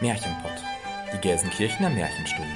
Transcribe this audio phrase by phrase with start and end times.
[0.00, 0.62] Märchenpott,
[1.12, 2.48] die Gelsenkirchener Märchenstunde.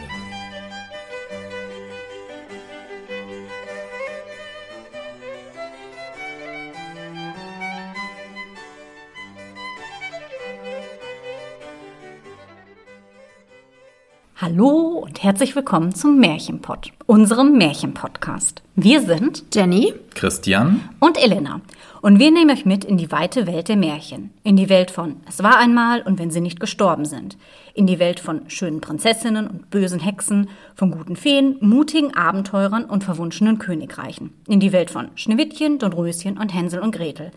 [14.36, 14.93] Hallo
[15.24, 18.62] herzlich willkommen zum Märchenpott, unserem Märchenpodcast.
[18.76, 19.94] Wir sind Jenny.
[20.12, 20.86] Christian.
[21.00, 21.62] Und Elena.
[22.02, 25.16] Und wir nehmen euch mit in die weite Welt der Märchen, in die Welt von
[25.26, 27.38] Es war einmal und wenn sie nicht gestorben sind,
[27.72, 33.02] in die Welt von schönen Prinzessinnen und bösen Hexen, von guten Feen, mutigen Abenteurern und
[33.02, 37.32] verwunschenen Königreichen, in die Welt von Schneewittchen, Dornröschen und Hänsel und Gretel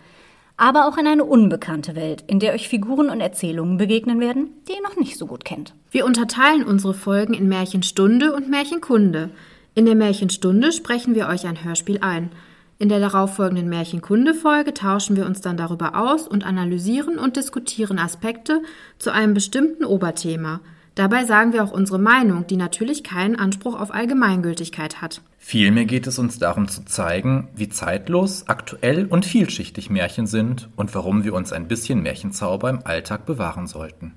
[0.58, 4.74] aber auch in eine unbekannte Welt, in der euch Figuren und Erzählungen begegnen werden, die
[4.74, 5.74] ihr noch nicht so gut kennt.
[5.92, 9.30] Wir unterteilen unsere Folgen in Märchenstunde und Märchenkunde.
[9.76, 12.32] In der Märchenstunde sprechen wir euch ein Hörspiel ein.
[12.80, 18.62] In der darauffolgenden Märchenkunde-Folge tauschen wir uns dann darüber aus und analysieren und diskutieren Aspekte
[18.98, 20.60] zu einem bestimmten Oberthema.
[20.98, 25.22] Dabei sagen wir auch unsere Meinung, die natürlich keinen Anspruch auf Allgemeingültigkeit hat.
[25.38, 30.96] Vielmehr geht es uns darum zu zeigen, wie zeitlos, aktuell und vielschichtig Märchen sind und
[30.96, 34.16] warum wir uns ein bisschen Märchenzauber im Alltag bewahren sollten.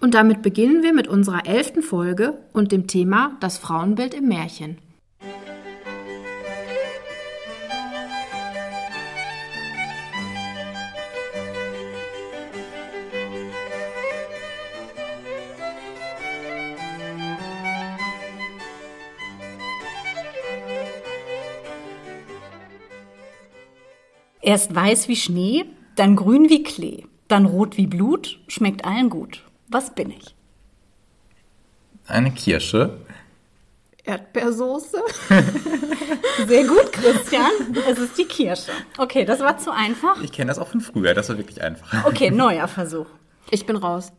[0.00, 4.78] Und damit beginnen wir mit unserer elften Folge und dem Thema Das Frauenbild im Märchen.
[24.42, 29.44] Erst weiß wie Schnee, dann grün wie Klee, dann rot wie Blut, schmeckt allen gut.
[29.68, 30.34] Was bin ich?
[32.06, 32.98] Eine Kirsche.
[34.04, 34.98] Erdbeersoße?
[36.46, 37.50] Sehr gut, Christian.
[37.88, 38.72] Es ist die Kirsche.
[38.98, 40.20] Okay, das war zu einfach.
[40.22, 42.06] Ich kenne das auch von früher, das war wirklich einfach.
[42.06, 43.06] Okay, neuer Versuch.
[43.50, 44.12] Ich bin raus.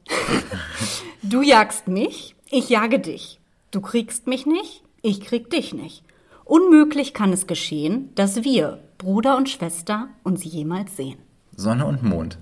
[1.23, 3.39] Du jagst mich, ich jage dich.
[3.71, 6.03] Du kriegst mich nicht, ich krieg dich nicht.
[6.43, 11.17] Unmöglich kann es geschehen, dass wir, Bruder und Schwester, uns jemals sehen.
[11.55, 12.37] Sonne und Mond.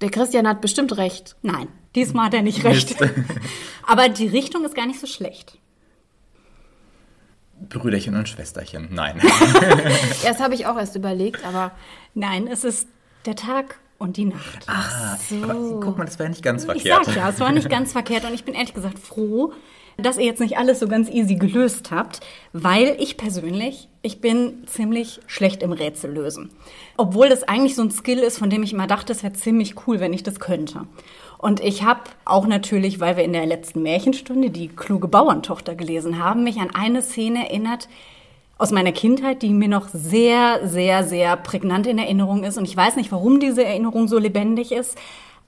[0.00, 1.36] Der Christian hat bestimmt recht.
[1.42, 2.96] Nein, diesmal hat er nicht recht.
[3.86, 5.56] Aber die Richtung ist gar nicht so schlecht.
[7.68, 8.88] Brüderchen und Schwesterchen.
[8.90, 9.20] Nein.
[10.24, 11.72] Erst habe ich auch erst überlegt, aber
[12.14, 12.88] Nein, es ist
[13.26, 14.66] der Tag und die Nacht.
[14.66, 17.04] Ah, aber guck mal, das war ja nicht ganz Ich verkehrt.
[17.06, 19.52] sag ja, es war nicht ganz verkehrt und ich bin ehrlich gesagt froh,
[19.96, 22.20] dass ihr jetzt nicht alles so ganz easy gelöst habt,
[22.52, 26.50] weil ich persönlich, ich bin ziemlich schlecht im Rätsel lösen.
[26.96, 29.74] Obwohl das eigentlich so ein Skill ist, von dem ich immer dachte, es wäre ziemlich
[29.86, 30.82] cool, wenn ich das könnte.
[31.36, 36.22] Und ich habe auch natürlich, weil wir in der letzten Märchenstunde die kluge Bauerntochter gelesen
[36.22, 37.88] haben, mich an eine Szene erinnert,
[38.58, 42.58] aus meiner Kindheit, die mir noch sehr, sehr, sehr prägnant in Erinnerung ist.
[42.58, 44.98] Und ich weiß nicht, warum diese Erinnerung so lebendig ist,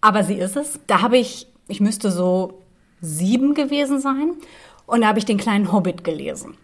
[0.00, 0.80] aber sie ist es.
[0.86, 2.62] Da habe ich, ich müsste so
[3.00, 4.32] sieben gewesen sein.
[4.86, 6.56] Und da habe ich den kleinen Hobbit gelesen.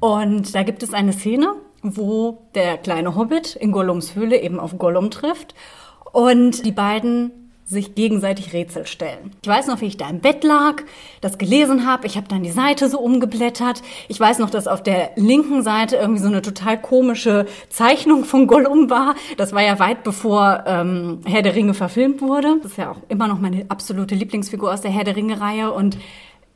[0.00, 4.76] Und da gibt es eine Szene, wo der kleine Hobbit in Gollums Höhle eben auf
[4.78, 5.54] Gollum trifft
[6.12, 7.39] und die beiden
[7.70, 9.30] sich gegenseitig Rätsel stellen.
[9.42, 10.82] Ich weiß noch, wie ich da im Bett lag,
[11.20, 12.04] das gelesen habe.
[12.08, 13.80] Ich habe dann die Seite so umgeblättert.
[14.08, 18.48] Ich weiß noch, dass auf der linken Seite irgendwie so eine total komische Zeichnung von
[18.48, 19.14] Gollum war.
[19.36, 22.56] Das war ja weit bevor ähm, Herr der Ringe verfilmt wurde.
[22.60, 25.96] Das ist ja auch immer noch meine absolute Lieblingsfigur aus der Herr der Ringe-Reihe und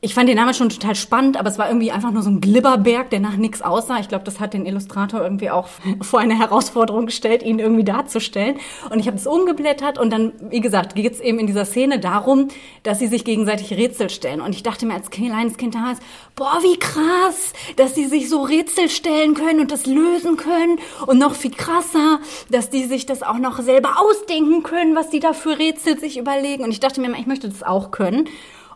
[0.05, 2.39] ich fand den Namen schon total spannend, aber es war irgendwie einfach nur so ein
[2.39, 3.99] Glibberberg, der nach nichts aussah.
[3.99, 5.67] Ich glaube, das hat den Illustrator irgendwie auch
[6.01, 8.57] vor eine Herausforderung gestellt, ihn irgendwie darzustellen.
[8.91, 11.99] Und ich habe es umgeblättert und dann, wie gesagt, geht es eben in dieser Szene
[11.99, 12.49] darum,
[12.83, 14.41] dass sie sich gegenseitig Rätsel stellen.
[14.41, 15.97] Und ich dachte mir als kleines Kind damals,
[16.35, 20.77] boah, wie krass, dass die sich so Rätsel stellen können und das lösen können.
[21.07, 22.19] Und noch viel krasser,
[22.51, 26.19] dass die sich das auch noch selber ausdenken können, was die da für Rätsel sich
[26.19, 26.63] überlegen.
[26.63, 28.29] Und ich dachte mir, ich möchte das auch können.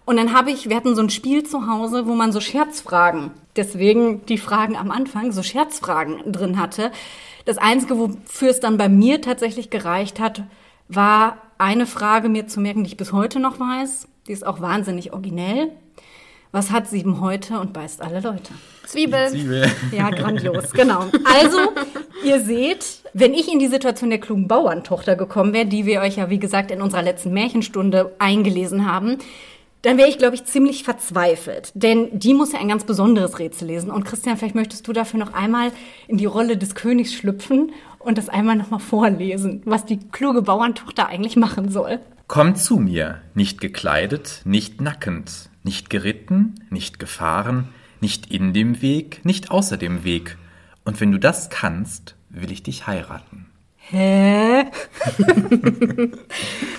[0.09, 3.29] Und dann habe ich, wir hatten so ein Spiel zu Hause, wo man so Scherzfragen,
[3.55, 6.91] deswegen die Fragen am Anfang, so Scherzfragen drin hatte.
[7.45, 10.41] Das Einzige, wofür es dann bei mir tatsächlich gereicht hat,
[10.87, 14.07] war eine Frage mir zu merken, die ich bis heute noch weiß.
[14.27, 15.73] Die ist auch wahnsinnig originell.
[16.51, 18.51] Was hat sieben heute und beißt alle Leute?
[18.87, 19.29] Zwiebel.
[19.29, 19.71] Zwiebel.
[19.91, 21.05] Ja, grandios, genau.
[21.23, 21.59] Also,
[22.25, 26.15] ihr seht, wenn ich in die Situation der klugen Bauerntochter gekommen wäre, die wir euch
[26.15, 29.19] ja, wie gesagt, in unserer letzten Märchenstunde eingelesen haben,
[29.81, 31.71] dann wäre ich, glaube ich, ziemlich verzweifelt.
[31.73, 33.91] Denn die muss ja ein ganz besonderes Rätsel lesen.
[33.91, 35.71] Und Christian, vielleicht möchtest du dafür noch einmal
[36.07, 41.07] in die Rolle des Königs schlüpfen und das einmal nochmal vorlesen, was die kluge Bauerntochter
[41.07, 41.99] eigentlich machen soll.
[42.27, 47.69] Komm zu mir, nicht gekleidet, nicht nackend, nicht geritten, nicht gefahren,
[48.01, 50.37] nicht in dem Weg, nicht außer dem Weg.
[50.85, 53.48] Und wenn du das kannst, will ich dich heiraten.
[53.91, 54.65] Hä?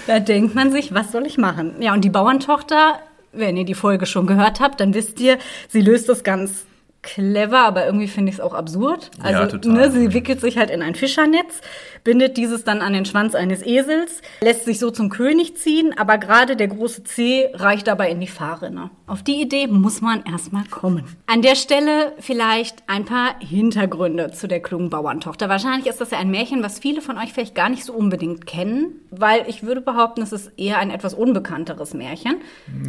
[0.06, 1.74] da denkt man sich, was soll ich machen?
[1.80, 3.00] Ja, und die Bauerntochter
[3.32, 6.64] wenn ihr die Folge schon gehört habt, dann wisst ihr, sie löst das ganz
[7.02, 9.10] clever, aber irgendwie finde ich es auch absurd.
[9.18, 9.72] Ja, Also, total.
[9.72, 11.60] ne, sie wickelt sich halt in ein Fischernetz,
[12.04, 16.18] bindet dieses dann an den Schwanz eines Esels, lässt sich so zum König ziehen, aber
[16.18, 18.90] gerade der große C reicht dabei in die Fahrrinne.
[19.06, 21.04] Auf die Idee muss man erstmal kommen.
[21.26, 25.48] An der Stelle vielleicht ein paar Hintergründe zu der klugen Bauerntochter.
[25.48, 28.46] Wahrscheinlich ist das ja ein Märchen, was viele von euch vielleicht gar nicht so unbedingt
[28.46, 32.36] kennen, weil ich würde behaupten, es ist eher ein etwas unbekannteres Märchen.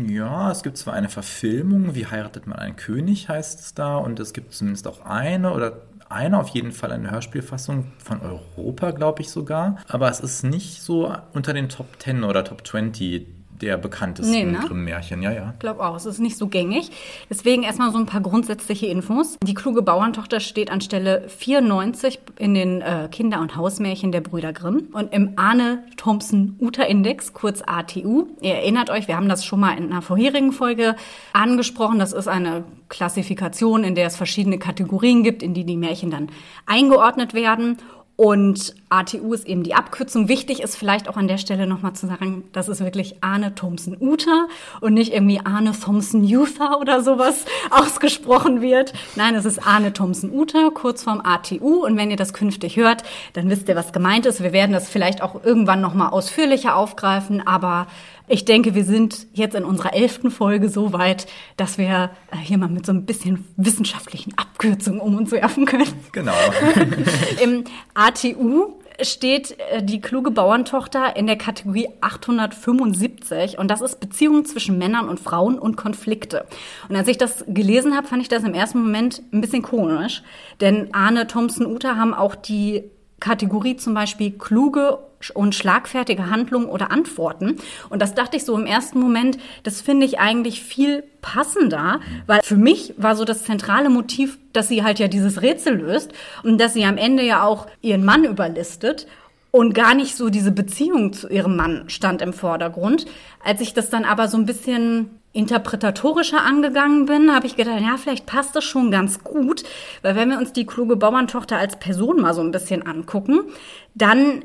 [0.08, 4.20] Ja, es gibt zwar eine Verfilmung, wie heiratet man einen König, heißt es da, und
[4.20, 9.22] es gibt zumindest auch eine oder eine auf jeden Fall eine Hörspielfassung von Europa, glaube
[9.22, 9.78] ich sogar.
[9.88, 14.44] Aber es ist nicht so unter den Top 10 oder Top 20 der bekanntesten Nee,
[14.46, 14.60] ne?
[14.68, 15.22] Grimm-Märchen.
[15.22, 15.52] Ja, ja.
[15.54, 16.92] Ich glaube auch, es ist nicht so gängig.
[17.30, 19.38] Deswegen erstmal so ein paar grundsätzliche Infos.
[19.44, 24.54] Die kluge Bauerntochter steht an Stelle 94 in den äh, Kinder- und Hausmärchen der Brüder
[24.54, 28.28] Grimm und im Arne Thompson Uter Index, kurz ATU.
[28.42, 30.96] Ihr erinnert euch, wir haben das schon mal in einer vorherigen Folge
[31.34, 32.00] angesprochen.
[32.00, 36.30] Das ist eine Klassifikation, in der es verschiedene Kategorien gibt, in die die Märchen dann
[36.66, 37.78] eingeordnet werden.
[38.16, 40.28] Und ATU ist eben die Abkürzung.
[40.28, 43.98] Wichtig ist vielleicht auch an der Stelle nochmal zu sagen, das ist wirklich Arne Thompson
[44.00, 44.48] Uter
[44.80, 48.94] und nicht irgendwie Arne Thompson Uther oder sowas ausgesprochen wird.
[49.16, 51.84] Nein, es ist Arne Thompson Uter, kurz vorm ATU.
[51.84, 53.04] Und wenn ihr das künftig hört,
[53.34, 54.44] dann wisst ihr, was gemeint ist.
[54.44, 57.88] Wir werden das vielleicht auch irgendwann nochmal ausführlicher aufgreifen, aber
[58.28, 61.28] ich denke, wir sind jetzt in unserer elften Folge so weit,
[61.58, 65.88] dass wir äh, hier mal mit so ein bisschen wissenschaftlichen Abkürzungen um uns werfen können.
[66.12, 66.34] Genau.
[67.44, 67.64] Im
[67.94, 74.78] ATU steht äh, die kluge Bauerntochter in der Kategorie 875 und das ist Beziehungen zwischen
[74.78, 76.46] Männern und Frauen und Konflikte.
[76.90, 80.24] Und als ich das gelesen habe, fand ich das im ersten Moment ein bisschen komisch,
[80.60, 82.84] denn Arne Thompson Uter haben auch die
[83.22, 85.00] Kategorie zum Beispiel kluge
[85.34, 87.58] und schlagfertige Handlungen oder Antworten.
[87.90, 92.42] Und das dachte ich so im ersten Moment, das finde ich eigentlich viel passender, weil
[92.44, 96.12] für mich war so das zentrale Motiv, dass sie halt ja dieses Rätsel löst
[96.44, 99.08] und dass sie am Ende ja auch ihren Mann überlistet
[99.52, 103.06] und gar nicht so diese Beziehung zu ihrem Mann stand im Vordergrund.
[103.44, 107.98] Als ich das dann aber so ein bisschen interpretatorischer angegangen bin, habe ich gedacht, ja,
[107.98, 109.64] vielleicht passt das schon ganz gut,
[110.02, 113.42] weil wenn wir uns die kluge Bauerntochter als Person mal so ein bisschen angucken,
[113.96, 114.44] dann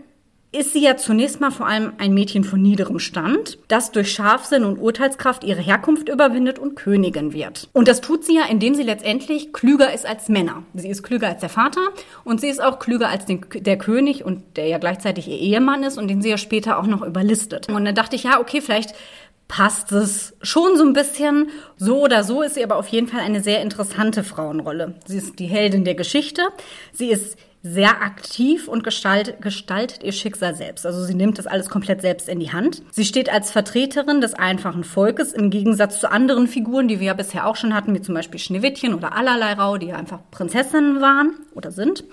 [0.52, 4.64] ist sie ja zunächst mal vor allem ein Mädchen von niederem Stand, das durch Scharfsinn
[4.64, 7.68] und Urteilskraft ihre Herkunft überwindet und Königin wird.
[7.72, 10.62] Und das tut sie ja, indem sie letztendlich klüger ist als Männer.
[10.72, 11.80] Sie ist klüger als der Vater
[12.24, 15.82] und sie ist auch klüger als den, der König und der ja gleichzeitig ihr Ehemann
[15.82, 17.68] ist und den sie ja später auch noch überlistet.
[17.68, 18.94] Und dann dachte ich, ja, okay, vielleicht
[19.48, 21.50] passt es schon so ein bisschen.
[21.76, 24.94] So oder so ist sie aber auf jeden Fall eine sehr interessante Frauenrolle.
[25.06, 26.42] Sie ist die Heldin der Geschichte.
[26.92, 30.86] Sie ist sehr aktiv und gestalt, gestaltet ihr Schicksal selbst.
[30.86, 32.82] Also sie nimmt das alles komplett selbst in die Hand.
[32.92, 37.14] Sie steht als Vertreterin des einfachen Volkes im Gegensatz zu anderen Figuren, die wir ja
[37.14, 41.34] bisher auch schon hatten, wie zum Beispiel Schneewittchen oder Allerleirau, die ja einfach Prinzessinnen waren
[41.54, 42.04] oder sind.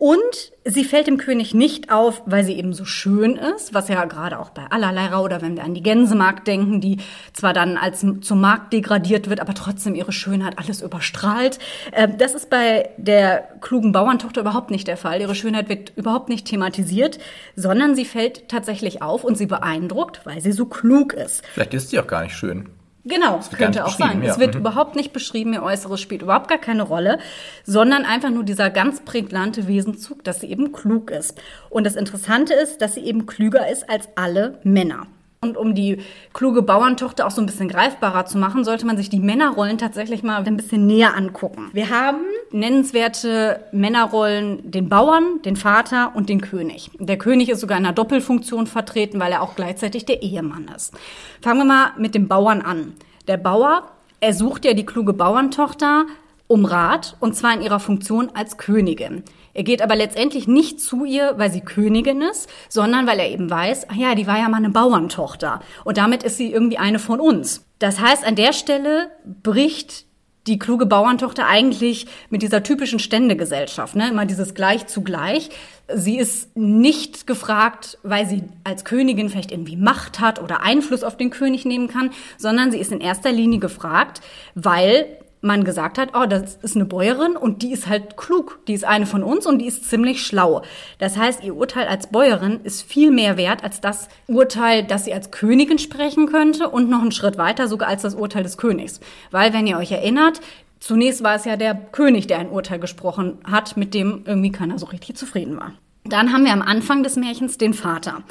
[0.00, 4.02] Und sie fällt dem König nicht auf, weil sie eben so schön ist, was ja
[4.06, 7.00] gerade auch bei Allerleirau oder wenn wir an die Gänsemarkt denken, die
[7.34, 11.58] zwar dann als zum Markt degradiert wird, aber trotzdem ihre Schönheit alles überstrahlt.
[11.92, 15.20] Äh, Das ist bei der klugen Bauerntochter überhaupt nicht der Fall.
[15.20, 17.18] Ihre Schönheit wird überhaupt nicht thematisiert,
[17.54, 21.42] sondern sie fällt tatsächlich auf und sie beeindruckt, weil sie so klug ist.
[21.52, 22.70] Vielleicht ist sie auch gar nicht schön.
[23.04, 24.22] Genau, gar könnte auch sein.
[24.22, 24.32] ja.
[24.32, 24.60] Es wird Mhm.
[24.60, 27.18] überhaupt nicht beschrieben, ihr Äußeres spielt überhaupt gar keine Rolle,
[27.64, 31.40] sondern einfach nur dieser ganz prägnante Wesenzug, dass sie eben klug ist.
[31.70, 35.06] Und das Interessante ist, dass sie eben klüger ist als alle Männer.
[35.42, 36.02] Und um die
[36.34, 40.22] kluge Bauerntochter auch so ein bisschen greifbarer zu machen, sollte man sich die Männerrollen tatsächlich
[40.22, 41.70] mal ein bisschen näher angucken.
[41.72, 42.18] Wir haben
[42.50, 46.90] nennenswerte Männerrollen, den Bauern, den Vater und den König.
[46.98, 50.92] Der König ist sogar in einer Doppelfunktion vertreten, weil er auch gleichzeitig der Ehemann ist.
[51.40, 52.92] Fangen wir mal mit dem Bauern an.
[53.26, 53.88] Der Bauer,
[54.20, 56.04] er sucht ja die kluge Bauerntochter
[56.48, 59.22] um Rat, und zwar in ihrer Funktion als Königin.
[59.52, 63.50] Er geht aber letztendlich nicht zu ihr, weil sie Königin ist, sondern weil er eben
[63.50, 65.60] weiß, ach ja, die war ja mal eine Bauerntochter.
[65.84, 67.64] Und damit ist sie irgendwie eine von uns.
[67.78, 69.10] Das heißt, an der Stelle
[69.42, 70.04] bricht
[70.46, 74.08] die kluge Bauerntochter eigentlich mit dieser typischen Ständegesellschaft, ne?
[74.08, 75.50] immer dieses Gleich zu Gleich.
[75.92, 81.16] Sie ist nicht gefragt, weil sie als Königin vielleicht irgendwie Macht hat oder Einfluss auf
[81.16, 84.22] den König nehmen kann, sondern sie ist in erster Linie gefragt,
[84.54, 88.74] weil man gesagt hat, oh, das ist eine Bäuerin und die ist halt klug, die
[88.74, 90.62] ist eine von uns und die ist ziemlich schlau.
[90.98, 95.14] Das heißt, ihr Urteil als Bäuerin ist viel mehr wert als das Urteil, dass sie
[95.14, 99.00] als Königin sprechen könnte und noch einen Schritt weiter sogar als das Urteil des Königs.
[99.30, 100.40] Weil, wenn ihr euch erinnert,
[100.78, 104.78] zunächst war es ja der König, der ein Urteil gesprochen hat, mit dem irgendwie keiner
[104.78, 105.72] so richtig zufrieden war.
[106.04, 108.22] Dann haben wir am Anfang des Märchens den Vater.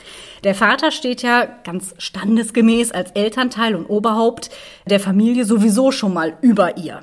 [0.44, 4.50] Der Vater steht ja ganz standesgemäß als Elternteil und Oberhaupt
[4.88, 7.02] der Familie sowieso schon mal über ihr.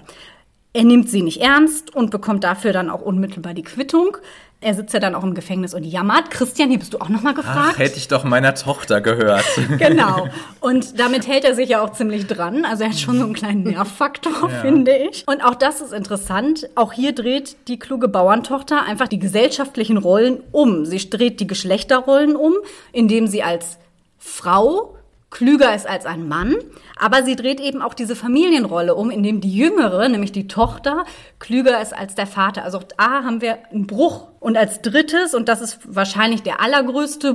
[0.77, 4.19] Er nimmt sie nicht ernst und bekommt dafür dann auch unmittelbar die Quittung.
[4.61, 6.31] Er sitzt ja dann auch im Gefängnis und jammert.
[6.31, 7.73] Christian, hier bist du auch noch mal gefragt.
[7.73, 9.47] Ach, hätte ich doch meiner Tochter gehört.
[9.79, 10.29] genau.
[10.61, 12.67] Und damit hält er sich ja auch ziemlich dran.
[12.67, 14.61] Also er hat schon so einen kleinen Nervfaktor, ja.
[14.61, 15.25] finde ich.
[15.27, 16.69] Und auch das ist interessant.
[16.75, 20.85] Auch hier dreht die kluge Bauerntochter einfach die gesellschaftlichen Rollen um.
[20.85, 22.53] Sie dreht die Geschlechterrollen um,
[22.93, 23.79] indem sie als
[24.19, 24.97] Frau
[25.37, 26.55] klüger ist als ein Mann,
[26.99, 31.05] aber sie dreht eben auch diese Familienrolle um, indem die Jüngere, nämlich die Tochter,
[31.39, 32.65] klüger ist als der Vater.
[32.65, 34.29] Also da haben wir einen Bruch.
[34.41, 37.35] Und als drittes, und das ist wahrscheinlich der allergrößte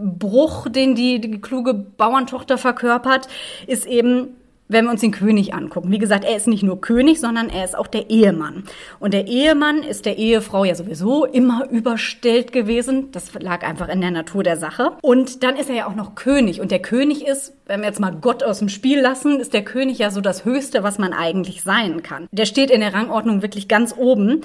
[0.00, 3.26] Bruch, den die, die kluge Bauerntochter verkörpert,
[3.66, 4.36] ist eben
[4.70, 5.90] wenn wir uns den König angucken.
[5.90, 8.64] Wie gesagt, er ist nicht nur König, sondern er ist auch der Ehemann.
[9.00, 13.10] Und der Ehemann ist der Ehefrau ja sowieso immer überstellt gewesen.
[13.10, 14.92] Das lag einfach in der Natur der Sache.
[15.02, 16.60] Und dann ist er ja auch noch König.
[16.60, 19.64] Und der König ist, wenn wir jetzt mal Gott aus dem Spiel lassen, ist der
[19.64, 22.28] König ja so das Höchste, was man eigentlich sein kann.
[22.30, 24.42] Der steht in der Rangordnung wirklich ganz oben.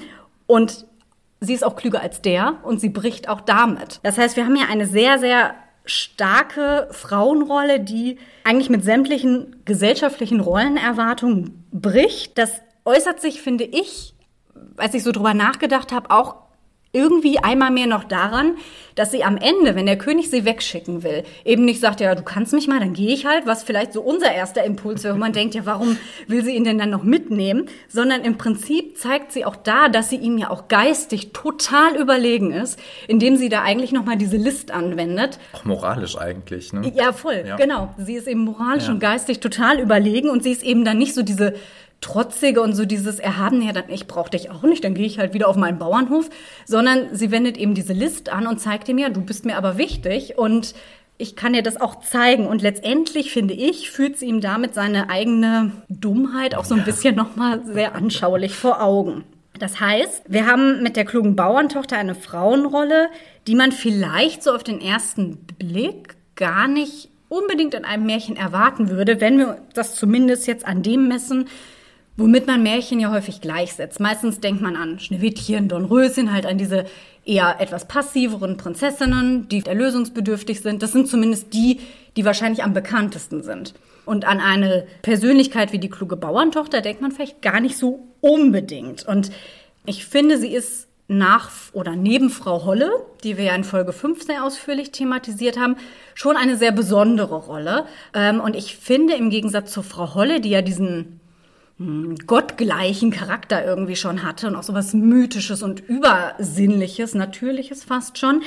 [0.48, 0.86] Und
[1.40, 4.00] sie ist auch klüger als der und sie bricht auch damit.
[4.02, 5.54] Das heißt, wir haben hier eine sehr, sehr
[5.86, 12.36] starke Frauenrolle, die eigentlich mit sämtlichen gesellschaftlichen Rollenerwartungen bricht.
[12.38, 14.14] Das äußert sich, finde ich,
[14.76, 16.45] als ich so drüber nachgedacht habe, auch
[16.96, 18.56] irgendwie einmal mehr noch daran,
[18.96, 22.22] dass sie am Ende, wenn der König sie wegschicken will, eben nicht sagt, ja, du
[22.22, 25.18] kannst mich mal, dann gehe ich halt, was vielleicht so unser erster Impuls wäre, wo
[25.18, 27.66] man denkt, ja, warum will sie ihn denn dann noch mitnehmen?
[27.88, 32.52] Sondern im Prinzip zeigt sie auch da, dass sie ihm ja auch geistig total überlegen
[32.52, 35.38] ist, indem sie da eigentlich nochmal diese List anwendet.
[35.52, 36.90] Auch moralisch eigentlich, ne?
[36.94, 37.56] Ja, voll, ja.
[37.56, 37.94] genau.
[37.98, 38.92] Sie ist eben moralisch ja.
[38.92, 41.54] und geistig total überlegen und sie ist eben dann nicht so diese
[42.00, 45.18] trotzige und so dieses Erhaben, ja, dann, ich brauche dich auch nicht, dann gehe ich
[45.18, 46.28] halt wieder auf meinen Bauernhof,
[46.66, 49.78] sondern sie wendet eben diese List an und zeigt ihm ja, du bist mir aber
[49.78, 50.74] wichtig und
[51.18, 52.46] ich kann dir das auch zeigen.
[52.46, 57.16] Und letztendlich, finde ich, führt sie ihm damit seine eigene Dummheit auch so ein bisschen
[57.16, 59.24] nochmal sehr anschaulich vor Augen.
[59.58, 63.08] Das heißt, wir haben mit der klugen Bauerntochter eine Frauenrolle,
[63.46, 68.90] die man vielleicht so auf den ersten Blick gar nicht unbedingt in einem Märchen erwarten
[68.90, 71.48] würde, wenn wir das zumindest jetzt an dem messen,
[72.16, 74.00] womit man Märchen ja häufig gleichsetzt.
[74.00, 76.86] Meistens denkt man an Schneewittchen, Dornröschen, halt an diese
[77.24, 80.82] eher etwas passiveren Prinzessinnen, die erlösungsbedürftig sind.
[80.82, 81.80] Das sind zumindest die,
[82.16, 83.74] die wahrscheinlich am bekanntesten sind.
[84.04, 89.06] Und an eine Persönlichkeit wie die kluge Bauerntochter denkt man vielleicht gar nicht so unbedingt.
[89.06, 89.30] Und
[89.84, 92.90] ich finde, sie ist nach oder neben Frau Holle,
[93.22, 95.76] die wir ja in Folge 5 sehr ausführlich thematisiert haben,
[96.14, 97.84] schon eine sehr besondere Rolle.
[98.14, 101.20] Ähm, und ich finde im Gegensatz zu Frau Holle, die ja diesen
[102.26, 108.42] gottgleichen Charakter irgendwie schon hatte und auch sowas Mythisches und Übersinnliches, Natürliches fast schon,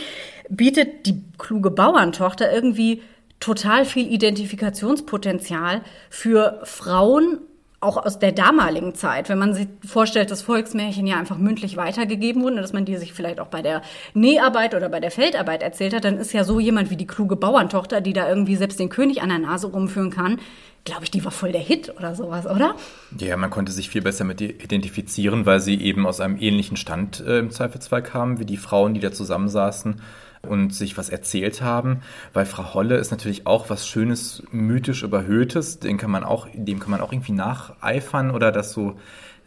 [0.49, 3.03] bietet die kluge Bauerntochter irgendwie
[3.39, 7.39] total viel Identifikationspotenzial für Frauen
[7.81, 12.43] auch aus der damaligen Zeit, wenn man sich vorstellt, dass Volksmärchen ja einfach mündlich weitergegeben
[12.43, 13.81] wurden, dass man die sich vielleicht auch bei der
[14.13, 17.37] Näharbeit oder bei der Feldarbeit erzählt hat, dann ist ja so jemand wie die kluge
[17.37, 20.39] Bauerntochter, die da irgendwie selbst den König an der Nase rumführen kann,
[20.83, 22.75] glaube ich, die war voll der Hit oder sowas, oder?
[23.17, 26.77] Ja, man konnte sich viel besser mit ihr identifizieren, weil sie eben aus einem ähnlichen
[26.77, 30.01] Stand äh, im Zweifelsfall kamen, wie die Frauen, die da zusammensaßen
[30.47, 32.01] und sich was erzählt haben,
[32.33, 36.79] weil Frau Holle ist natürlich auch was Schönes, mythisch überhöhtes, den kann man auch, dem
[36.79, 38.95] kann man auch irgendwie nacheifern oder das so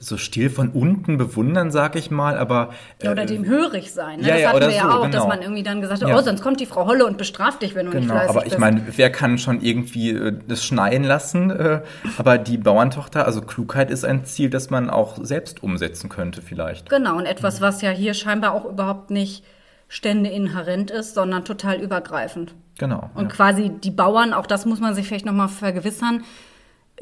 [0.02, 4.20] so still von unten bewundern, sag ich mal, aber äh, ja, oder dem hörig sein.
[4.20, 4.26] Ne?
[4.26, 5.16] Ja, das ja, hatten oder wir ja so, auch, genau.
[5.16, 6.18] dass man irgendwie dann gesagt hat, ja.
[6.18, 8.40] oh, sonst kommt die Frau Holle und bestraft dich, wenn du genau, nicht fleißig aber
[8.40, 8.58] ich bist.
[8.58, 11.50] meine, wer kann schon irgendwie äh, das schneien lassen?
[11.50, 11.82] Äh,
[12.18, 16.90] aber die Bauerntochter, also Klugheit ist ein Ziel, das man auch selbst umsetzen könnte vielleicht.
[16.90, 19.44] Genau, und etwas, was ja hier scheinbar auch überhaupt nicht
[19.92, 22.54] Stände inhärent ist, sondern total übergreifend.
[22.78, 23.10] Genau.
[23.14, 23.28] Und ja.
[23.28, 26.24] quasi die Bauern, auch das muss man sich vielleicht nochmal vergewissern,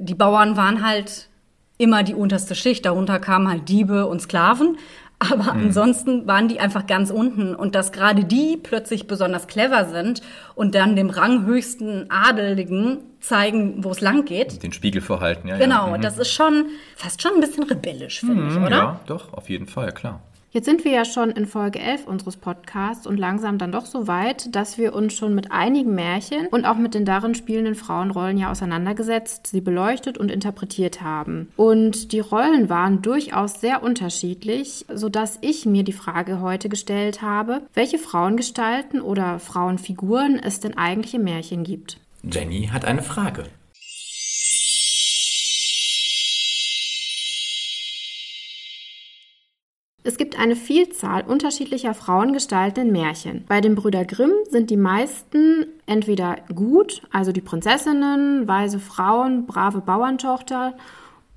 [0.00, 1.28] die Bauern waren halt
[1.78, 2.84] immer die unterste Schicht.
[2.84, 4.76] Darunter kamen halt Diebe und Sklaven.
[5.20, 5.66] Aber mhm.
[5.66, 7.54] ansonsten waren die einfach ganz unten.
[7.54, 10.20] Und dass gerade die plötzlich besonders clever sind
[10.56, 14.64] und dann dem ranghöchsten Adeligen zeigen, wo es lang geht.
[14.64, 15.58] Den Spiegel vorhalten, ja.
[15.58, 15.98] Genau, ja.
[15.98, 16.02] Mhm.
[16.02, 16.66] das ist schon
[16.96, 18.76] fast schon ein bisschen rebellisch, finde mhm, ich, oder?
[18.76, 20.22] Ja, doch, auf jeden Fall, klar.
[20.52, 24.08] Jetzt sind wir ja schon in Folge 11 unseres Podcasts und langsam dann doch so
[24.08, 28.36] weit, dass wir uns schon mit einigen Märchen und auch mit den darin spielenden Frauenrollen
[28.36, 31.52] ja auseinandergesetzt, sie beleuchtet und interpretiert haben.
[31.56, 37.62] Und die Rollen waren durchaus sehr unterschiedlich, sodass ich mir die Frage heute gestellt habe,
[37.74, 42.00] welche Frauengestalten oder Frauenfiguren es denn eigentlich im Märchen gibt.
[42.24, 43.44] Jenny hat eine Frage.
[50.02, 53.44] Es gibt eine Vielzahl unterschiedlicher Frauengestalten in Märchen.
[53.46, 59.82] Bei den Brüder Grimm sind die meisten entweder gut, also die Prinzessinnen, weise Frauen, brave
[59.82, 60.74] Bauerntochter,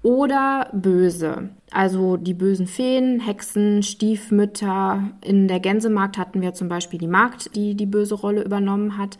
[0.01, 1.50] oder böse.
[1.72, 5.12] Also die bösen Feen, Hexen, Stiefmütter.
[5.22, 9.17] In der Gänsemarkt hatten wir zum Beispiel die Magd, die die böse Rolle übernommen hat.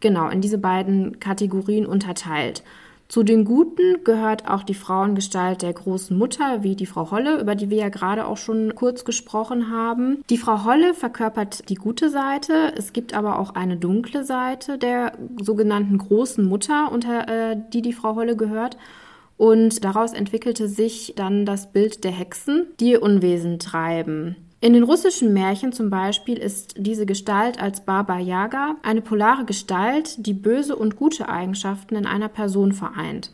[0.00, 2.62] Genau, in diese beiden Kategorien unterteilt.
[3.08, 7.54] Zu den Guten gehört auch die Frauengestalt der großen Mutter, wie die Frau Holle, über
[7.54, 10.22] die wir ja gerade auch schon kurz gesprochen haben.
[10.28, 12.72] Die Frau Holle verkörpert die gute Seite.
[12.76, 17.92] Es gibt aber auch eine dunkle Seite der sogenannten großen Mutter, unter äh, die die
[17.92, 18.76] Frau Holle gehört.
[19.36, 24.36] Und daraus entwickelte sich dann das Bild der Hexen, die Unwesen treiben.
[24.60, 30.26] In den russischen Märchen zum Beispiel ist diese Gestalt als Baba Yaga eine polare Gestalt,
[30.26, 33.30] die böse und gute Eigenschaften in einer Person vereint.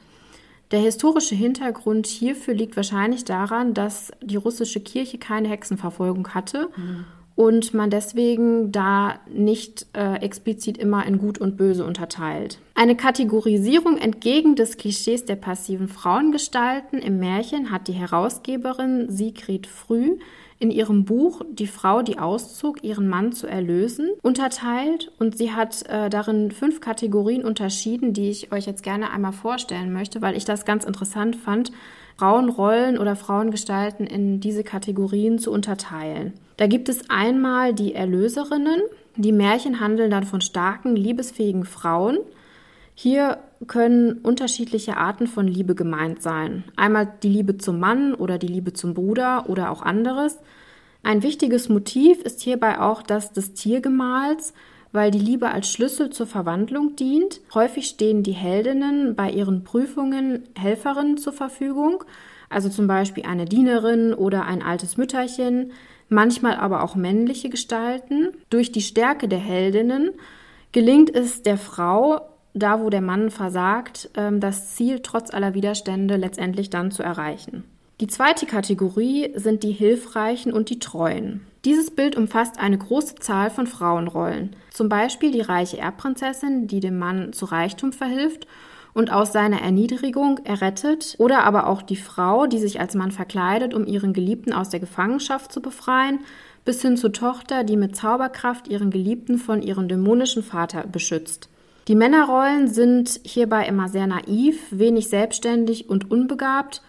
[0.73, 7.05] Der historische Hintergrund hierfür liegt wahrscheinlich daran, dass die russische Kirche keine Hexenverfolgung hatte mhm.
[7.37, 12.59] und man deswegen da nicht äh, explizit immer in Gut und Böse unterteilt.
[12.75, 20.17] Eine Kategorisierung entgegen des Klischees der passiven Frauengestalten im Märchen hat die Herausgeberin Sigrid Früh
[20.63, 25.85] in ihrem Buch Die Frau, die auszog, ihren Mann zu erlösen, unterteilt und sie hat
[25.89, 30.45] äh, darin fünf Kategorien unterschieden, die ich euch jetzt gerne einmal vorstellen möchte, weil ich
[30.45, 31.73] das ganz interessant fand,
[32.17, 36.35] Frauenrollen oder Frauengestalten in diese Kategorien zu unterteilen.
[36.59, 38.83] Da gibt es einmal die Erlöserinnen.
[39.17, 42.19] Die Märchen handeln dann von starken, liebesfähigen Frauen.
[42.95, 46.65] Hier können unterschiedliche Arten von Liebe gemeint sein.
[46.77, 50.39] Einmal die Liebe zum Mann oder die Liebe zum Bruder oder auch anderes.
[51.03, 54.53] Ein wichtiges Motiv ist hierbei auch das des Tiergemahls,
[54.93, 57.41] weil die Liebe als Schlüssel zur Verwandlung dient.
[57.55, 62.05] Häufig stehen die Heldinnen bei ihren Prüfungen Helferinnen zur Verfügung,
[62.51, 65.73] also zum Beispiel eine Dienerin oder ein altes Mütterchen,
[66.09, 68.29] manchmal aber auch männliche Gestalten.
[68.51, 70.11] Durch die Stärke der Heldinnen
[70.73, 76.17] gelingt es der Frau, da wo der Mann versagt, ähm, das Ziel trotz aller Widerstände
[76.17, 77.65] letztendlich dann zu erreichen.
[78.01, 81.47] Die zweite Kategorie sind die Hilfreichen und die Treuen.
[81.65, 84.57] Dieses Bild umfasst eine große Zahl von Frauenrollen.
[84.71, 88.49] Zum Beispiel die reiche Erbprinzessin, die dem Mann zu Reichtum verhilft
[88.93, 93.73] und aus seiner Erniedrigung errettet, oder aber auch die Frau, die sich als Mann verkleidet,
[93.73, 96.19] um ihren Geliebten aus der Gefangenschaft zu befreien,
[96.65, 101.49] bis hin zur Tochter, die mit Zauberkraft ihren Geliebten von ihrem dämonischen Vater beschützt.
[101.89, 106.83] Die Männerrollen sind hierbei immer sehr naiv, wenig selbstständig und unbegabt.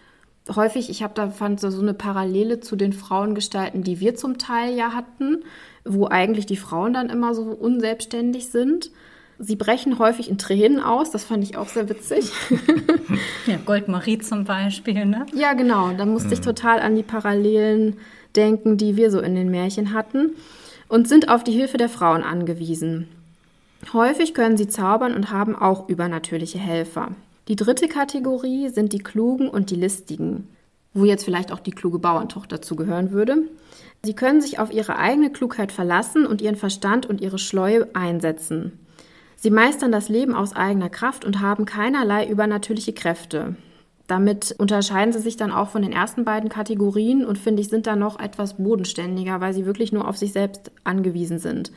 [0.54, 4.38] Häufig, ich habe da fand so, so eine Parallele zu den Frauengestalten, die wir zum
[4.38, 5.42] Teil ja hatten,
[5.84, 8.90] wo eigentlich die Frauen dann immer so unselbstständig sind.
[9.38, 12.30] Sie brechen häufig in Tränen aus, das fand ich auch sehr witzig.
[13.46, 15.26] Ja, Goldmarie zum Beispiel, ne?
[15.34, 15.92] Ja, genau.
[15.92, 16.44] Da musste ich mhm.
[16.44, 17.98] total an die Parallelen
[18.34, 20.30] denken, die wir so in den Märchen hatten
[20.88, 23.06] und sind auf die Hilfe der Frauen angewiesen.
[23.92, 27.12] Häufig können sie zaubern und haben auch übernatürliche Helfer.
[27.48, 30.48] Die dritte Kategorie sind die Klugen und die Listigen,
[30.94, 33.42] wo jetzt vielleicht auch die kluge Bauerntochter zugehören würde.
[34.02, 38.78] Sie können sich auf ihre eigene Klugheit verlassen und ihren Verstand und ihre Schleue einsetzen.
[39.36, 43.56] Sie meistern das Leben aus eigener Kraft und haben keinerlei übernatürliche Kräfte.
[44.06, 47.86] Damit unterscheiden sie sich dann auch von den ersten beiden Kategorien und finde ich sind
[47.86, 51.72] dann noch etwas bodenständiger, weil sie wirklich nur auf sich selbst angewiesen sind.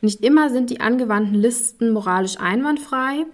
[0.00, 3.24] Nicht immer sind die angewandten Listen moralisch einwandfrei,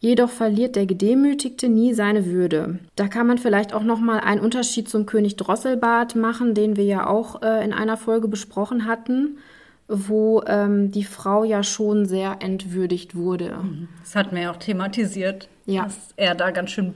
[0.00, 2.78] jedoch verliert der Gedemütigte nie seine Würde.
[2.96, 6.84] Da kann man vielleicht auch noch mal einen Unterschied zum König Drosselbart machen, den wir
[6.84, 9.38] ja auch äh, in einer Folge besprochen hatten,
[9.86, 13.58] wo ähm, die Frau ja schon sehr entwürdigt wurde.
[14.00, 15.84] Das hatten wir ja auch thematisiert, ja.
[15.84, 16.94] dass er da ganz schön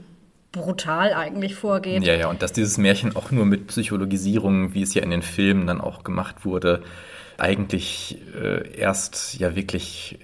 [0.51, 2.03] brutal eigentlich vorgeht.
[2.03, 5.21] Ja, ja, und dass dieses Märchen auch nur mit Psychologisierung, wie es ja in den
[5.21, 6.81] Filmen dann auch gemacht wurde,
[7.37, 10.19] eigentlich äh, erst ja wirklich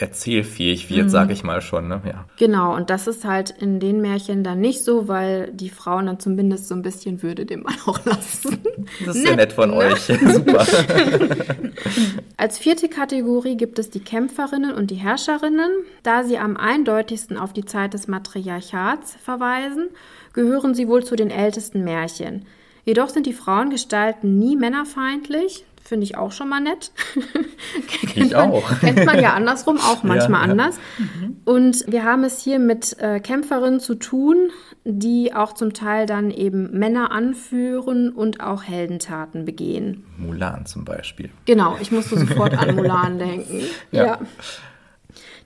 [0.00, 1.08] erzählfähig wird, mhm.
[1.08, 1.88] sage ich mal schon.
[1.88, 2.02] Ne?
[2.06, 2.26] Ja.
[2.38, 6.20] Genau, und das ist halt in den Märchen dann nicht so, weil die Frauen dann
[6.20, 8.62] zumindest so ein bisschen Würde dem Mann auch lassen.
[9.04, 9.76] Das ist nett, sehr nett von ne?
[9.76, 10.00] euch.
[10.26, 10.66] Super.
[12.36, 15.70] Als vierte Kategorie gibt es die Kämpferinnen und die Herrscherinnen.
[16.02, 19.88] Da sie am eindeutigsten auf die Zeit des Matriarchats verweisen,
[20.32, 22.44] gehören sie wohl zu den ältesten Märchen.
[22.84, 26.90] Jedoch sind die Frauengestalten nie männerfeindlich, Finde ich auch schon mal nett.
[28.16, 28.80] ich man, auch.
[28.80, 30.80] kennt man ja andersrum auch manchmal ja, anders.
[30.98, 31.04] Ja.
[31.44, 34.50] Und wir haben es hier mit äh, Kämpferinnen zu tun,
[34.82, 40.04] die auch zum Teil dann eben Männer anführen und auch Heldentaten begehen.
[40.16, 41.30] Mulan zum Beispiel.
[41.44, 43.60] Genau, ich musste sofort an Mulan denken.
[43.92, 44.04] ja.
[44.06, 44.18] ja.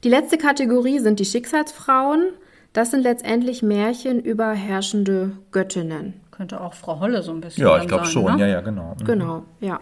[0.04, 2.30] Die letzte Kategorie sind die Schicksalsfrauen.
[2.72, 7.66] Das sind letztendlich Märchen über herrschende Göttinnen Könnte auch Frau Holle so ein bisschen.
[7.66, 8.36] Ja, ich glaube schon.
[8.36, 8.40] Ne?
[8.40, 8.96] Ja, ja, genau.
[8.98, 9.04] Mhm.
[9.04, 9.80] Genau, ja.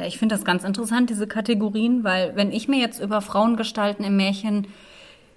[0.00, 4.02] Ja, ich finde das ganz interessant, diese Kategorien, weil wenn ich mir jetzt über Frauengestalten
[4.02, 4.66] im Märchen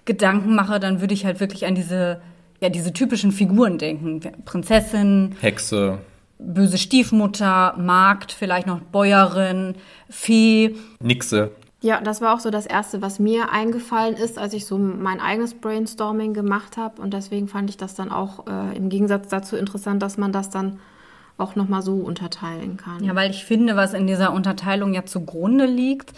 [0.05, 2.21] Gedanken mache, dann würde ich halt wirklich an diese,
[2.61, 4.21] ja, diese typischen Figuren denken.
[4.45, 5.97] Prinzessin, Hexe.
[6.39, 9.75] böse Stiefmutter, Magd, vielleicht noch Bäuerin,
[10.09, 10.77] Fee.
[11.01, 11.51] Nixe.
[11.81, 15.19] Ja, das war auch so das Erste, was mir eingefallen ist, als ich so mein
[15.19, 17.01] eigenes Brainstorming gemacht habe.
[17.01, 20.49] Und deswegen fand ich das dann auch äh, im Gegensatz dazu interessant, dass man das
[20.49, 20.79] dann
[21.37, 23.03] auch nochmal so unterteilen kann.
[23.03, 26.13] Ja, weil ich finde, was in dieser Unterteilung ja zugrunde liegt,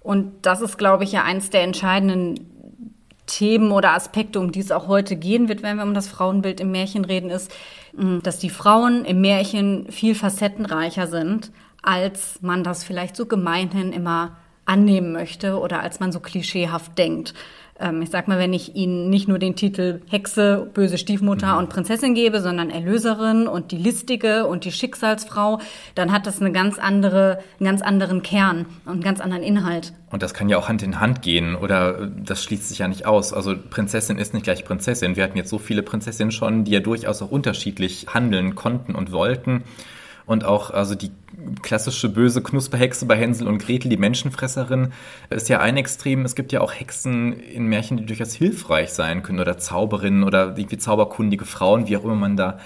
[0.00, 2.46] und das ist, glaube ich, ja eins der entscheidenden
[3.26, 6.60] Themen oder Aspekte, um die es auch heute gehen wird, wenn wir um das Frauenbild
[6.60, 7.52] im Märchen reden, ist,
[7.94, 11.50] mh, dass die Frauen im Märchen viel facettenreicher sind,
[11.82, 17.34] als man das vielleicht so gemeinhin immer annehmen möchte oder als man so klischeehaft denkt.
[17.80, 21.68] Ähm, ich sag mal, wenn ich Ihnen nicht nur den Titel Hexe, böse Stiefmutter und
[21.68, 25.60] Prinzessin gebe, sondern Erlöserin und die Listige und die Schicksalsfrau,
[25.94, 29.92] dann hat das eine ganz andere, einen ganz anderen Kern und einen ganz anderen Inhalt.
[30.10, 32.88] Und das kann ja auch Hand in Hand gehen oder äh, das schließt sich ja
[32.88, 33.32] nicht aus.
[33.32, 35.16] Also Prinzessin ist nicht gleich Prinzessin.
[35.16, 39.12] Wir hatten jetzt so viele Prinzessinnen schon, die ja durchaus auch unterschiedlich handeln konnten und
[39.12, 39.64] wollten.
[40.28, 41.10] Und auch, also die
[41.62, 44.92] klassische böse Knusperhexe bei Hänsel und Gretel, die Menschenfresserin,
[45.30, 46.26] ist ja ein Extrem.
[46.26, 50.58] Es gibt ja auch Hexen in Märchen, die durchaus hilfreich sein können oder Zauberinnen oder
[50.58, 52.58] irgendwie zauberkundige Frauen, wie auch immer man da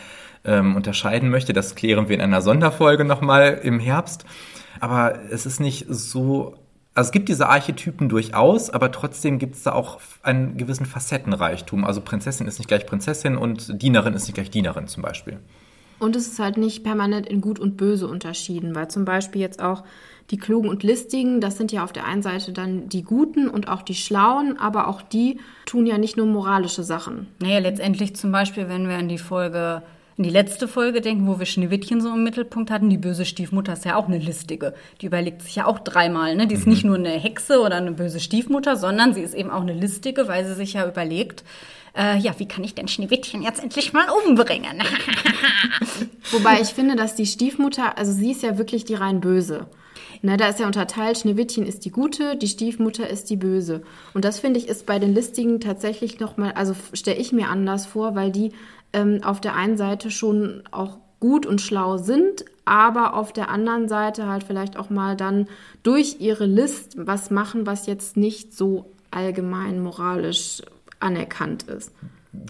[0.44, 1.53] ähm, unterscheiden möchte.
[1.53, 4.25] Das klären wir in einer Sonderfolge nochmal im Herbst.
[4.81, 6.57] Aber es ist nicht so
[6.94, 11.87] also es gibt diese Archetypen durchaus, aber trotzdem gibt es da auch einen gewissen Facettenreichtum.
[11.87, 15.38] Also Prinzessin ist nicht gleich Prinzessin und Dienerin ist nicht gleich Dienerin zum Beispiel.
[16.03, 19.62] Und es ist halt nicht permanent in Gut und Böse unterschieden, weil zum Beispiel jetzt
[19.62, 19.85] auch
[20.33, 23.69] die Klugen und Listigen, das sind ja auf der einen Seite dann die Guten und
[23.69, 27.29] auch die Schlauen, aber auch die tun ja nicht nur moralische Sachen.
[27.38, 29.83] Naja, letztendlich zum Beispiel, wenn wir an die Folge,
[30.17, 33.75] in die letzte Folge denken, wo wir Schneewittchen so im Mittelpunkt hatten, die böse Stiefmutter
[33.75, 34.75] ist ja auch eine Listige.
[35.01, 36.49] Die überlegt sich ja auch dreimal, ne?
[36.49, 39.62] Die ist nicht nur eine Hexe oder eine böse Stiefmutter, sondern sie ist eben auch
[39.62, 41.45] eine Listige, weil sie sich ja überlegt,
[41.96, 44.83] äh, ja, wie kann ich denn Schneewittchen jetzt endlich mal umbringen?
[46.31, 49.66] Wobei ich finde, dass die Stiefmutter, also sie ist ja wirklich die rein böse.
[50.24, 53.83] Ne, da ist ja unterteilt, Schneewittchen ist die gute, die Stiefmutter ist die böse.
[54.14, 57.87] Und das finde ich ist bei den Listigen tatsächlich nochmal, also stelle ich mir anders
[57.87, 58.52] vor, weil die
[58.92, 63.88] ähm, auf der einen Seite schon auch gut und schlau sind, aber auf der anderen
[63.88, 65.48] Seite halt vielleicht auch mal dann
[65.83, 70.62] durch ihre List was machen, was jetzt nicht so allgemein moralisch
[71.03, 71.93] anerkannt ist.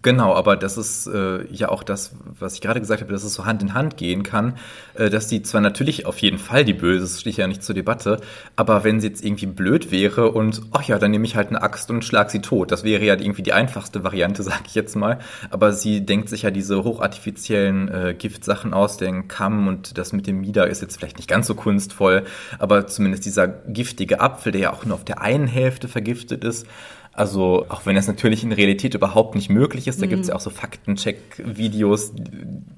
[0.02, 3.34] Genau, aber das ist äh, ja auch das, was ich gerade gesagt habe, dass es
[3.34, 4.54] so Hand in Hand gehen kann,
[4.94, 7.74] äh, dass die zwar natürlich auf jeden Fall die Böse, das steht ja nicht zur
[7.74, 8.20] Debatte,
[8.54, 11.62] aber wenn sie jetzt irgendwie blöd wäre und, ach ja, dann nehme ich halt eine
[11.62, 14.94] Axt und schlag sie tot, das wäre ja irgendwie die einfachste Variante, sag ich jetzt
[14.94, 15.18] mal,
[15.50, 20.28] aber sie denkt sich ja diese hochartifiziellen äh, Giftsachen aus, den Kamm und das mit
[20.28, 22.22] dem Mieder ist jetzt vielleicht nicht ganz so kunstvoll,
[22.60, 26.68] aber zumindest dieser giftige Apfel, der ja auch nur auf der einen Hälfte vergiftet ist,
[27.14, 30.34] also, auch wenn das natürlich in Realität überhaupt nicht möglich ist, da gibt es ja
[30.34, 32.22] auch so Faktencheck-Videos, die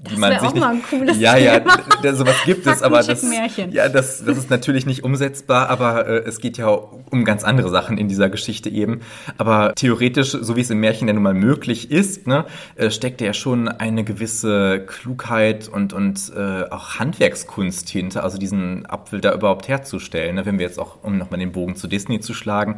[0.03, 0.59] Das man sich auch nicht.
[0.61, 1.77] mal ein cooles ja, ja, Thema.
[2.03, 3.25] d- sowas gibt es, aber das,
[3.71, 7.69] ja, das, das ist natürlich nicht umsetzbar, aber äh, es geht ja um ganz andere
[7.69, 9.01] Sachen in dieser Geschichte eben.
[9.37, 12.45] Aber theoretisch, so wie es im Märchen ja nun mal möglich ist, ne,
[12.75, 18.85] äh, steckt ja schon eine gewisse Klugheit und, und äh, auch Handwerkskunst hinter, also diesen
[18.85, 20.35] Apfel da überhaupt herzustellen.
[20.35, 20.45] Ne?
[20.45, 22.77] Wenn wir jetzt auch, um nochmal den Bogen zu Disney zu schlagen,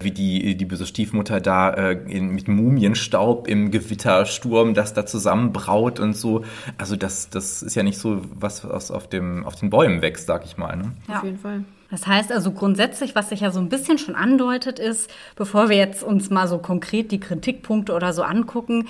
[0.00, 6.00] wie die, die böse Stiefmutter da äh, in, mit Mumienstaub im Gewittersturm das da zusammenbraut
[6.00, 6.42] und so.
[6.78, 10.26] Also das, das ist ja nicht so was, was auf, dem, auf den Bäumen wächst,
[10.26, 10.74] sag ich mal.
[10.74, 10.92] Ne?
[11.06, 11.18] Ja.
[11.18, 11.64] Auf jeden Fall.
[11.90, 15.76] Das heißt also grundsätzlich, was sich ja so ein bisschen schon andeutet, ist, bevor wir
[15.76, 18.88] jetzt uns mal so konkret die Kritikpunkte oder so angucken,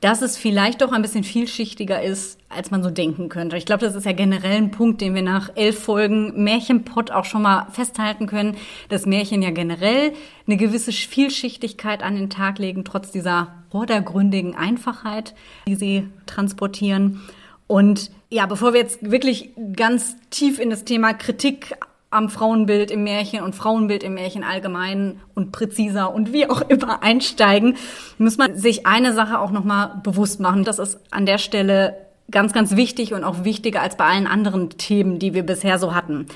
[0.00, 3.56] dass es vielleicht doch ein bisschen vielschichtiger ist, als man so denken könnte.
[3.56, 7.26] Ich glaube, das ist ja generell ein Punkt, den wir nach elf Folgen Märchenpott auch
[7.26, 8.56] schon mal festhalten können,
[8.88, 10.12] dass Märchen ja generell
[10.46, 15.34] eine gewisse Vielschichtigkeit an den Tag legen, trotz dieser vordergründigen Einfachheit,
[15.68, 17.20] die sie transportieren.
[17.66, 21.76] Und ja, bevor wir jetzt wirklich ganz tief in das Thema Kritik
[22.10, 27.02] am Frauenbild im Märchen und Frauenbild im Märchen allgemein und präziser und wie auch immer
[27.02, 27.76] einsteigen,
[28.18, 30.64] muss man sich eine Sache auch nochmal bewusst machen.
[30.64, 31.96] Das ist an der Stelle
[32.30, 35.94] ganz, ganz wichtig und auch wichtiger als bei allen anderen Themen, die wir bisher so
[35.94, 36.26] hatten.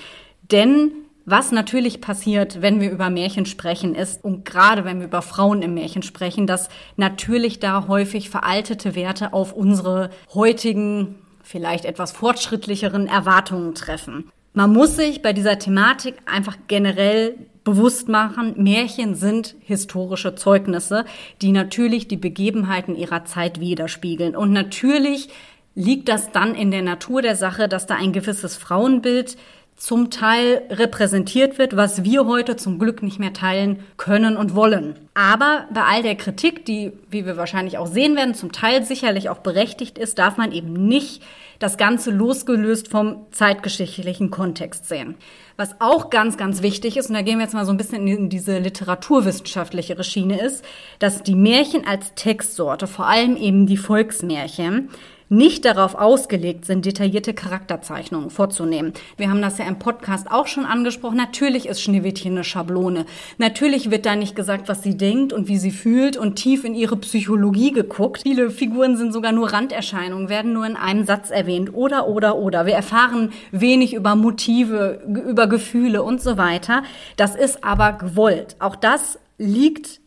[0.50, 0.92] Denn
[1.26, 5.62] was natürlich passiert, wenn wir über Märchen sprechen, ist, und gerade wenn wir über Frauen
[5.62, 13.06] im Märchen sprechen, dass natürlich da häufig veraltete Werte auf unsere heutigen, vielleicht etwas fortschrittlicheren
[13.06, 14.30] Erwartungen treffen.
[14.56, 21.04] Man muss sich bei dieser Thematik einfach generell bewusst machen, Märchen sind historische Zeugnisse,
[21.42, 24.36] die natürlich die Begebenheiten ihrer Zeit widerspiegeln.
[24.36, 25.28] Und natürlich
[25.74, 29.36] liegt das dann in der Natur der Sache, dass da ein gewisses Frauenbild
[29.76, 34.94] zum Teil repräsentiert wird, was wir heute zum Glück nicht mehr teilen können und wollen.
[35.14, 39.30] Aber bei all der Kritik, die, wie wir wahrscheinlich auch sehen werden, zum Teil sicherlich
[39.30, 41.22] auch berechtigt ist, darf man eben nicht
[41.58, 45.16] das Ganze losgelöst vom zeitgeschichtlichen Kontext sehen.
[45.56, 48.06] Was auch ganz, ganz wichtig ist, und da gehen wir jetzt mal so ein bisschen
[48.06, 50.64] in diese literaturwissenschaftliche Schiene ist,
[50.98, 54.90] dass die Märchen als Textsorte, vor allem eben die Volksmärchen,
[55.36, 58.92] nicht darauf ausgelegt sind, detaillierte Charakterzeichnungen vorzunehmen.
[59.16, 61.16] Wir haben das ja im Podcast auch schon angesprochen.
[61.16, 63.04] Natürlich ist Schneewittchen eine Schablone.
[63.38, 66.74] Natürlich wird da nicht gesagt, was sie denkt und wie sie fühlt und tief in
[66.74, 68.22] ihre Psychologie geguckt.
[68.22, 72.66] Viele Figuren sind sogar nur Randerscheinungen, werden nur in einem Satz erwähnt oder, oder, oder.
[72.66, 76.82] Wir erfahren wenig über Motive, über Gefühle und so weiter.
[77.16, 78.56] Das ist aber gewollt.
[78.60, 80.03] Auch das liegt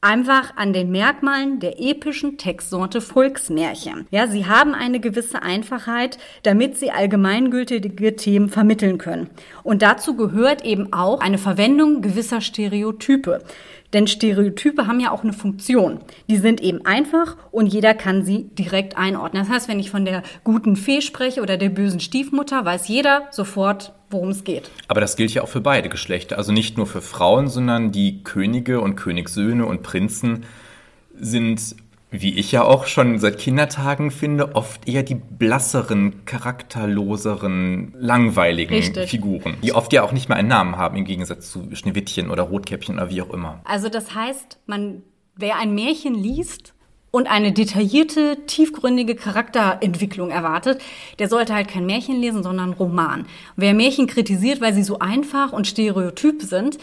[0.00, 4.06] einfach an den Merkmalen der epischen Textsorte Volksmärchen.
[4.10, 9.28] Ja, sie haben eine gewisse Einfachheit, damit sie allgemeingültige Themen vermitteln können.
[9.62, 13.42] Und dazu gehört eben auch eine Verwendung gewisser Stereotype.
[13.92, 16.00] Denn Stereotype haben ja auch eine Funktion.
[16.28, 19.42] Die sind eben einfach und jeder kann sie direkt einordnen.
[19.42, 23.26] Das heißt, wenn ich von der guten Fee spreche oder der bösen Stiefmutter, weiß jeder
[23.32, 24.70] sofort, worum es geht.
[24.88, 26.36] Aber das gilt ja auch für beide Geschlechter.
[26.36, 30.44] Also nicht nur für Frauen, sondern die Könige und Königssöhne und Prinzen
[31.14, 31.76] sind,
[32.10, 39.08] wie ich ja auch schon seit Kindertagen finde, oft eher die blasseren, charakterloseren, langweiligen Richtig.
[39.08, 42.42] Figuren, die oft ja auch nicht mehr einen Namen haben, im Gegensatz zu Schneewittchen oder
[42.42, 43.60] Rotkäppchen oder wie auch immer.
[43.64, 45.02] Also das heißt, man,
[45.36, 46.74] wer ein Märchen liest,
[47.10, 50.80] und eine detaillierte, tiefgründige Charakterentwicklung erwartet,
[51.18, 53.26] der sollte halt kein Märchen lesen, sondern Roman.
[53.56, 56.78] Wer Märchen kritisiert, weil sie so einfach und stereotyp sind,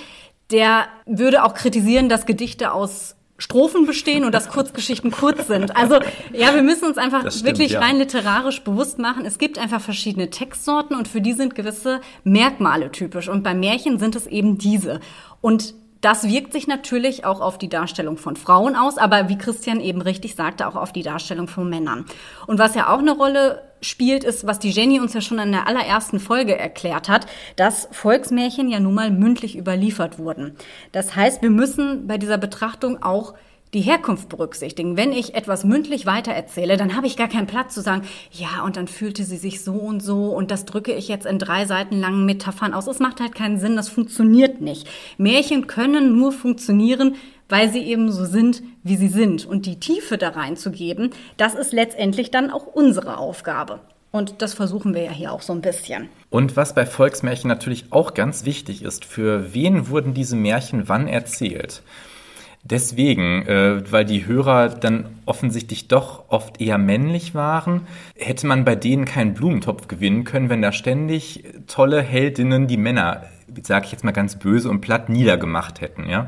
[0.52, 5.76] der würde auch kritisieren, dass Gedichte aus Strophen bestehen und dass Kurzgeschichten kurz sind.
[5.78, 6.00] Also
[6.34, 7.80] ja, wir müssen uns einfach stimmt, wirklich ja.
[7.80, 9.26] rein literarisch bewusst machen.
[9.26, 13.30] Es gibt einfach verschiedene Textsorten und für die sind gewisse Merkmale typisch.
[13.30, 15.02] Und bei Märchen sind es eben diese.
[15.40, 19.80] Und das wirkt sich natürlich auch auf die Darstellung von Frauen aus, aber wie Christian
[19.80, 22.06] eben richtig sagte, auch auf die Darstellung von Männern.
[22.46, 25.52] Und was ja auch eine Rolle spielt, ist, was die Jenny uns ja schon in
[25.52, 30.56] der allerersten Folge erklärt hat, dass Volksmärchen ja nun mal mündlich überliefert wurden.
[30.92, 33.34] Das heißt, wir müssen bei dieser Betrachtung auch
[33.74, 34.98] die Herkunft berücksichtigen.
[34.98, 38.78] Wenn ich etwas mündlich weitererzähle, dann habe ich gar keinen Platz zu sagen, ja, und
[38.78, 42.00] dann fühlte sie sich so und so und das drücke ich jetzt in drei Seiten
[42.00, 42.88] langen Metaphern aus.
[42.88, 44.88] Es macht halt keinen Sinn, das funktioniert nicht.
[45.18, 47.16] Märchen können nur funktionieren,
[47.50, 49.46] weil sie eben so sind, wie sie sind.
[49.46, 53.80] Und die Tiefe da reinzugeben, das ist letztendlich dann auch unsere Aufgabe.
[54.12, 56.10] Und das versuchen wir ja hier auch so ein bisschen.
[56.30, 61.08] Und was bei Volksmärchen natürlich auch ganz wichtig ist, für wen wurden diese Märchen wann
[61.08, 61.84] erzählt?
[62.70, 67.82] Deswegen, äh, weil die Hörer dann offensichtlich doch oft eher männlich waren,
[68.16, 73.24] hätte man bei denen keinen Blumentopf gewinnen können, wenn da ständig tolle Heldinnen die Männer,
[73.64, 76.10] sage ich jetzt mal ganz böse und platt, niedergemacht hätten.
[76.10, 76.28] Ja?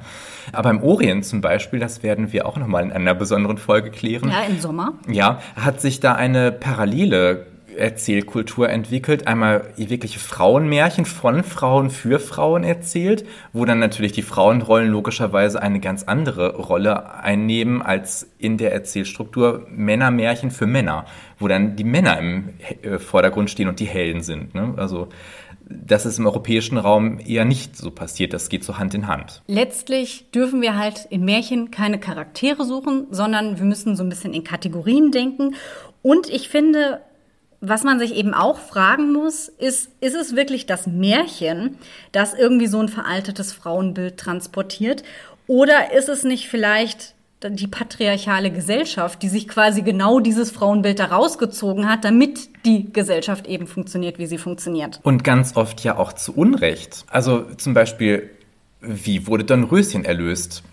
[0.54, 4.30] Aber im Orient zum Beispiel, das werden wir auch nochmal in einer besonderen Folge klären,
[4.30, 4.94] Ja, im Sommer.
[5.10, 7.48] ja, hat sich da eine parallele
[7.80, 9.28] Erzählkultur entwickelt.
[9.28, 15.80] Einmal wirkliche Frauenmärchen von Frauen für Frauen erzählt, wo dann natürlich die Frauenrollen logischerweise eine
[15.80, 21.06] ganz andere Rolle einnehmen als in der Erzählstruktur Männermärchen für Männer,
[21.40, 22.50] wo dann die Männer im
[22.82, 24.54] äh, Vordergrund stehen und die Helden sind.
[24.54, 24.74] Ne?
[24.78, 25.10] Also
[25.70, 28.34] das ist im europäischen Raum eher nicht so passiert.
[28.34, 29.44] Das geht so Hand in Hand.
[29.48, 34.34] Letztlich dürfen wir halt in Märchen keine Charaktere suchen, sondern wir müssen so ein bisschen
[34.34, 35.56] in Kategorien denken.
[36.02, 37.02] Und ich finde,
[37.62, 41.78] was man sich eben auch fragen muss, ist, ist es wirklich das Märchen,
[42.12, 45.04] das irgendwie so ein veraltetes Frauenbild transportiert?
[45.48, 51.06] Oder ist es nicht vielleicht die patriarchale Gesellschaft, die sich quasi genau dieses Frauenbild da
[51.06, 55.00] rausgezogen hat, damit die Gesellschaft eben funktioniert, wie sie funktioniert?
[55.04, 57.06] Und ganz oft ja auch zu Unrecht.
[57.10, 58.30] Also zum Beispiel,
[58.82, 60.64] wie wurde Dornröschen erlöst?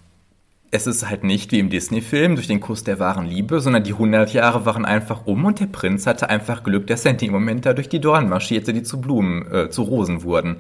[0.70, 3.92] Es ist halt nicht wie im Disney-Film durch den Kuss der wahren Liebe, sondern die
[3.92, 7.32] 100 Jahre waren einfach um und der Prinz hatte einfach Glück, dass er in dem
[7.32, 10.56] Moment da durch die Dornen marschierte, die zu Blumen, äh, zu Rosen wurden.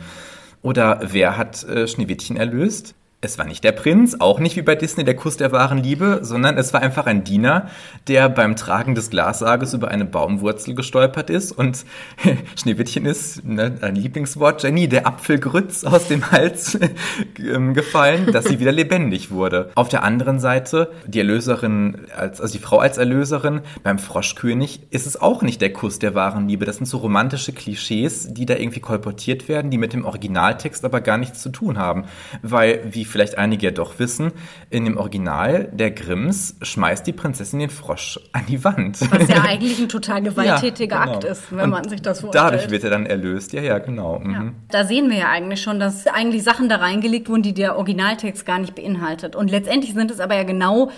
[0.62, 2.94] Oder wer hat äh, Schneewittchen erlöst?
[3.26, 6.20] Es war nicht der Prinz, auch nicht wie bei Disney der Kuss der wahren Liebe,
[6.22, 7.68] sondern es war einfach ein Diener,
[8.06, 11.84] der beim Tragen des Glassarges über eine Baumwurzel gestolpert ist und
[12.56, 16.78] Schneewittchen ist, ne, ein Lieblingswort, Jenny, der Apfelgrütz aus dem Hals
[17.40, 19.72] ähm, gefallen, dass sie wieder lebendig wurde.
[19.74, 25.08] Auf der anderen Seite, die Erlöserin, als, also die Frau als Erlöserin, beim Froschkönig ist
[25.08, 26.64] es auch nicht der Kuss der wahren Liebe.
[26.64, 31.00] Das sind so romantische Klischees, die da irgendwie kolportiert werden, die mit dem Originaltext aber
[31.00, 32.04] gar nichts zu tun haben.
[32.42, 34.30] Weil, wie vielleicht einige ja doch wissen,
[34.68, 39.00] in dem Original der Grimms schmeißt die Prinzessin den Frosch an die Wand.
[39.10, 41.16] Was ja eigentlich ein total gewalttätiger Ja, genau.
[41.16, 42.44] Akt ist, wenn Und man sich das vorstellt.
[42.44, 43.54] Dadurch wird er dann erlöst.
[43.54, 44.18] Ja, ja, genau.
[44.18, 44.32] Mhm.
[44.32, 44.52] Ja.
[44.68, 48.44] Da sehen wir ja eigentlich schon, dass eigentlich Sachen da reingelegt wurden, die der Originaltext
[48.44, 49.34] gar nicht beinhaltet.
[49.34, 50.90] Und letztendlich sind es aber ja genau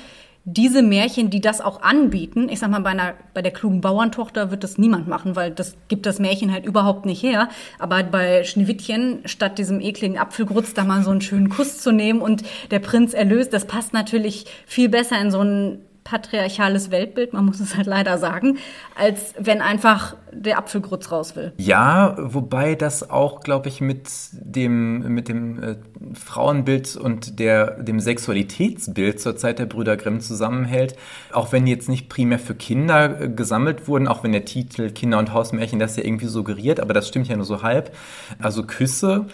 [0.45, 2.49] diese Märchen, die das auch anbieten.
[2.49, 5.75] Ich sag mal, bei, einer, bei der klugen Bauerntochter wird das niemand machen, weil das
[5.89, 7.49] gibt das Märchen halt überhaupt nicht her.
[7.79, 12.21] Aber bei Schneewittchen, statt diesem ekligen Apfelgrutz, da mal so einen schönen Kuss zu nehmen
[12.21, 17.45] und der Prinz erlöst, das passt natürlich viel besser in so ein patriarchales Weltbild, man
[17.45, 18.59] muss es halt leider sagen,
[18.95, 21.53] als wenn einfach der Apfelgrutz raus will.
[21.59, 25.77] Ja, wobei das auch, glaube ich, mit dem, mit dem äh,
[26.15, 30.97] Frauenbild und der, dem Sexualitätsbild zur Zeit der Brüder Grimm zusammenhält.
[31.33, 34.91] Auch wenn die jetzt nicht primär für Kinder äh, gesammelt wurden, auch wenn der Titel
[34.91, 37.95] Kinder- und Hausmärchen das ja irgendwie suggeriert, aber das stimmt ja nur so halb.
[38.39, 39.27] Also Küsse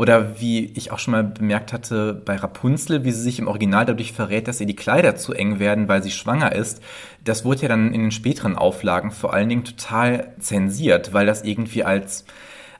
[0.00, 3.84] oder wie ich auch schon mal bemerkt hatte bei Rapunzel, wie sie sich im Original
[3.84, 6.82] dadurch verrät, dass ihr die Kleider zu eng werden, weil sie schwanger ist.
[7.22, 11.44] Das wurde ja dann in den späteren Auflagen vor allen Dingen total zensiert, weil das
[11.44, 12.24] irgendwie als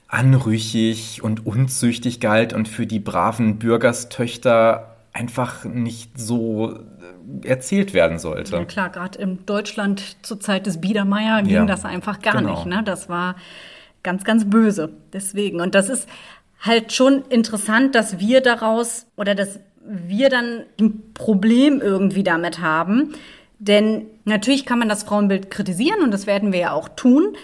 [0.09, 8.19] anrüchig und unzüchtig galt und für die braven Bürgerstöchter einfach nicht so äh, erzählt werden
[8.19, 8.57] sollte.
[8.57, 12.55] Ja klar, gerade in Deutschland zur Zeit des Biedermeier ging Ja, das einfach gar genau.
[12.55, 12.65] nicht.
[12.65, 12.83] Ne?
[12.83, 13.37] Das war
[14.03, 14.91] ganz, ganz böse.
[15.13, 15.61] Deswegen.
[15.61, 16.09] Und das ist
[16.61, 23.15] halt schon interessant, dass wir daraus oder dass wir dann ein Problem irgendwie damit haben.
[23.59, 27.37] Denn natürlich kann man das Frauenbild kritisieren und das werden wir ja auch tun.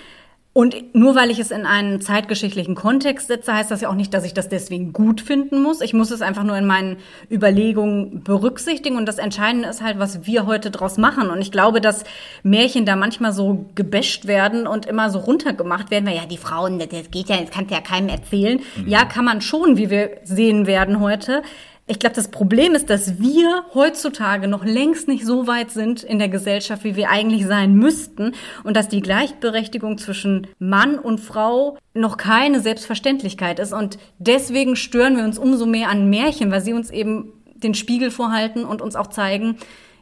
[0.57, 4.15] Und nur weil ich es in einen zeitgeschichtlichen Kontext setze, heißt das ja auch nicht,
[4.15, 5.83] dass ich das deswegen gut finden muss.
[5.83, 6.97] Ich muss es einfach nur in meinen
[7.31, 8.97] Überlegungen berücksichtigen.
[8.97, 11.29] Und das Entscheidende ist halt, was wir heute draus machen.
[11.29, 12.05] Und ich glaube, dass
[12.43, 16.79] Märchen da manchmal so gebäscht werden und immer so runtergemacht werden, weil ja, die Frauen,
[16.79, 18.61] das geht ja, das kannst du ja keinem erzählen.
[18.87, 21.43] Ja, kann man schon, wie wir sehen werden heute.
[21.89, 26.19] Ich glaube, das Problem ist, dass wir heutzutage noch längst nicht so weit sind in
[26.19, 28.33] der Gesellschaft, wie wir eigentlich sein müssten
[28.65, 33.73] und dass die Gleichberechtigung zwischen Mann und Frau noch keine Selbstverständlichkeit ist.
[33.73, 38.11] Und deswegen stören wir uns umso mehr an Märchen, weil sie uns eben den Spiegel
[38.11, 39.57] vorhalten und uns auch zeigen,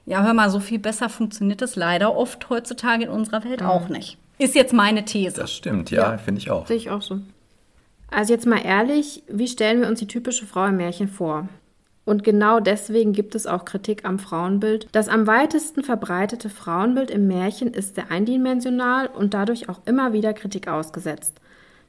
[0.06, 3.90] ja, hör mal, so viel besser funktioniert es leider oft heutzutage in unserer Welt auch
[3.90, 4.16] nicht.
[4.38, 5.36] Ist jetzt meine These.
[5.36, 6.18] Das stimmt, ja, Ja.
[6.18, 6.66] finde ich auch.
[6.66, 7.20] Sehe ich auch so.
[8.10, 11.48] Also jetzt mal ehrlich, wie stellen wir uns die typische Frau im Märchen vor?
[12.04, 14.88] Und genau deswegen gibt es auch Kritik am Frauenbild.
[14.92, 20.34] Das am weitesten verbreitete Frauenbild im Märchen ist sehr eindimensional und dadurch auch immer wieder
[20.34, 21.40] Kritik ausgesetzt.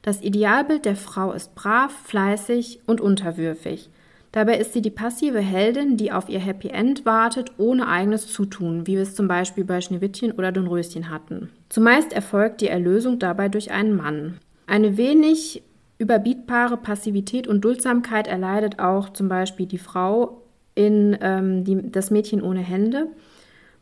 [0.02, 3.90] Das Idealbild der Frau ist brav, fleißig und unterwürfig.
[4.32, 8.86] Dabei ist sie die passive Heldin, die auf ihr Happy End wartet, ohne eigenes Zutun,
[8.86, 11.50] wie wir es zum Beispiel bei Schneewittchen oder Dornröschen hatten.
[11.70, 14.38] Zumeist erfolgt die Erlösung dabei durch einen Mann.
[14.66, 15.62] Eine wenig
[15.98, 20.42] überbietbare Passivität und Duldsamkeit erleidet auch zum Beispiel die Frau
[20.74, 23.08] in ähm, die, Das Mädchen ohne Hände,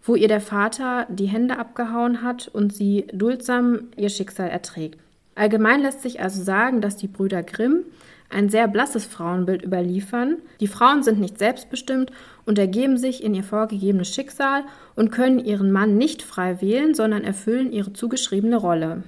[0.03, 4.99] wo ihr der Vater die Hände abgehauen hat und sie duldsam ihr Schicksal erträgt.
[5.35, 7.85] Allgemein lässt sich also sagen, dass die Brüder Grimm
[8.31, 10.37] ein sehr blasses Frauenbild überliefern.
[10.61, 12.13] Die Frauen sind nicht selbstbestimmt
[12.47, 14.65] und ergeben sich in ihr vorgegebenes Schicksal
[14.97, 19.03] und können ihren Mann nicht frei wählen, sondern erfüllen ihre zugeschriebene Rolle.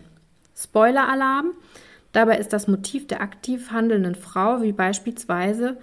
[0.57, 1.53] Spoiler-Alarm!
[2.16, 5.76] Dabei ist das Motiv der aktiv handelnden Frau, wie beispielsweise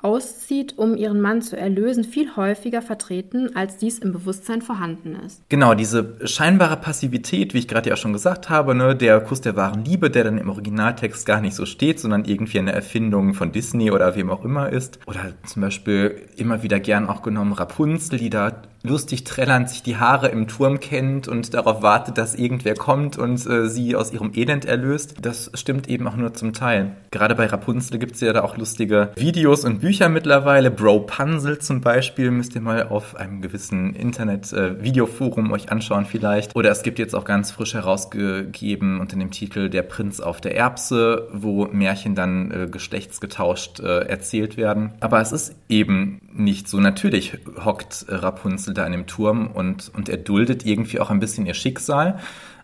[0.00, 5.42] auszieht, um ihren Mann zu erlösen, viel häufiger vertreten, als dies im Bewusstsein vorhanden ist.
[5.50, 9.42] Genau, diese scheinbare Passivität, wie ich gerade ja auch schon gesagt habe, ne, der Kuss
[9.42, 13.34] der wahren Liebe, der dann im Originaltext gar nicht so steht, sondern irgendwie eine Erfindung
[13.34, 15.00] von Disney oder wem auch immer ist.
[15.04, 19.96] Oder zum Beispiel immer wieder gern auch genommen Rapunzel, die da lustig trällernd sich die
[19.96, 24.32] Haare im Turm kennt und darauf wartet, dass irgendwer kommt und äh, sie aus ihrem
[24.34, 25.16] Elend erlöst.
[25.22, 26.92] Das stimmt eben auch nur zum Teil.
[27.10, 30.70] Gerade bei Rapunzel gibt es ja da auch lustige Videos und Bücher mittlerweile.
[30.70, 36.54] Bro Pansel zum Beispiel müsst ihr mal auf einem gewissen Internet-Videoforum euch anschauen vielleicht.
[36.54, 40.56] Oder es gibt jetzt auch ganz frisch herausgegeben unter dem Titel Der Prinz auf der
[40.56, 44.92] Erbse, wo Märchen dann äh, geschlechtsgetauscht äh, erzählt werden.
[45.00, 46.80] Aber es ist eben nicht so.
[46.80, 51.46] Natürlich hockt äh, Rapunzel da in dem Turm und, und erduldet irgendwie auch ein bisschen
[51.46, 52.18] ihr Schicksal.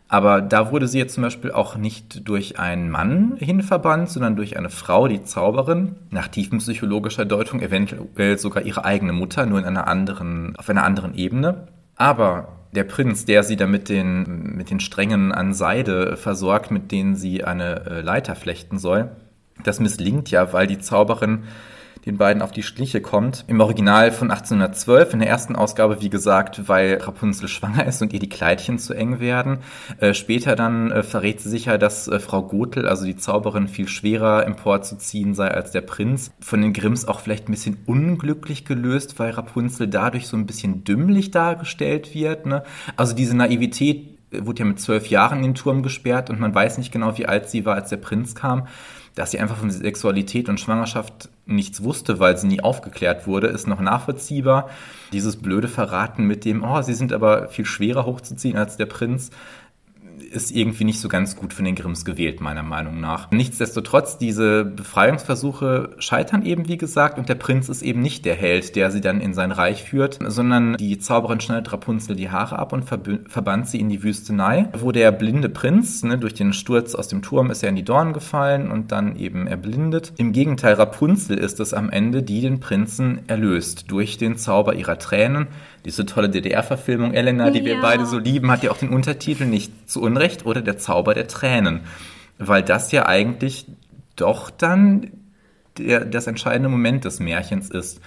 [0.09, 4.57] Aber da wurde sie jetzt zum Beispiel auch nicht durch einen Mann hinverbannt, sondern durch
[4.57, 9.87] eine Frau, die Zauberin, nach tiefenpsychologischer Deutung eventuell sogar ihre eigene Mutter, nur in einer
[9.87, 11.69] anderen, auf einer anderen Ebene.
[11.95, 16.91] Aber der Prinz, der sie da mit den, mit den Strängen an Seide versorgt, mit
[16.91, 19.11] denen sie eine äh, Leiter flechten soll,
[19.63, 21.45] das misslingt ja, weil die Zauberin
[22.07, 23.45] den beiden auf die Schliche kommt.
[23.47, 28.13] Im Original von 1812, in der ersten Ausgabe, wie gesagt, weil Rapunzel schwanger ist und
[28.13, 29.59] ihr die Kleidchen zu eng werden.
[29.99, 33.89] Äh, später dann äh, verrät sie sicher, dass äh, Frau Gothel, also die Zauberin, viel
[33.89, 36.33] schwerer emporzuziehen sei als der Prinz.
[36.41, 40.85] Von den Grimms auch vielleicht ein bisschen unglücklich gelöst, weil Rapunzel dadurch so ein bisschen
[40.85, 42.47] dümmlich dargestellt wird.
[42.47, 42.63] Ne?
[42.97, 46.79] Also diese Naivität wurde ja mit zwölf Jahren in den Turm gesperrt und man weiß
[46.79, 48.69] nicht genau, wie alt sie war, als der Prinz kam
[49.15, 53.67] dass sie einfach von Sexualität und Schwangerschaft nichts wusste, weil sie nie aufgeklärt wurde, ist
[53.67, 54.71] noch nachvollziehbar.
[55.13, 59.31] Dieses blöde Verraten mit dem, oh, sie sind aber viel schwerer hochzuziehen als der Prinz,
[60.31, 63.31] ist irgendwie nicht so ganz gut für den Grimms gewählt, meiner Meinung nach.
[63.33, 68.77] Nichtsdestotrotz, diese Befreiungsversuche scheitern eben, wie gesagt, und der Prinz ist eben nicht der Held,
[68.77, 72.73] der sie dann in sein Reich führt, sondern die Zauberin schneidet Rapunzel die Haare ab
[72.73, 77.09] und verbannt sie in die Wüstenei, wo der blinde Prinz, ne, durch den Sturz aus
[77.09, 80.13] dem Turm ist er in die Dornen gefallen und dann eben erblindet.
[80.17, 84.99] Im Gegenteil, Rapunzel ist es am Ende, die den Prinzen erlöst durch den Zauber ihrer
[84.99, 85.49] Tränen,
[85.85, 87.65] diese tolle DDR-Verfilmung Elena, die ja.
[87.65, 91.15] wir beide so lieben, hat ja auch den Untertitel nicht zu Unrecht oder der Zauber
[91.15, 91.81] der Tränen.
[92.39, 93.67] Weil das ja eigentlich
[94.17, 95.11] doch dann
[95.79, 98.01] der, das entscheidende Moment des Märchens ist.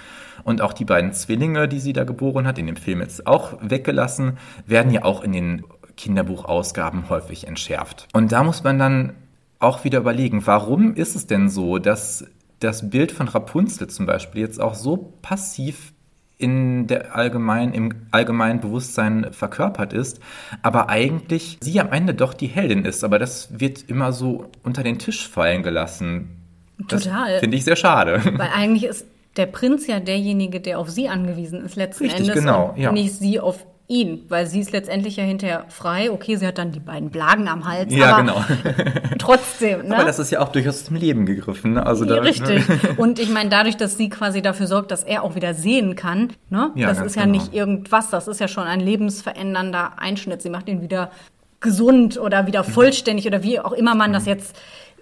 [0.43, 3.57] Und auch die beiden Zwillinge, die sie da geboren hat, in dem Film jetzt auch
[3.61, 5.63] weggelassen, werden ja auch in den
[5.95, 8.07] Kinderbuchausgaben häufig entschärft.
[8.13, 9.13] Und da muss man dann
[9.59, 12.25] auch wieder überlegen, warum ist es denn so, dass
[12.59, 15.92] das Bild von Rapunzel zum Beispiel jetzt auch so passiv
[16.37, 20.19] in der allgemein, im allgemeinen Bewusstsein verkörpert ist,
[20.61, 23.03] aber eigentlich sie am Ende doch die Heldin ist.
[23.03, 26.39] Aber das wird immer so unter den Tisch fallen gelassen.
[26.87, 27.39] Total.
[27.39, 28.21] Finde ich sehr schade.
[28.37, 29.05] Weil eigentlich ist
[29.37, 32.35] der Prinz ja derjenige, der auf sie angewiesen ist letzten Richtig, Endes.
[32.35, 32.91] Genau, ja.
[32.91, 36.09] Nicht sie auf ihn, weil sie ist letztendlich ja hinterher frei.
[36.11, 37.93] Okay, sie hat dann die beiden Blagen am Hals.
[37.93, 38.43] Ja, genau.
[39.19, 39.87] trotzdem.
[39.87, 39.95] Ne?
[39.95, 41.73] Aber das ist ja auch durchaus zum Leben gegriffen.
[41.73, 41.85] Ne?
[41.85, 42.67] Also ja, richtig.
[42.67, 42.79] Ne?
[42.97, 46.29] Und ich meine, dadurch, dass sie quasi dafür sorgt, dass er auch wieder sehen kann,
[46.49, 46.71] ne?
[46.75, 47.39] Ja, das ist ja genau.
[47.39, 50.41] nicht irgendwas, das ist ja schon ein lebensverändernder Einschnitt.
[50.41, 51.11] Sie macht ihn wieder
[51.59, 54.55] gesund oder wieder vollständig oder wie auch immer man das jetzt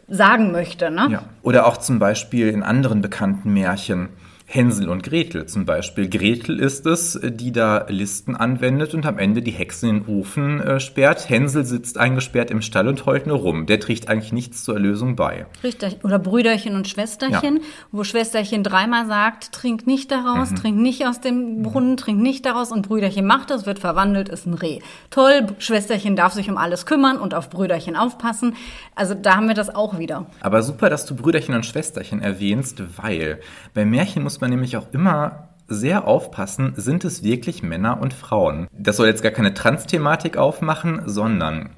[0.07, 0.91] sagen möchte.
[0.91, 1.07] Ne?
[1.11, 1.23] Ja.
[1.41, 4.09] Oder auch zum Beispiel in anderen bekannten Märchen
[4.53, 6.09] Hänsel und Gretel zum Beispiel.
[6.09, 10.59] Gretel ist es, die da Listen anwendet und am Ende die Hexe in den Ofen
[10.59, 11.29] äh, sperrt.
[11.29, 13.65] Hänsel sitzt eingesperrt im Stall und heult nur rum.
[13.65, 15.45] Der trägt eigentlich nichts zur Erlösung bei.
[15.63, 16.03] Richtig.
[16.03, 17.63] Oder Brüderchen und Schwesterchen, ja.
[17.93, 20.55] wo Schwesterchen dreimal sagt, trink nicht daraus, mhm.
[20.57, 24.47] trink nicht aus dem Brunnen, trink nicht daraus und Brüderchen macht das, wird verwandelt, ist
[24.47, 24.79] ein Reh.
[25.11, 28.55] Toll, Schwesterchen darf sich um alles kümmern und auf Brüderchen aufpassen.
[28.95, 30.25] Also da haben wir das auch wieder.
[30.41, 33.39] Aber super, dass du Brüderchen und Schwesterchen erwähnst, weil
[33.73, 38.67] bei Märchen muss man nämlich auch immer sehr aufpassen, sind es wirklich Männer und Frauen.
[38.77, 41.69] Das soll jetzt gar keine Trans-Thematik aufmachen, sondern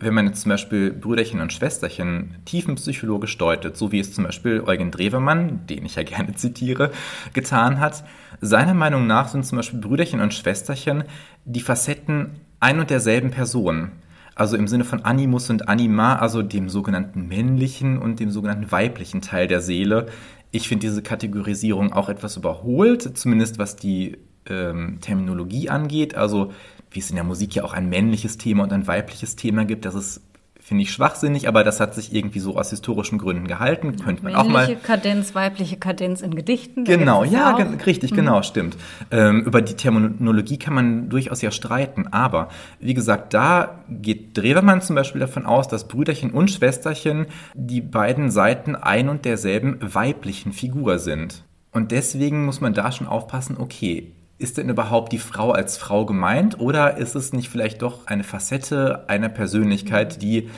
[0.00, 4.62] wenn man jetzt zum Beispiel Brüderchen und Schwesterchen tiefenpsychologisch deutet, so wie es zum Beispiel
[4.64, 6.92] Eugen Drewermann, den ich ja gerne zitiere,
[7.32, 8.04] getan hat,
[8.40, 11.04] seiner Meinung nach sind zum Beispiel Brüderchen und Schwesterchen
[11.44, 13.90] die Facetten ein und derselben Person.
[14.36, 19.20] Also im Sinne von Animus und Anima, also dem sogenannten männlichen und dem sogenannten weiblichen
[19.20, 20.06] Teil der Seele,
[20.50, 26.14] ich finde diese Kategorisierung auch etwas überholt, zumindest was die ähm, Terminologie angeht.
[26.14, 26.52] Also
[26.90, 29.84] wie es in der Musik ja auch ein männliches Thema und ein weibliches Thema gibt,
[29.84, 30.22] das ist
[30.68, 33.96] finde ich schwachsinnig, aber das hat sich irgendwie so aus historischen Gründen gehalten.
[33.96, 34.66] Könnte man auch mal.
[34.66, 36.84] Männliche Kadenz, weibliche Kadenz in Gedichten.
[36.84, 37.56] Genau, ja,
[37.86, 38.16] richtig, mhm.
[38.16, 38.76] genau, stimmt.
[39.10, 42.50] Ähm, über die Terminologie kann man durchaus ja streiten, aber
[42.80, 48.30] wie gesagt, da geht Drewermann zum Beispiel davon aus, dass Brüderchen und Schwesterchen die beiden
[48.30, 51.44] Seiten ein und derselben weiblichen Figur sind.
[51.72, 56.06] Und deswegen muss man da schon aufpassen, okay, ist denn überhaupt die Frau als Frau
[56.06, 60.48] gemeint oder ist es nicht vielleicht doch eine Facette einer Persönlichkeit, die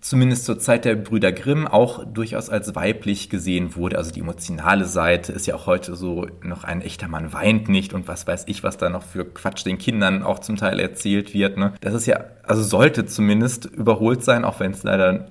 [0.00, 3.98] zumindest zur Zeit der Brüder Grimm auch durchaus als weiblich gesehen wurde.
[3.98, 7.92] Also die emotionale Seite ist ja auch heute so noch ein echter Mann weint nicht
[7.92, 11.34] und was weiß ich, was da noch für Quatsch den Kindern auch zum Teil erzählt
[11.34, 11.58] wird.
[11.58, 11.74] Ne?
[11.82, 15.30] Das ist ja, also sollte zumindest überholt sein, auch wenn es leider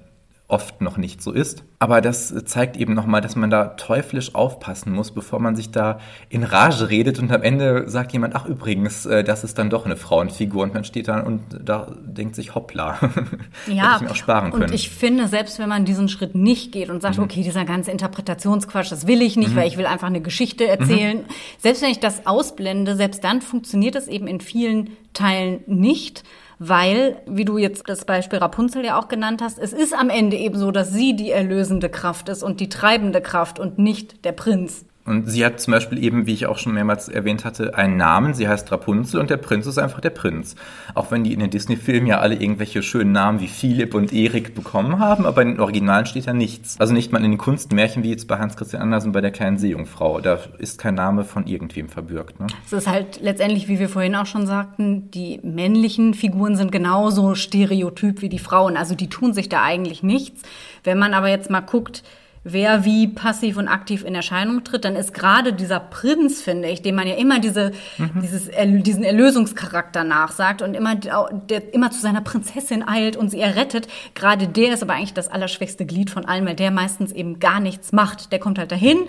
[0.50, 1.64] oft noch nicht so ist.
[1.78, 6.00] Aber das zeigt eben nochmal, dass man da teuflisch aufpassen muss, bevor man sich da
[6.28, 9.86] in Rage redet und am Ende sagt jemand, ach übrigens, äh, das ist dann doch
[9.86, 12.98] eine Frauenfigur und man steht da und da denkt sich, hoppla,
[13.68, 14.64] ja, ich mir auch sparen können.
[14.64, 17.26] Und ich finde, selbst wenn man diesen Schritt nicht geht und sagt, mhm.
[17.26, 19.56] okay, dieser ganze Interpretationsquatsch, das will ich nicht, mhm.
[19.56, 21.20] weil ich will einfach eine Geschichte erzählen.
[21.20, 21.26] Mhm.
[21.60, 26.24] Selbst wenn ich das ausblende, selbst dann funktioniert es eben in vielen Teilen nicht
[26.60, 30.38] weil, wie du jetzt das Beispiel Rapunzel ja auch genannt hast, es ist am Ende
[30.38, 34.34] eben so, dass sie die erlösende Kraft ist und die treibende Kraft und nicht der
[34.34, 34.86] Prinz.
[35.06, 38.36] Und sie hat zum Beispiel eben, wie ich auch schon mehrmals erwähnt hatte, einen Namen.
[38.36, 40.56] Sie heißt Rapunzel und der Prinz ist einfach der Prinz.
[40.94, 44.54] Auch wenn die in den Disney-Filmen ja alle irgendwelche schönen Namen wie Philipp und Erik
[44.54, 46.80] bekommen haben, aber in den Originalen steht da nichts.
[46.80, 49.58] Also nicht mal in den Kunstmärchen wie jetzt bei Hans Christian Andersen bei der kleinen
[49.58, 50.20] Seejungfrau.
[50.20, 52.40] Da ist kein Name von irgendwem verbürgt.
[52.40, 52.48] Ne?
[52.66, 57.34] Es ist halt letztendlich, wie wir vorhin auch schon sagten, die männlichen Figuren sind genauso
[57.34, 58.78] stereotyp wie die Frauen.
[58.78, 60.44] Also die tun sich da eigentlich nichts.
[60.84, 62.04] Wenn man aber jetzt mal guckt,
[62.44, 66.82] wer wie passiv und aktiv in Erscheinung tritt, dann ist gerade dieser Prinz, finde ich,
[66.82, 68.22] dem man ja immer diese, mhm.
[68.22, 68.50] dieses,
[68.84, 74.48] diesen Erlösungscharakter nachsagt und immer, der immer zu seiner Prinzessin eilt und sie errettet, gerade
[74.48, 77.92] der ist aber eigentlich das allerschwächste Glied von allen, weil der meistens eben gar nichts
[77.92, 78.32] macht.
[78.32, 79.00] Der kommt halt dahin,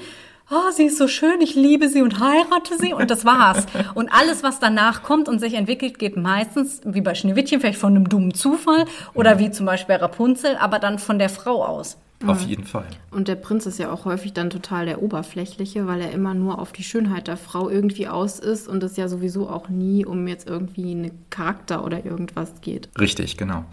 [0.51, 3.66] oh, sie ist so schön, ich liebe sie und heirate sie und das war's.
[3.94, 7.94] Und alles, was danach kommt und sich entwickelt, geht meistens, wie bei Schneewittchen, vielleicht von
[7.94, 8.84] einem dummen Zufall
[9.14, 11.96] oder wie zum Beispiel bei Rapunzel, aber dann von der Frau aus.
[12.26, 12.84] Auf jeden Fall.
[13.11, 16.59] Und der Prinz ist ja auch häufig dann total der Oberflächliche, weil er immer nur
[16.59, 20.28] auf die Schönheit der Frau irgendwie aus ist und es ja sowieso auch nie um
[20.28, 22.90] jetzt irgendwie einen Charakter oder irgendwas geht.
[22.98, 23.64] Richtig, genau.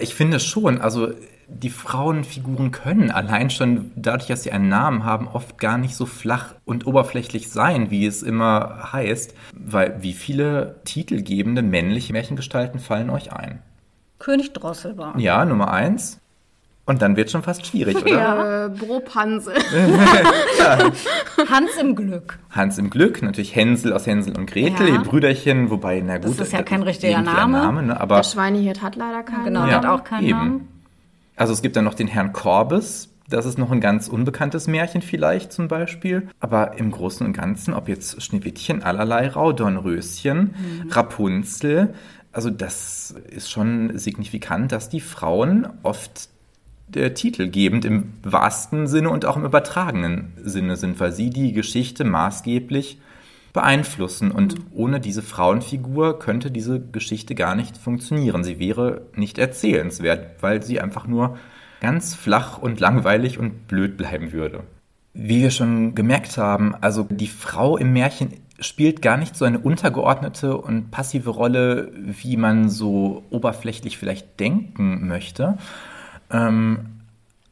[0.00, 1.08] Ich finde schon, also
[1.48, 6.04] die Frauenfiguren können allein schon dadurch, dass sie einen Namen haben, oft gar nicht so
[6.04, 13.08] flach und oberflächlich sein, wie es immer heißt, weil wie viele titelgebende männliche Märchengestalten fallen
[13.10, 13.62] euch ein?
[14.18, 15.18] König Drosselbar.
[15.18, 16.20] Ja, Nummer eins.
[16.84, 18.10] Und dann wird schon fast schwierig, oder?
[18.10, 19.54] Ja, äh, Brobhansel.
[21.50, 22.38] Hans im Glück.
[22.50, 24.94] Hans im Glück, natürlich Hänsel aus Hänsel und Gretel, ja.
[24.94, 26.38] ihr Brüderchen, wobei, na gut.
[26.38, 27.58] Das ist ja kein richtiger Name.
[27.58, 28.00] Name ne?
[28.00, 30.38] aber Der Schweinehirt hat leider keinen Genau, ja, hat auch keinen eben.
[30.38, 30.77] Namen.
[31.38, 35.02] Also es gibt dann noch den Herrn Korbes, das ist noch ein ganz unbekanntes Märchen
[35.02, 36.28] vielleicht zum Beispiel.
[36.40, 40.90] Aber im Großen und Ganzen, ob jetzt Schneewittchen, allerlei Raudornröschen, mhm.
[40.90, 41.94] Rapunzel,
[42.32, 46.28] also das ist schon signifikant, dass die Frauen oft
[46.88, 52.04] der titelgebend im wahrsten Sinne und auch im übertragenen Sinne sind, weil sie die Geschichte
[52.04, 52.98] maßgeblich
[53.52, 54.30] beeinflussen.
[54.30, 58.44] Und ohne diese Frauenfigur könnte diese Geschichte gar nicht funktionieren.
[58.44, 61.36] Sie wäre nicht erzählenswert, weil sie einfach nur
[61.80, 64.64] ganz flach und langweilig und blöd bleiben würde.
[65.14, 69.58] Wie wir schon gemerkt haben, also die Frau im Märchen spielt gar nicht so eine
[69.58, 75.58] untergeordnete und passive Rolle, wie man so oberflächlich vielleicht denken möchte,
[76.30, 76.97] ähm,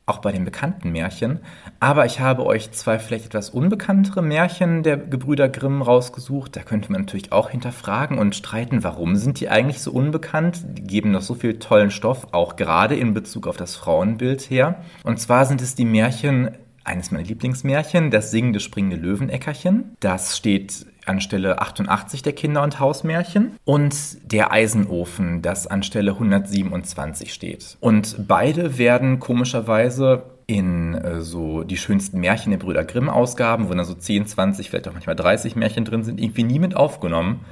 [0.07, 1.41] auch bei den bekannten Märchen.
[1.81, 6.55] Aber ich habe euch zwei vielleicht etwas unbekanntere Märchen der Gebrüder Grimm rausgesucht.
[6.55, 10.65] Da könnte man natürlich auch hinterfragen und streiten, warum sind die eigentlich so unbekannt?
[10.79, 14.81] Die geben noch so viel tollen Stoff, auch gerade in Bezug auf das Frauenbild her.
[15.03, 16.53] Und zwar sind es die Märchen
[16.85, 19.97] eines meiner Lieblingsmärchen, das singende springende Löweneckerchen.
[19.99, 23.95] Das steht an Stelle 88 der Kinder- und Hausmärchen und
[24.33, 27.77] der Eisenofen, das an Stelle 127 steht.
[27.81, 33.75] Und beide werden komischerweise in äh, so die schönsten Märchen der Brüder Grimm Ausgaben, wo
[33.75, 37.45] dann so 10, 20, vielleicht auch manchmal 30 Märchen drin sind, irgendwie nie mit aufgenommen.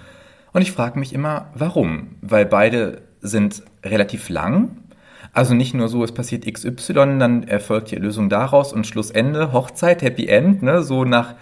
[0.52, 2.16] Und ich frage mich immer, warum?
[2.22, 4.76] Weil beide sind relativ lang.
[5.32, 10.02] Also nicht nur so, es passiert XY, dann erfolgt die Erlösung daraus und Schlussende, Hochzeit,
[10.02, 11.34] Happy End, ne, so nach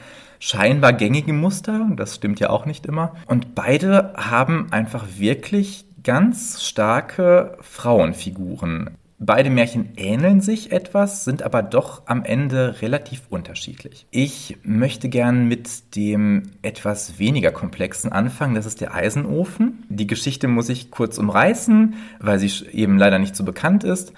[0.42, 3.14] scheinbar gängige Muster, das stimmt ja auch nicht immer.
[3.26, 8.90] Und beide haben einfach wirklich ganz starke Frauenfiguren.
[9.20, 14.04] Beide Märchen ähneln sich etwas, sind aber doch am Ende relativ unterschiedlich.
[14.10, 19.84] Ich möchte gern mit dem etwas weniger komplexen anfangen, das ist der Eisenofen.
[19.90, 24.12] Die Geschichte muss ich kurz umreißen, weil sie eben leider nicht so bekannt ist.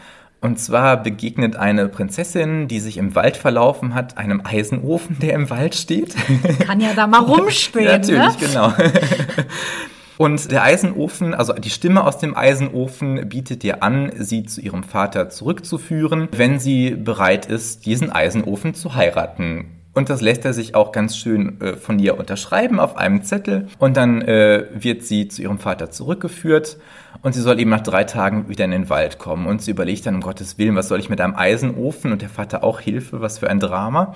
[0.45, 5.49] Und zwar begegnet eine Prinzessin, die sich im Wald verlaufen hat, einem Eisenofen, der im
[5.49, 6.15] Wald steht.
[6.59, 7.87] Kann ja da mal rumstehen.
[7.87, 8.47] Natürlich, ne?
[8.47, 8.71] genau.
[10.19, 14.83] Und der Eisenofen, also die Stimme aus dem Eisenofen bietet ihr an, sie zu ihrem
[14.83, 19.71] Vater zurückzuführen, wenn sie bereit ist, diesen Eisenofen zu heiraten.
[19.95, 23.69] Und das lässt er sich auch ganz schön äh, von ihr unterschreiben auf einem Zettel.
[23.79, 26.79] Und dann äh, wird sie zu ihrem Vater zurückgeführt
[27.23, 29.47] und sie soll eben nach drei Tagen wieder in den Wald kommen.
[29.47, 32.11] Und sie überlegt dann, um Gottes Willen, was soll ich mit einem Eisenofen?
[32.11, 34.15] Und der Vater auch Hilfe, was für ein Drama.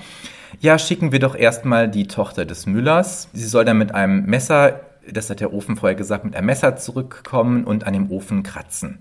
[0.60, 3.28] Ja, schicken wir doch erstmal die Tochter des Müllers.
[3.32, 6.76] Sie soll dann mit einem Messer, das hat der Ofen vorher gesagt, mit einem Messer
[6.76, 8.98] zurückkommen und an dem Ofen kratzen.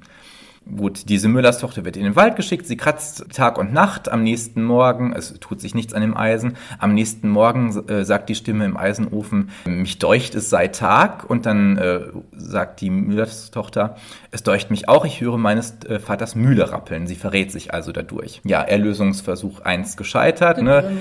[0.75, 4.23] Gut, diese Müllers Tochter wird in den Wald geschickt, sie kratzt Tag und Nacht, am
[4.23, 8.35] nächsten Morgen, es tut sich nichts an dem Eisen, am nächsten Morgen äh, sagt die
[8.35, 12.01] Stimme im Eisenofen, mich deucht es sei Tag und dann äh,
[12.33, 13.95] sagt die Müllers Tochter,
[14.31, 17.91] es deucht mich auch, ich höre meines äh, Vaters Mühle rappeln, sie verrät sich also
[17.91, 18.41] dadurch.
[18.43, 20.91] Ja, Erlösungsversuch 1 gescheitert, ne?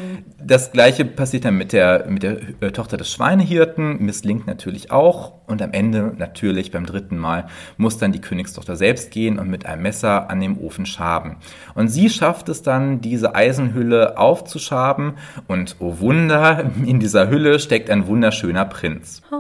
[0.41, 5.33] Das gleiche passiert dann mit der, mit der äh, Tochter des Schweinehirten, misslingt natürlich auch
[5.47, 7.47] und am Ende natürlich beim dritten Mal
[7.77, 11.37] muss dann die Königstochter selbst gehen und mit mit einem Messer an dem Ofen schaben.
[11.75, 15.15] Und sie schafft es dann, diese Eisenhülle aufzuschaben
[15.47, 19.23] und oh Wunder, in dieser Hülle steckt ein wunderschöner Prinz.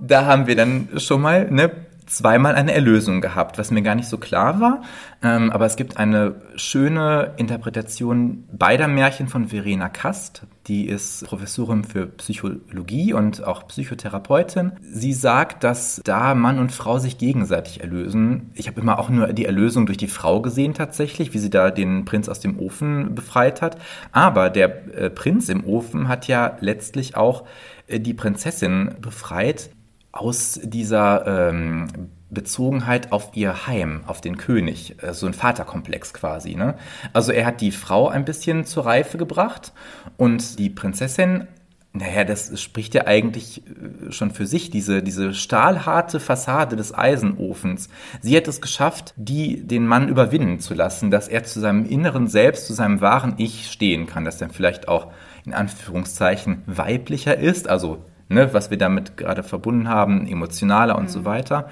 [0.00, 1.70] Da haben wir dann schon mal ne,
[2.06, 4.82] zweimal eine Erlösung gehabt, was mir gar nicht so klar war.
[5.22, 10.42] Ähm, aber es gibt eine schöne Interpretation beider Märchen von Verena Kast.
[10.68, 14.72] Die ist Professorin für Psychologie und auch Psychotherapeutin.
[14.82, 18.50] Sie sagt, dass da Mann und Frau sich gegenseitig erlösen.
[18.54, 21.70] Ich habe immer auch nur die Erlösung durch die Frau gesehen tatsächlich, wie sie da
[21.70, 23.78] den Prinz aus dem Ofen befreit hat.
[24.12, 27.46] Aber der äh, Prinz im Ofen hat ja letztlich auch
[27.86, 29.70] äh, die Prinzessin befreit,
[30.12, 31.86] aus dieser ähm,
[32.30, 36.54] Bezogenheit auf ihr Heim, auf den König, äh, so ein Vaterkomplex quasi.
[36.54, 36.74] Ne?
[37.12, 39.72] Also er hat die Frau ein bisschen zur Reife gebracht
[40.16, 41.46] und die Prinzessin,
[41.94, 47.88] naja, das spricht ja eigentlich äh, schon für sich, diese, diese stahlharte Fassade des Eisenofens.
[48.20, 52.28] Sie hat es geschafft, die den Mann überwinden zu lassen, dass er zu seinem inneren
[52.28, 55.12] Selbst, zu seinem wahren Ich stehen kann, dass er vielleicht auch
[55.46, 61.08] in Anführungszeichen weiblicher ist, also ne, was wir damit gerade verbunden haben, emotionaler und mhm.
[61.08, 61.68] so weiter.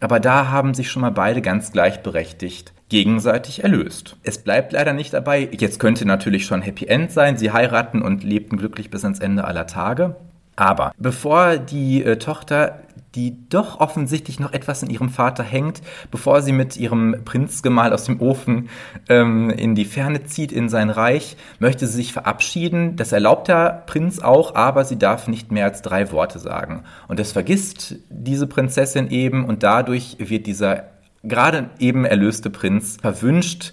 [0.00, 4.16] Aber da haben sich schon mal beide ganz gleichberechtigt gegenseitig erlöst.
[4.22, 5.48] Es bleibt leider nicht dabei.
[5.52, 7.36] Jetzt könnte natürlich schon Happy End sein.
[7.36, 10.16] Sie heiraten und lebten glücklich bis ans Ende aller Tage.
[10.54, 12.80] Aber bevor die äh, Tochter
[13.16, 18.04] die doch offensichtlich noch etwas in ihrem Vater hängt, bevor sie mit ihrem Prinzgemahl aus
[18.04, 18.68] dem Ofen
[19.08, 22.96] ähm, in die Ferne zieht, in sein Reich, möchte sie sich verabschieden.
[22.96, 26.84] Das erlaubt der Prinz auch, aber sie darf nicht mehr als drei Worte sagen.
[27.08, 30.84] Und das vergisst diese Prinzessin eben und dadurch wird dieser
[31.22, 33.72] gerade eben erlöste Prinz verwünscht,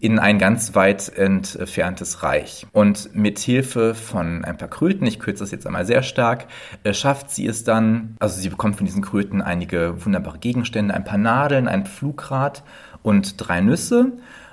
[0.00, 2.66] in ein ganz weit entferntes Reich.
[2.72, 6.46] Und mit Hilfe von ein paar Kröten, ich kürze das jetzt einmal sehr stark,
[6.84, 11.04] äh, schafft sie es dann, also sie bekommt von diesen Kröten einige wunderbare Gegenstände, ein
[11.04, 12.62] paar Nadeln, ein Pflugrad
[13.02, 14.12] und drei Nüsse.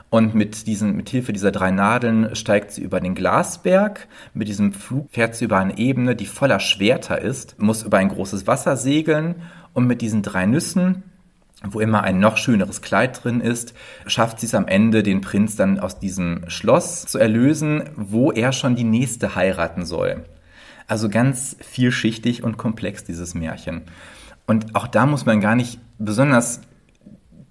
[0.10, 4.08] Und mit, diesen, mit Hilfe dieser drei Nadeln steigt sie über den Glasberg.
[4.34, 8.10] Mit diesem Flug fährt sie über eine Ebene, die voller Schwerter ist, muss über ein
[8.10, 9.36] großes Wasser segeln.
[9.74, 11.04] Und mit diesen drei Nüssen
[11.70, 13.74] wo immer ein noch schöneres Kleid drin ist,
[14.08, 18.52] schafft sie es am Ende, den Prinz dann aus diesem Schloss zu erlösen, wo er
[18.52, 20.26] schon die nächste heiraten soll.
[20.88, 23.84] Also ganz vielschichtig und komplex dieses Märchen.
[24.46, 26.62] Und auch da muss man gar nicht besonders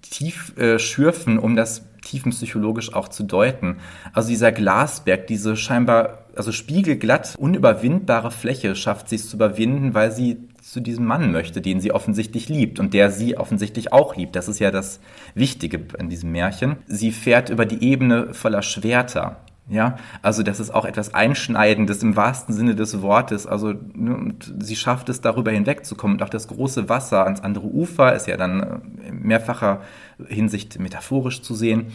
[0.01, 3.77] tief äh, schürfen, um das tiefenpsychologisch auch zu deuten.
[4.13, 10.11] Also dieser Glasberg, diese scheinbar, also spiegelglatt, unüberwindbare Fläche schafft sie es zu überwinden, weil
[10.11, 14.35] sie zu diesem Mann möchte, den sie offensichtlich liebt und der sie offensichtlich auch liebt.
[14.35, 14.99] Das ist ja das
[15.33, 16.77] Wichtige an diesem Märchen.
[16.87, 19.37] Sie fährt über die Ebene voller Schwerter.
[19.67, 23.47] Ja, also das ist auch etwas Einschneidendes im wahrsten Sinne des Wortes.
[23.47, 26.17] Also ne, sie schafft es, darüber hinwegzukommen.
[26.17, 29.81] Und auch das große Wasser ans andere Ufer ist ja dann in mehrfacher
[30.27, 31.87] Hinsicht metaphorisch zu sehen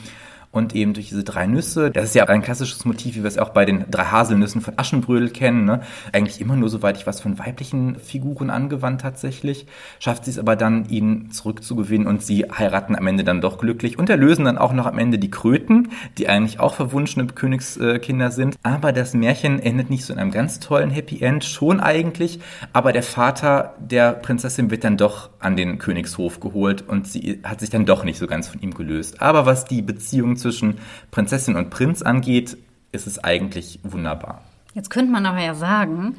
[0.52, 1.90] und eben durch diese drei Nüsse.
[1.90, 4.74] Das ist ja ein klassisches Motiv, wie wir es auch bei den drei Haselnüssen von
[4.76, 5.64] Aschenbrödel kennen.
[5.64, 5.82] Ne?
[6.12, 9.66] Eigentlich immer nur, soweit ich was von weiblichen Figuren angewandt tatsächlich.
[10.00, 13.98] Schafft sie es aber dann, ihn zurückzugewinnen und sie heiraten am Ende dann doch glücklich
[13.98, 18.56] und erlösen dann auch noch am Ende die Kröten, die eigentlich auch verwunschene Königskinder sind.
[18.64, 22.40] Aber das Märchen endet nicht so in einem ganz tollen Happy End, schon eigentlich.
[22.72, 27.60] Aber der Vater der Prinzessin wird dann doch an den Königshof geholt und sie hat
[27.60, 29.22] sich dann doch nicht so ganz von ihm gelöst.
[29.22, 30.78] Aber was die Beziehung zwischen
[31.10, 32.56] Prinzessin und Prinz angeht,
[32.92, 34.42] ist es eigentlich wunderbar.
[34.74, 36.16] Jetzt könnte man aber ja sagen,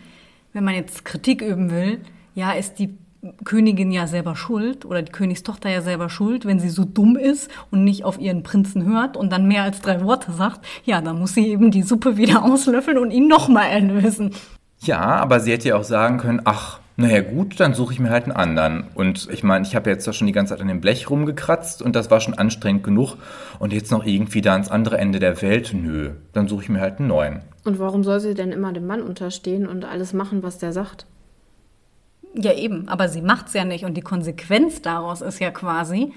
[0.53, 1.99] wenn man jetzt Kritik üben will,
[2.35, 2.97] ja, ist die
[3.45, 7.51] Königin ja selber schuld oder die Königstochter ja selber schuld, wenn sie so dumm ist
[7.69, 11.19] und nicht auf ihren Prinzen hört und dann mehr als drei Worte sagt, ja, dann
[11.19, 14.33] muss sie eben die Suppe wieder auslöffeln und ihn nochmal erlösen.
[14.79, 18.09] Ja, aber sie hätte ja auch sagen können, ach, naja gut, dann suche ich mir
[18.09, 18.85] halt einen anderen.
[18.95, 21.81] Und ich meine, ich habe jetzt ja schon die ganze Zeit an dem Blech rumgekratzt
[21.81, 23.17] und das war schon anstrengend genug.
[23.59, 26.79] Und jetzt noch irgendwie da ans andere Ende der Welt, nö, dann suche ich mir
[26.79, 27.41] halt einen neuen.
[27.63, 31.05] Und warum soll sie denn immer dem Mann unterstehen und alles machen, was der sagt?
[32.33, 36.13] Ja eben, aber sie macht's ja nicht und die Konsequenz daraus ist ja quasi,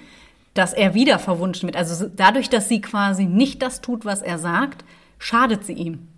[0.55, 1.76] dass er wieder verwunschen wird.
[1.76, 4.85] Also dadurch, dass sie quasi nicht das tut, was er sagt,
[5.18, 6.09] schadet sie ihm.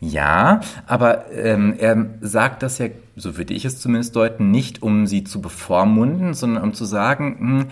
[0.00, 2.86] Ja, aber ähm, er sagt das ja,
[3.18, 7.36] so würde ich es zumindest deuten, nicht um sie zu bevormunden, sondern um zu sagen,
[7.38, 7.66] hm,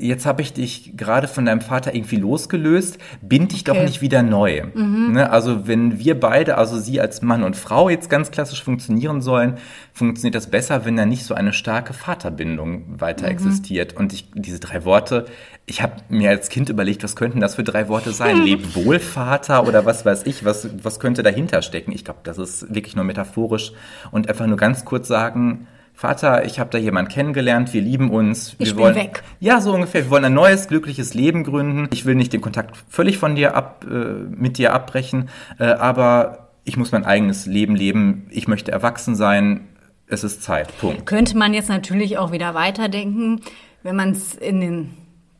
[0.00, 3.78] jetzt habe ich dich gerade von deinem Vater irgendwie losgelöst, bind dich okay.
[3.78, 4.64] doch nicht wieder neu.
[4.74, 5.12] Mhm.
[5.12, 5.30] Ne?
[5.30, 9.58] Also wenn wir beide, also sie als Mann und Frau jetzt ganz klassisch funktionieren sollen,
[9.92, 13.32] funktioniert das besser, wenn da nicht so eine starke Vaterbindung weiter mhm.
[13.32, 13.94] existiert.
[13.94, 15.26] Und ich, diese drei Worte,
[15.66, 18.36] ich habe mir als Kind überlegt, was könnten das für drei Worte sein?
[18.44, 21.92] Leb wohl, Vater oder was weiß ich, was, was könnte dahinter stecken?
[21.92, 23.72] Ich glaube, das ist wirklich nur metaphorisch
[24.10, 28.54] und einfach nur ganz kurz sagen, Vater, ich habe da jemanden kennengelernt, wir lieben uns.
[28.58, 29.22] Ich wir bin wollen, weg.
[29.40, 30.04] Ja, so ungefähr.
[30.04, 31.88] Wir wollen ein neues, glückliches Leben gründen.
[31.92, 35.28] Ich will nicht den Kontakt völlig von dir ab, äh, mit dir abbrechen,
[35.58, 38.26] äh, aber ich muss mein eigenes Leben leben.
[38.30, 39.68] Ich möchte erwachsen sein.
[40.12, 40.76] Es ist Zeit.
[40.78, 41.06] Punkt.
[41.06, 43.40] Könnte man jetzt natürlich auch wieder weiterdenken,
[43.82, 44.94] wenn man es in den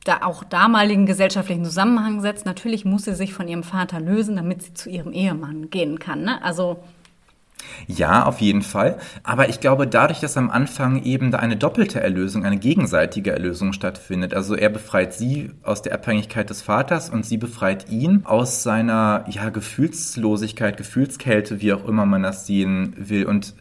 [0.05, 2.45] da auch damaligen gesellschaftlichen Zusammenhang setzt.
[2.45, 6.23] Natürlich muss sie sich von ihrem Vater lösen, damit sie zu ihrem Ehemann gehen kann.
[6.23, 6.43] Ne?
[6.43, 6.83] Also
[7.87, 8.99] Ja, auf jeden Fall.
[9.23, 13.73] Aber ich glaube, dadurch, dass am Anfang eben da eine doppelte Erlösung, eine gegenseitige Erlösung
[13.73, 18.65] stattfindet, also er befreit sie aus der Abhängigkeit des Vaters und sie befreit ihn aus
[18.65, 23.27] seiner ja, Gefühlslosigkeit, Gefühlskälte, wie auch immer man das sehen will.
[23.27, 23.55] Und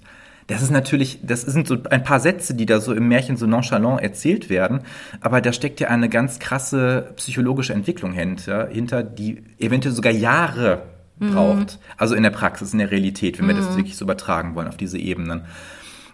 [0.48, 3.48] das ist natürlich, das sind so ein paar Sätze, die da so im Märchen so
[3.48, 4.82] nonchalant erzählt werden,
[5.22, 10.84] aber da steckt ja eine ganz krasse psychologische Entwicklung hinter, hinter die eventuell sogar Jahre
[11.20, 11.80] braucht.
[11.98, 14.78] Also in der Praxis, in der Realität, wenn wir das wirklich so übertragen wollen auf
[14.78, 15.44] diese Ebenen.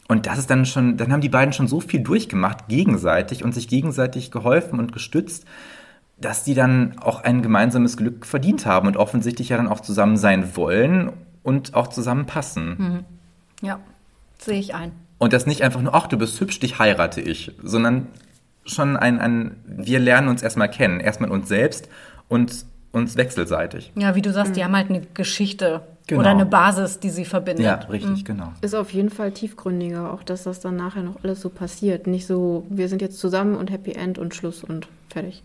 [0.08, 3.54] Und das ist dann schon, dann haben die beiden schon so viel durchgemacht, gegenseitig und
[3.54, 5.46] sich gegenseitig geholfen und gestützt,
[6.20, 10.18] dass die dann auch ein gemeinsames Glück verdient haben und offensichtlich ja dann auch zusammen
[10.18, 11.12] sein wollen
[11.44, 13.06] und auch zusammenpassen.
[13.62, 13.80] ja,
[14.48, 14.92] sehe ich ein.
[15.20, 18.08] Und das nicht einfach nur, ach, du bist hübsch, dich heirate ich, sondern
[18.66, 21.88] schon ein, ein wir lernen uns erstmal kennen, erstmal uns selbst
[22.28, 23.92] und uns wechselseitig.
[23.96, 26.22] Ja, wie du sagst, die haben halt eine Geschichte Genau.
[26.22, 27.66] oder eine Basis, die sie verbindet.
[27.66, 28.54] Ja, richtig, genau.
[28.62, 32.08] Ist auf jeden Fall tiefgründiger, auch dass das dann nachher noch alles so passiert.
[32.08, 35.44] Nicht so, wir sind jetzt zusammen und Happy End und Schluss und fertig.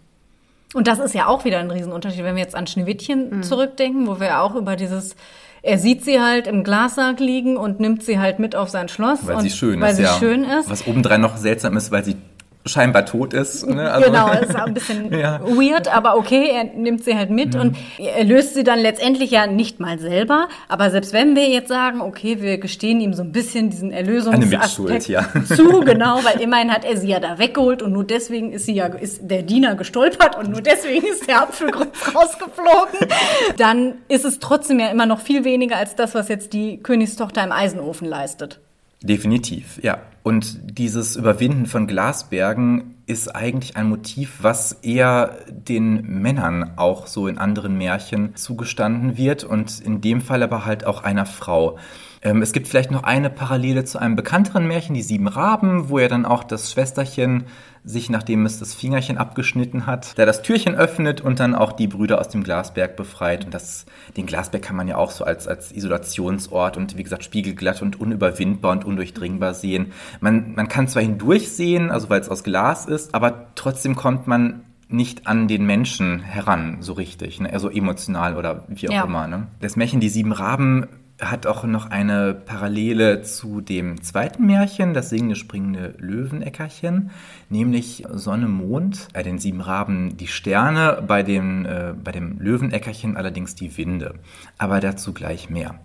[0.72, 4.20] Und das ist ja auch wieder ein Riesenunterschied, wenn wir jetzt an Schneewittchen zurückdenken, wo
[4.20, 5.16] wir ja auch über dieses,
[5.62, 9.20] er sieht sie halt im Glassarg liegen und nimmt sie halt mit auf sein Schloss.
[9.26, 10.14] Weil sie schön weil ist, sie ja.
[10.18, 10.68] schön ist.
[10.68, 12.16] Was obendrein noch seltsam ist, weil sie
[12.64, 13.66] scheinbar tot ist.
[13.66, 13.90] Ne?
[13.90, 15.40] Also- genau, ist auch ein bisschen Ja.
[15.44, 19.46] weird, aber okay, er nimmt sie halt mit und er löst sie dann letztendlich ja
[19.46, 20.48] nicht mal selber.
[20.68, 25.08] Aber selbst wenn wir jetzt sagen, okay, wir gestehen ihm so ein bisschen diesen Erlösungsaspekt
[25.08, 25.26] ja.
[25.44, 28.74] zu, genau, weil immerhin hat er sie ja da weggeholt und nur deswegen ist sie
[28.74, 33.08] ja, ist der Diener gestolpert und nur deswegen ist der Apfelgrund rausgeflogen.
[33.56, 37.42] Dann ist es trotzdem ja immer noch viel weniger als das, was jetzt die Königstochter
[37.42, 38.60] im Eisenofen leistet.
[39.02, 39.98] Definitiv, ja.
[40.22, 47.26] Und dieses Überwinden von Glasbergen ist eigentlich ein Motiv, was eher den Männern auch so
[47.26, 51.78] in anderen Märchen zugestanden wird und in dem Fall aber halt auch einer Frau.
[52.22, 55.98] Ähm, es gibt vielleicht noch eine Parallele zu einem bekannteren Märchen, die Sieben Raben, wo
[55.98, 57.44] ja dann auch das Schwesterchen
[57.84, 61.88] sich, nachdem es das Fingerchen abgeschnitten hat, da das Türchen öffnet und dann auch die
[61.88, 63.44] Brüder aus dem Glasberg befreit.
[63.44, 67.24] Und das, den Glasberg kann man ja auch so als, als Isolationsort und wie gesagt
[67.24, 69.90] spiegelglatt und unüberwindbar und undurchdringbar sehen.
[70.20, 74.60] Man, man kann zwar hindurchsehen, also weil es aus Glas ist, aber trotzdem kommt man
[74.88, 77.52] nicht an den Menschen heran, so richtig, ne?
[77.52, 79.04] also emotional oder wie auch Ja.
[79.04, 79.26] immer.
[79.26, 79.48] Ne?
[79.60, 80.86] Das Märchen Die Sieben Raben
[81.22, 87.10] hat auch noch eine Parallele zu dem zweiten Märchen, das singende, springende Löweneckerchen,
[87.48, 93.16] nämlich Sonne, Mond, bei den sieben Raben die Sterne, bei dem, äh, bei dem Löweneckerchen
[93.16, 94.14] allerdings die Winde.
[94.58, 95.76] Aber dazu gleich mehr.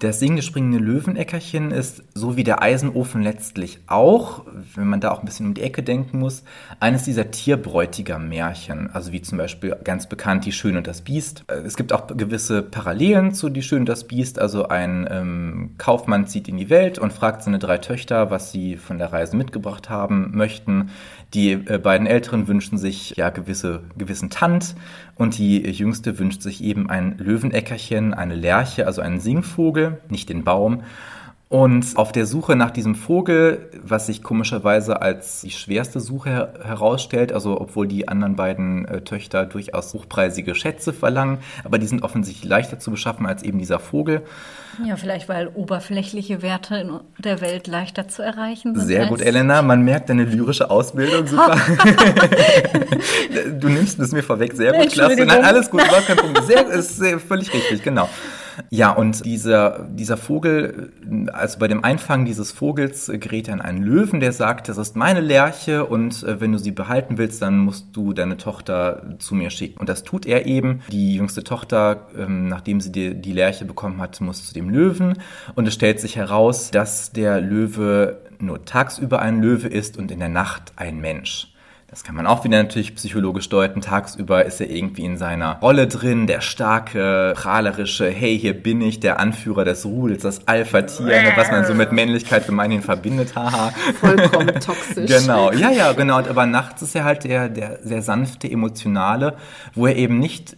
[0.00, 5.20] Das singende, springende Löweneckerchen ist, so wie der Eisenofen letztlich auch, wenn man da auch
[5.20, 6.42] ein bisschen um die Ecke denken muss,
[6.80, 8.88] eines dieser Tierbräutiger-Märchen.
[8.94, 11.44] Also wie zum Beispiel ganz bekannt Die Schöne und das Biest.
[11.48, 14.38] Äh, Es gibt auch gewisse Parallelen zu Die Schöne und das Biest.
[14.38, 18.78] Also ein ähm, Kaufmann zieht in die Welt und fragt seine drei Töchter, was sie
[18.78, 20.88] von der Reise mitgebracht haben möchten.
[21.34, 24.74] Die äh, beiden Älteren wünschen sich ja gewisse, gewissen Tand
[25.14, 30.42] und die jüngste wünscht sich eben ein Löweneckerchen, eine Lerche, also einen Singvogel, nicht den
[30.42, 30.82] Baum.
[31.52, 36.52] Und auf der Suche nach diesem Vogel, was sich komischerweise als die schwerste Suche her
[36.62, 42.04] herausstellt, also obwohl die anderen beiden äh, Töchter durchaus hochpreisige Schätze verlangen, aber die sind
[42.04, 44.22] offensichtlich leichter zu beschaffen als eben dieser Vogel.
[44.84, 48.86] Ja, vielleicht weil oberflächliche Werte in der Welt leichter zu erreichen sind.
[48.86, 49.60] Sehr gut, Elena.
[49.60, 51.56] Man merkt deine lyrische Ausbildung super.
[53.58, 54.54] du nimmst es mir vorweg.
[54.54, 55.26] Sehr gut, klasse.
[55.26, 56.44] Nein, alles gut, überhaupt kein Punkt.
[56.44, 58.08] Sehr, ist sehr, völlig richtig, genau.
[58.70, 60.92] Ja, und dieser, dieser Vogel,
[61.32, 64.78] also bei dem Einfangen dieses Vogels äh, gerät er an einen Löwen, der sagt, das
[64.78, 69.16] ist meine Lerche und äh, wenn du sie behalten willst, dann musst du deine Tochter
[69.18, 69.78] zu mir schicken.
[69.78, 70.82] Und das tut er eben.
[70.90, 75.18] Die jüngste Tochter, ähm, nachdem sie die, die Lerche bekommen hat, muss zu dem Löwen.
[75.54, 80.18] Und es stellt sich heraus, dass der Löwe nur tagsüber ein Löwe ist und in
[80.18, 81.52] der Nacht ein Mensch.
[81.90, 83.80] Das kann man auch wieder natürlich psychologisch deuten.
[83.80, 89.00] Tagsüber ist er irgendwie in seiner Rolle drin, der starke, prahlerische, hey, hier bin ich,
[89.00, 93.72] der Anführer des Rudels, das Alpha-Tier, ne, was man so mit Männlichkeit gemeinhin verbindet, haha.
[93.98, 95.10] Vollkommen toxisch.
[95.10, 96.18] Genau, ja, ja, genau.
[96.18, 99.34] Und Aber nachts ist er halt der, der sehr sanfte, emotionale,
[99.74, 100.56] wo er eben nicht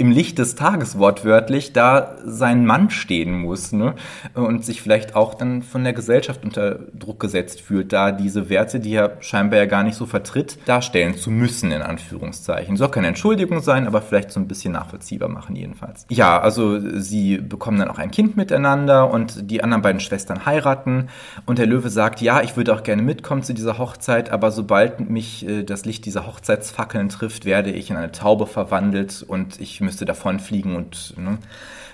[0.00, 3.94] im Licht des Tages wortwörtlich da sein Mann stehen muss ne?
[4.32, 8.80] und sich vielleicht auch dann von der Gesellschaft unter Druck gesetzt fühlt, da diese Werte,
[8.80, 12.78] die er scheinbar ja gar nicht so vertritt, darstellen zu müssen, in Anführungszeichen.
[12.78, 16.06] Soll keine Entschuldigung sein, aber vielleicht so ein bisschen nachvollziehbar machen jedenfalls.
[16.08, 21.08] Ja, also sie bekommen dann auch ein Kind miteinander und die anderen beiden Schwestern heiraten
[21.44, 25.10] und der Löwe sagt, ja, ich würde auch gerne mitkommen zu dieser Hochzeit, aber sobald
[25.10, 29.82] mich äh, das Licht dieser Hochzeitsfackeln trifft, werde ich in eine Taube verwandelt und ich
[29.90, 31.38] müsste davonfliegen und ne,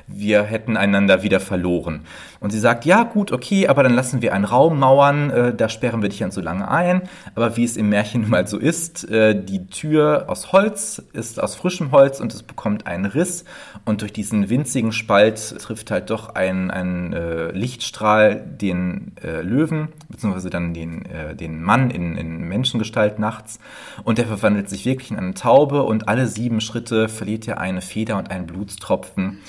[0.08, 2.02] wir hätten einander wieder verloren.
[2.40, 5.68] Und sie sagt, ja gut, okay, aber dann lassen wir einen Raum mauern, äh, da
[5.68, 7.02] sperren wir dich dann so lange ein.
[7.34, 11.42] Aber wie es im Märchen nun mal so ist, äh, die Tür aus Holz ist
[11.42, 13.44] aus frischem Holz und es bekommt einen Riss
[13.84, 19.88] und durch diesen winzigen Spalt trifft halt doch ein, ein äh, Lichtstrahl den äh, Löwen,
[20.08, 23.58] beziehungsweise dann den, äh, den Mann in, in Menschengestalt nachts
[24.04, 27.80] und der verwandelt sich wirklich in eine Taube und alle sieben Schritte verliert er eine
[27.80, 29.40] Feder und einen Blutstropfen.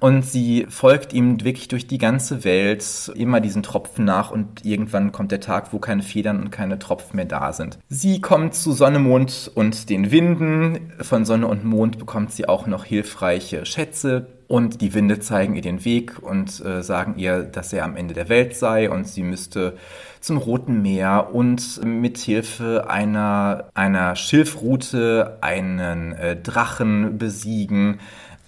[0.00, 5.12] Und sie folgt ihm wirklich durch die ganze Welt, immer diesen Tropfen nach und irgendwann
[5.12, 7.78] kommt der Tag, wo keine Federn und keine Tropfen mehr da sind.
[7.88, 10.92] Sie kommt zu Sonne, Mond und den Winden.
[11.00, 15.62] Von Sonne und Mond bekommt sie auch noch hilfreiche Schätze, und die Winde zeigen ihr
[15.62, 19.22] den Weg und äh, sagen ihr, dass er am Ende der Welt sei und sie
[19.22, 19.78] müsste
[20.20, 28.00] zum Roten Meer und mit Hilfe einer, einer Schilfrute einen äh, Drachen besiegen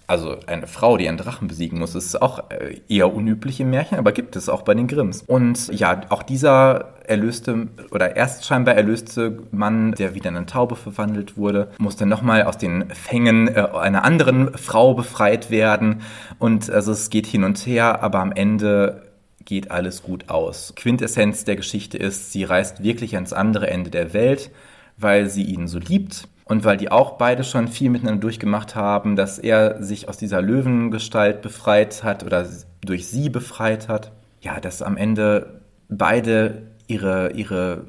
[0.06, 3.98] also eine Frau, die einen Drachen besiegen muss, ist auch äh, eher unüblich im Märchen,
[3.98, 5.22] aber gibt es auch bei den Grimms.
[5.26, 10.76] Und ja, auch dieser erlöste oder erst scheinbar erlöste Mann, der wieder in eine Taube
[10.76, 16.02] verwandelt wurde, muss dann nochmal aus den Fängen äh, einer anderen Frau befreit werden.
[16.38, 19.02] Und also es geht hin und her, aber am Ende
[19.44, 20.74] geht alles gut aus.
[20.76, 24.50] Quintessenz der Geschichte ist, sie reist wirklich ans andere Ende der Welt,
[24.96, 29.16] weil sie ihn so liebt und weil die auch beide schon viel miteinander durchgemacht haben,
[29.16, 32.46] dass er sich aus dieser Löwengestalt befreit hat oder
[32.82, 34.12] durch sie befreit hat.
[34.40, 37.84] Ja, dass am Ende beide ihre, ihre,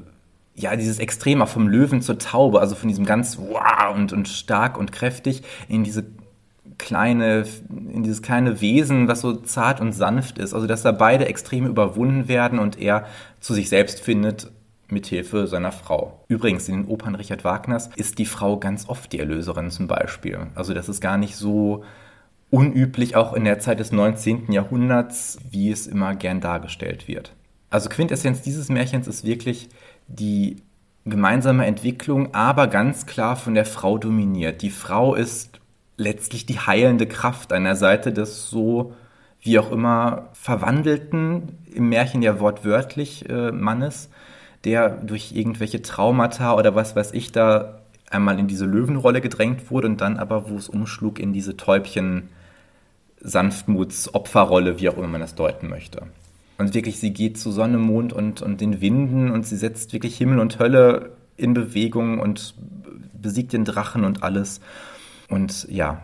[0.55, 4.77] ja, dieses Extremer vom Löwen zur Taube, also von diesem ganz wow und, und stark
[4.77, 6.05] und kräftig in diese
[6.77, 10.53] kleine, in dieses kleine Wesen, was so zart und sanft ist.
[10.53, 13.05] Also, dass da beide Extreme überwunden werden und er
[13.41, 14.49] zu sich selbst findet
[14.89, 16.23] mithilfe seiner Frau.
[16.27, 20.47] Übrigens, in den Opern Richard Wagners ist die Frau ganz oft die Erlöserin zum Beispiel.
[20.55, 21.83] Also das ist gar nicht so
[22.49, 24.51] unüblich, auch in der Zeit des 19.
[24.51, 27.33] Jahrhunderts, wie es immer gern dargestellt wird.
[27.69, 29.69] Also Quintessenz dieses Märchens ist wirklich
[30.07, 30.57] die
[31.05, 34.61] gemeinsame Entwicklung, aber ganz klar von der Frau dominiert.
[34.61, 35.59] Die Frau ist
[35.97, 38.93] letztlich die heilende Kraft an der Seite des so
[39.41, 44.09] wie auch immer verwandelten, im Märchen ja wortwörtlich äh, Mannes
[44.66, 49.88] der durch irgendwelche Traumata oder was weiß ich da einmal in diese Löwenrolle gedrängt wurde
[49.88, 52.30] und dann aber, wo es umschlug, in diese Täubchen
[53.22, 56.03] Sanftmuts-Opferrolle, wie auch immer man das deuten möchte.
[56.57, 60.18] Und wirklich, sie geht zu Sonne, Mond und, und den Winden und sie setzt wirklich
[60.18, 62.55] Himmel und Hölle in Bewegung und
[63.20, 64.61] besiegt den Drachen und alles.
[65.30, 66.01] Und ja,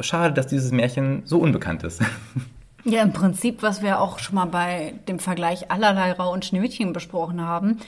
[0.00, 2.02] schade, dass dieses Märchen so unbekannt ist.
[2.84, 6.92] Ja, im Prinzip, was wir auch schon mal bei dem Vergleich Allerlei Rau und Schneewittchen
[6.92, 7.78] besprochen haben,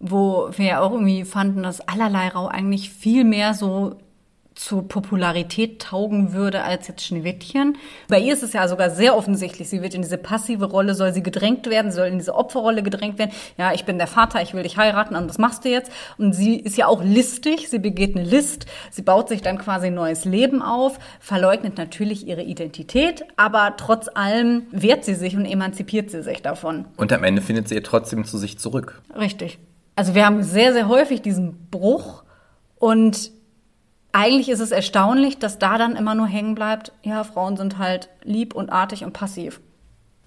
[0.00, 3.96] wo wir ja auch irgendwie fanden, dass Allerlei Rau eigentlich viel mehr so
[4.54, 7.76] zur Popularität taugen würde als jetzt Schneewittchen.
[8.08, 9.68] Bei ihr ist es ja sogar sehr offensichtlich.
[9.68, 13.18] Sie wird in diese passive Rolle, soll sie gedrängt werden, soll in diese Opferrolle gedrängt
[13.18, 13.32] werden.
[13.58, 15.90] Ja, ich bin der Vater, ich will dich heiraten und das machst du jetzt.
[16.18, 19.88] Und sie ist ja auch listig, sie begeht eine List, sie baut sich dann quasi
[19.88, 25.46] ein neues Leben auf, verleugnet natürlich ihre Identität, aber trotz allem wehrt sie sich und
[25.46, 26.84] emanzipiert sie sich davon.
[26.96, 29.02] Und am Ende findet sie ihr trotzdem zu sich zurück.
[29.18, 29.58] Richtig.
[29.96, 32.24] Also wir haben sehr, sehr häufig diesen Bruch
[32.78, 33.32] und
[34.14, 38.08] eigentlich ist es erstaunlich, dass da dann immer nur hängen bleibt, ja, Frauen sind halt
[38.22, 39.60] lieb und artig und passiv.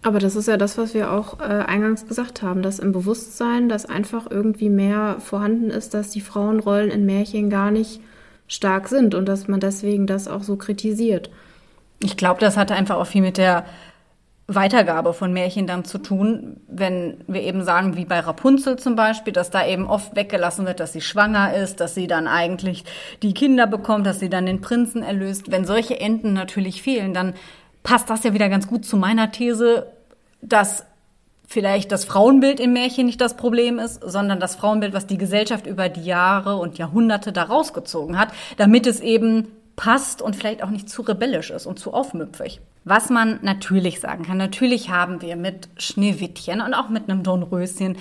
[0.03, 3.69] Aber das ist ja das, was wir auch äh, eingangs gesagt haben, dass im Bewusstsein,
[3.69, 8.01] dass einfach irgendwie mehr vorhanden ist, dass die Frauenrollen in Märchen gar nicht
[8.47, 11.29] stark sind und dass man deswegen das auch so kritisiert.
[12.03, 13.65] Ich glaube, das hatte einfach auch viel mit der
[14.49, 19.33] Weitergabe von Märchen dann zu tun, wenn wir eben sagen, wie bei Rapunzel zum Beispiel,
[19.33, 22.85] dass da eben oft weggelassen wird, dass sie schwanger ist, dass sie dann eigentlich
[23.23, 25.51] die Kinder bekommt, dass sie dann den Prinzen erlöst.
[25.51, 27.33] Wenn solche Enden natürlich fehlen, dann
[27.83, 29.91] passt das ja wieder ganz gut zu meiner These,
[30.41, 30.85] dass
[31.45, 35.67] vielleicht das Frauenbild im Märchen nicht das Problem ist, sondern das Frauenbild, was die Gesellschaft
[35.67, 40.69] über die Jahre und Jahrhunderte da rausgezogen hat, damit es eben passt und vielleicht auch
[40.69, 42.61] nicht zu rebellisch ist und zu aufmüpfig.
[42.89, 47.97] Was man natürlich sagen kann, natürlich haben wir mit Schneewittchen und auch mit einem Dornröschen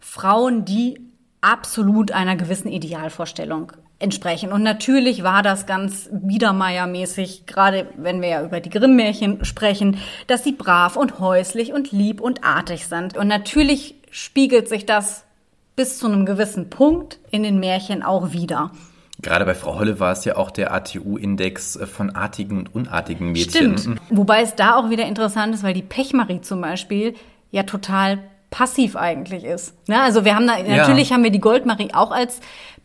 [0.00, 0.98] Frauen, die
[1.40, 3.70] absolut einer gewissen Idealvorstellung
[4.00, 4.50] entsprechen.
[4.50, 10.42] Und natürlich war das ganz Biedermeier-mäßig, gerade wenn wir ja über die Grimm-Märchen sprechen, dass
[10.42, 13.16] sie brav und häuslich und lieb und artig sind.
[13.16, 15.24] Und natürlich spiegelt sich das
[15.76, 18.72] bis zu einem gewissen Punkt in den Märchen auch wieder.
[19.24, 23.78] Gerade bei Frau Holle war es ja auch der ATU-Index von artigen und unartigen Mädchen.
[23.78, 24.00] Stimmt.
[24.10, 27.14] Wobei es da auch wieder interessant ist, weil die Pechmarie zum Beispiel
[27.50, 28.18] ja total
[28.50, 29.74] passiv eigentlich ist.
[29.88, 30.00] Ne?
[30.00, 30.76] Also wir haben da, Ja.
[30.76, 32.40] natürlich haben wir die Goldmarie auch als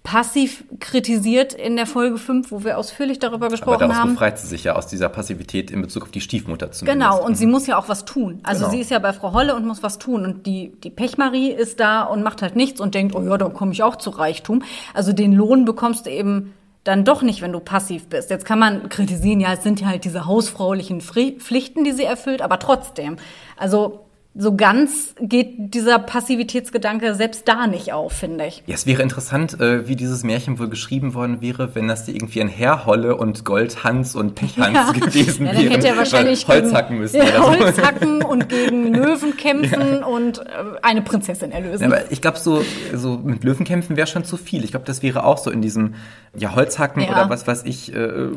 [0.09, 4.13] passiv kritisiert in der Folge 5, wo wir ausführlich darüber Aber gesprochen daraus haben.
[4.13, 7.09] befreit sie sich ja aus dieser Passivität in Bezug auf die Stiefmutter zumindest.
[7.11, 8.39] Genau, und sie muss ja auch was tun.
[8.41, 8.71] Also Genau.
[8.71, 10.25] sie ist ja bei Frau Holle und muss was tun.
[10.25, 13.49] Und die, die Pechmarie ist da und macht halt nichts und denkt, oh ja, da
[13.49, 14.63] komme ich auch zu Reichtum.
[14.95, 16.53] Also den Lohn bekommst du eben
[16.85, 18.31] dann doch nicht, wenn du passiv bist.
[18.31, 22.41] Jetzt kann man kritisieren, ja, es sind ja halt diese hausfraulichen Pflichten, die sie erfüllt,
[22.41, 23.17] aber trotzdem.
[23.57, 24.05] Also
[24.35, 28.63] so ganz geht dieser Passivitätsgedanke selbst da nicht auf, finde ich.
[28.67, 32.39] Ja, es wäre interessant, äh, wie dieses Märchen wohl geschrieben worden wäre, wenn das irgendwie
[32.41, 35.63] ein Herr Holle und Goldhans und Pechhans gewesen ja, wäre.
[35.63, 37.47] dann hätte er wahrscheinlich Holz hacken müssen Ja, so.
[37.47, 40.43] Holz hacken und gegen Löwen kämpfen und äh,
[40.83, 41.89] eine Prinzessin erlösen.
[41.89, 42.63] Ja, aber ich glaube, so,
[42.93, 44.63] so mit Löwenkämpfen wäre schon zu viel.
[44.63, 45.95] Ich glaube, das wäre auch so in diesem
[46.37, 47.09] ja, Holzhacken Ja.
[47.09, 47.93] oder was weiß ich.
[47.95, 48.29] Äh,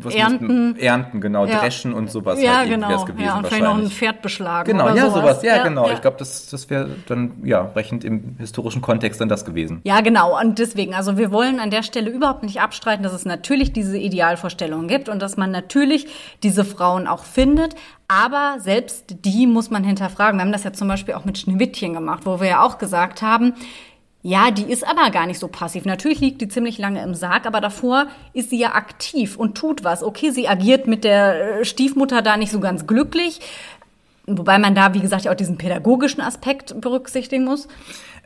[0.00, 0.76] was Ernten.
[0.78, 1.46] Ernten, genau.
[1.46, 1.58] Ja.
[1.60, 2.40] Dreschen und sowas.
[2.40, 3.04] ja, halt genau.
[3.04, 3.88] gewesen ja, und vielleicht noch ein.
[3.88, 4.70] Pferd beschlagen.
[4.70, 5.14] Genau, oder ja, sowas.
[5.14, 5.37] sowas.
[5.42, 5.86] Ja, Ja, genau.
[5.86, 5.94] ja.
[5.94, 9.80] Ich glaube, das, das wäre dann, ja, brechend im historischen Kontext dann das gewesen.
[9.84, 10.40] Ja, genau.
[10.40, 13.98] Und deswegen, also wir wollen an der Stelle überhaupt nicht abstreiten, dass es natürlich diese
[13.98, 16.06] Idealvorstellungen gibt und dass man natürlich
[16.42, 17.74] diese Frauen auch findet.
[18.08, 20.38] Aber selbst die muss man hinterfragen.
[20.38, 23.20] Wir haben das ja zum Beispiel auch mit Schneewittchen gemacht, wo wir ja auch gesagt
[23.20, 23.54] haben,
[24.22, 25.84] ja, die ist aber gar nicht so passiv.
[25.84, 29.84] Natürlich liegt die ziemlich lange im Sarg, aber davor ist sie ja aktiv und tut
[29.84, 30.02] was.
[30.02, 33.40] Okay, sie agiert mit der äh, Stiefmutter da nicht so ganz glücklich.
[34.36, 37.68] Wobei man da, wie gesagt, ja auch diesen pädagogischen Aspekt berücksichtigen muss.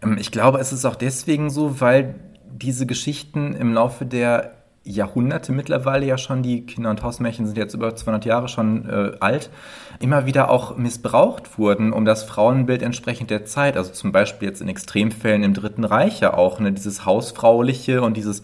[0.03, 2.15] Ähm, Ich glaube, es ist auch deswegen so, weil
[2.51, 4.53] diese Geschichten im Laufe der
[4.85, 9.13] Jahrhunderte mittlerweile ja schon, die Kinder- und Hausmärchen sind jetzt über 200 Jahre schon äh,
[9.21, 9.51] alt,
[10.01, 14.61] immer wieder auch missbraucht wurden, um das Frauenbild entsprechend der Zeit, also zum Beispiel jetzt
[14.61, 18.43] in Extremfällen im Dritten Reich ja auch, ne, dieses Hausfrauliche und dieses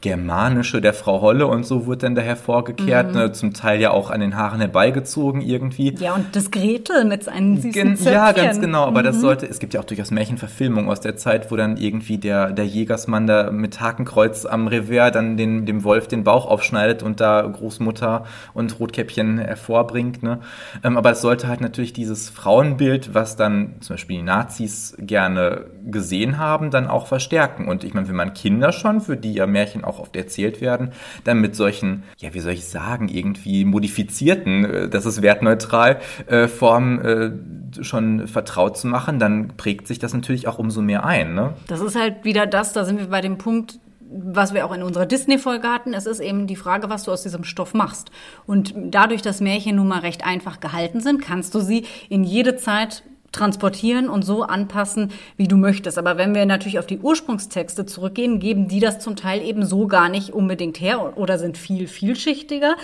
[0.00, 4.10] Germanische der Frau Holle und so wird dann da hervorgekehrt, ne, zum Teil ja auch
[4.10, 5.94] an den Haaren herbeigezogen irgendwie.
[5.98, 8.12] Ja, und das Gretel mit seinen süßen Gen Zöpfchen.
[8.12, 8.84] ja, ganz genau.
[8.84, 12.18] Aber das sollte, es gibt ja auch durchaus Märchenverfilmungen aus der Zeit, wo dann irgendwie
[12.18, 17.02] der, der Jägersmann da mit Hakenkreuz am Revers dann den, dem Wolf den Bauch aufschneidet
[17.02, 18.24] und da Großmutter
[18.54, 20.22] und Rotkäppchen hervorbringt.
[20.22, 20.38] Ne?
[20.84, 25.66] Ähm, aber es sollte halt natürlich dieses Frauenbild, was dann zum Beispiel die Nazis gerne
[25.84, 27.66] gesehen haben, dann auch verstärken.
[27.66, 30.92] Und ich meine, wenn man Kinder schon, für die ja Märchen auch oft erzählt werden,
[31.24, 36.48] dann mit solchen, ja, wie soll ich sagen, irgendwie modifizierten, äh, das ist wertneutral, äh,
[36.48, 41.34] Formen äh, schon vertraut zu machen, dann prägt sich das natürlich auch umso mehr ein.
[41.34, 41.54] Ne?
[41.66, 43.80] Das ist halt wieder das, da sind wir bei dem Punkt,
[44.10, 45.92] was wir auch in unserer Disney-Folge hatten.
[45.92, 48.10] Es ist eben die Frage, was du aus diesem Stoff machst.
[48.46, 52.56] Und dadurch, dass Märchen nun mal recht einfach gehalten sind, kannst du sie in jede
[52.56, 53.02] Zeit
[53.32, 55.98] transportieren und so anpassen, wie du möchtest.
[55.98, 59.86] Aber wenn wir natürlich auf die Ursprungstexte zurückgehen, geben die das zum Teil eben so
[59.86, 62.76] gar nicht unbedingt her oder sind viel vielschichtiger.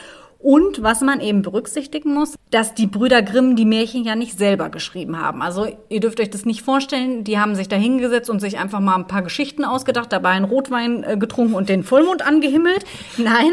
[0.45, 4.68] Und was man eben berücksichtigen muss, dass die Brüder Grimm die Märchen ja nicht selber
[4.68, 5.40] geschrieben haben.
[5.40, 8.80] Also ihr dürft euch das nicht vorstellen, die haben sich da hingesetzt und sich einfach
[8.80, 12.84] mal ein paar Geschichten ausgedacht, dabei einen Rotwein äh, getrunken und den Vollmond angehimmelt.
[13.16, 13.53] Nein,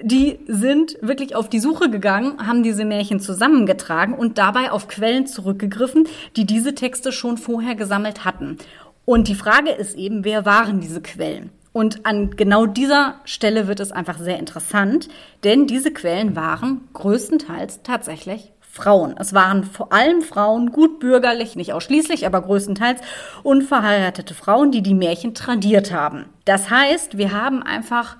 [0.00, 5.26] die sind wirklich auf die Suche gegangen, haben diese Märchen zusammengetragen und dabei auf Quellen
[5.26, 8.56] zurückgegriffen, die diese Texte schon vorher gesammelt hatten.
[9.04, 11.50] Und die Frage ist eben, wer waren diese Quellen?
[11.72, 15.08] Und an genau dieser Stelle wird es einfach sehr interessant,
[15.44, 19.14] denn diese Quellen waren größtenteils tatsächlich Frauen.
[19.18, 23.00] Es waren vor allem Frauen, gut bürgerlich, nicht ausschließlich, aber größtenteils
[23.42, 26.26] unverheiratete Frauen, die die Märchen tradiert haben.
[26.44, 28.16] Das heißt, wir haben einfach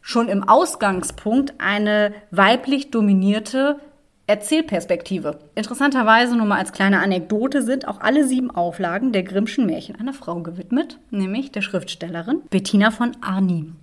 [0.00, 3.80] schon im Ausgangspunkt eine weiblich dominierte
[4.26, 5.38] Erzählperspektive.
[5.54, 10.14] Interessanterweise, nur mal als kleine Anekdote, sind auch alle sieben Auflagen der Grimmschen Märchen einer
[10.14, 13.76] Frau gewidmet, nämlich der Schriftstellerin Bettina von Arnim.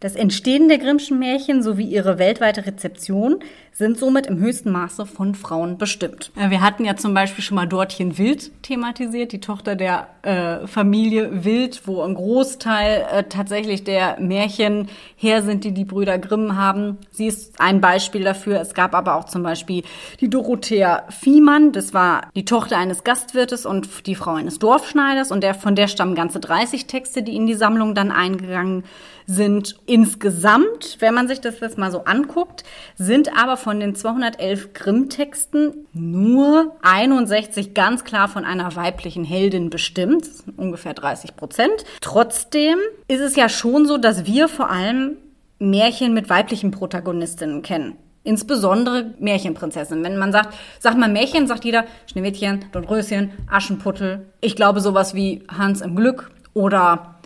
[0.00, 3.38] Das Entstehen der Grimmschen Märchen sowie ihre weltweite Rezeption
[3.76, 6.32] sind somit im höchsten Maße von Frauen bestimmt.
[6.34, 10.66] Äh, Wir hatten ja zum Beispiel schon mal Dortchen Wild thematisiert, die Tochter der äh,
[10.66, 16.56] Familie Wild, wo ein Großteil äh, tatsächlich der Märchen her sind, die die Brüder Grimm
[16.56, 16.96] haben.
[17.10, 18.60] Sie ist ein Beispiel dafür.
[18.60, 19.82] Es gab aber auch zum Beispiel
[20.20, 25.42] die Dorothea Viehmann, das war die Tochter eines Gastwirtes und die Frau eines Dorfschneiders und
[25.42, 28.84] der, von der stammen ganze 30 Texte, die in die Sammlung dann eingegangen
[29.26, 29.76] sind.
[29.86, 32.64] Insgesamt, wenn man sich das jetzt mal so anguckt,
[32.96, 40.24] sind aber von den 211 Grimm-Texten nur 61 ganz klar von einer weiblichen Heldin bestimmt,
[40.56, 41.84] ungefähr 30 Prozent.
[42.00, 45.16] Trotzdem ist es ja schon so, dass wir vor allem
[45.58, 47.96] Märchen mit weiblichen Protagonistinnen kennen.
[48.22, 50.04] Insbesondere Märchenprinzessinnen.
[50.04, 54.26] Wenn man sagt, sag mal Märchen, sagt jeder Schneewittchen, Dornröschen, Aschenputtel.
[54.40, 57.16] Ich glaube sowas wie Hans im Glück oder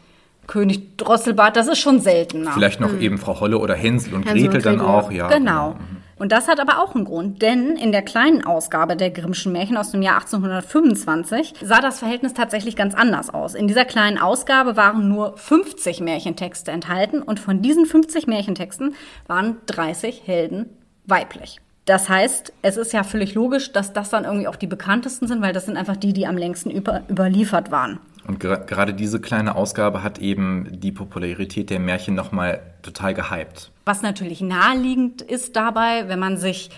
[0.47, 2.53] König Drosselbart, das ist schon seltener.
[2.53, 3.01] Vielleicht noch mhm.
[3.01, 5.28] eben Frau Holle oder Hänsel und Hänsel Gretel und dann auch, ja.
[5.28, 5.76] Genau.
[6.21, 9.79] Und das hat aber auch einen Grund, denn in der kleinen Ausgabe der Grimmschen Märchen
[9.79, 13.55] aus dem Jahr 1825 sah das Verhältnis tatsächlich ganz anders aus.
[13.55, 18.95] In dieser kleinen Ausgabe waren nur 50 Märchentexte enthalten und von diesen 50 Märchentexten
[19.29, 20.68] waren 30 Helden
[21.07, 21.59] weiblich.
[21.85, 25.43] Das heißt, es ist ja völlig logisch, dass das dann irgendwie auch die bekanntesten sind,
[25.43, 27.99] weil das sind einfach die, die am längsten über, überliefert waren.
[28.26, 33.72] Und gerade diese kleine Ausgabe hat eben die Popularität der Märchen nochmal total gehypt.
[33.87, 36.70] Was natürlich naheliegend ist dabei, wenn man sich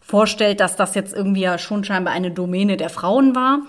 [0.00, 3.60] vorstellt, dass das jetzt irgendwie ja schon scheinbar eine Domäne der Frauen war,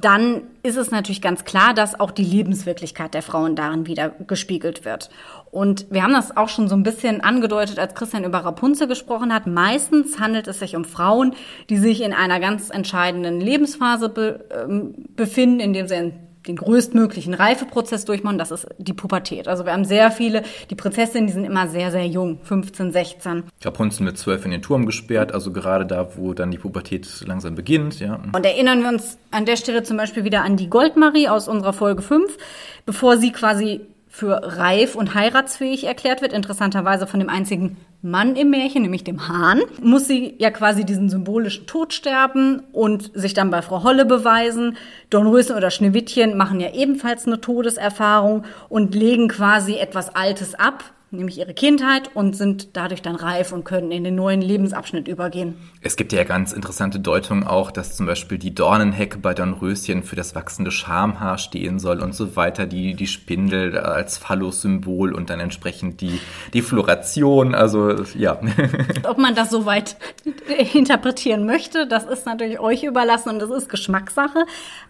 [0.00, 4.84] dann ist es natürlich ganz klar, dass auch die Lebenswirklichkeit der Frauen darin wieder gespiegelt
[4.84, 5.10] wird.
[5.50, 9.32] Und wir haben das auch schon so ein bisschen angedeutet, als Christian über Rapunzel gesprochen
[9.32, 9.46] hat.
[9.46, 11.34] Meistens handelt es sich um Frauen,
[11.70, 14.66] die sich in einer ganz entscheidenden Lebensphase be, äh,
[15.14, 16.12] befinden, indem sie
[16.48, 19.48] den größtmöglichen Reifeprozess durchmachen, das ist die Pubertät.
[19.48, 23.44] Also wir haben sehr viele, die Prinzessinnen, die sind immer sehr, sehr jung, 15, 16.
[23.62, 27.54] Rapunzel mit zwölf in den Turm gesperrt, also gerade da, wo dann die Pubertät langsam
[27.54, 28.20] beginnt, ja.
[28.32, 31.72] Und erinnern wir uns an der Stelle zum Beispiel wieder an die Goldmarie aus unserer
[31.72, 32.36] Folge 5,
[32.84, 33.80] bevor sie quasi
[34.16, 39.28] für reif und heiratsfähig erklärt wird, interessanterweise von dem einzigen Mann im Märchen, nämlich dem
[39.28, 44.06] Hahn, muss sie ja quasi diesen symbolischen Tod sterben und sich dann bei Frau Holle
[44.06, 44.78] beweisen.
[45.10, 50.82] Dornröschen oder Schneewittchen machen ja ebenfalls eine Todeserfahrung und legen quasi etwas Altes ab,
[51.16, 55.54] nämlich ihre Kindheit und sind dadurch dann reif und können in den neuen Lebensabschnitt übergehen.
[55.80, 60.16] Es gibt ja ganz interessante Deutungen auch, dass zum Beispiel die Dornenhecke bei Dornröschen für
[60.16, 65.40] das wachsende Schamhaar stehen soll und so weiter, die, die Spindel als Phallus-Symbol und dann
[65.40, 66.20] entsprechend die,
[66.52, 68.38] die Floration, also ja.
[69.08, 69.96] Ob man das so weit
[70.74, 74.44] interpretieren möchte, das ist natürlich euch überlassen und das ist Geschmackssache.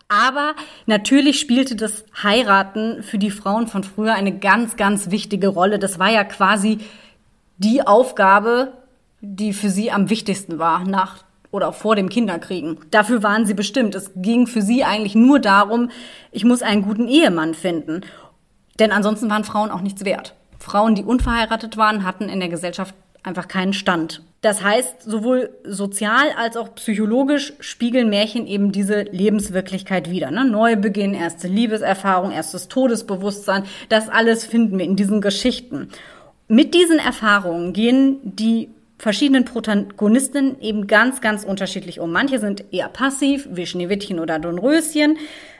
[0.08, 0.54] Aber
[0.86, 5.80] natürlich spielte das Heiraten für die Frauen von früher eine ganz, ganz wichtige Rolle.
[5.80, 6.78] Das war ja quasi
[7.58, 8.72] die Aufgabe,
[9.20, 12.78] die für sie am wichtigsten war nach oder vor dem Kinderkriegen.
[12.90, 13.94] Dafür waren sie bestimmt.
[13.94, 15.90] Es ging für sie eigentlich nur darum,
[16.32, 18.02] ich muss einen guten Ehemann finden.
[18.78, 20.34] Denn ansonsten waren Frauen auch nichts wert.
[20.58, 24.22] Frauen, die unverheiratet waren, hatten in der Gesellschaft einfach keinen Stand.
[24.42, 30.30] Das heißt, sowohl sozial als auch psychologisch spiegeln Märchen eben diese Lebenswirklichkeit wieder.
[30.30, 30.44] Ne?
[30.44, 35.88] Neubeginn, erste Liebeserfahrung, erstes Todesbewusstsein, das alles finden wir in diesen Geschichten.
[36.48, 38.68] Mit diesen Erfahrungen gehen die
[38.98, 42.12] verschiedenen Protagonisten eben ganz, ganz unterschiedlich um.
[42.12, 45.18] Manche sind eher passiv, wie Schneewittchen oder Dornröschen,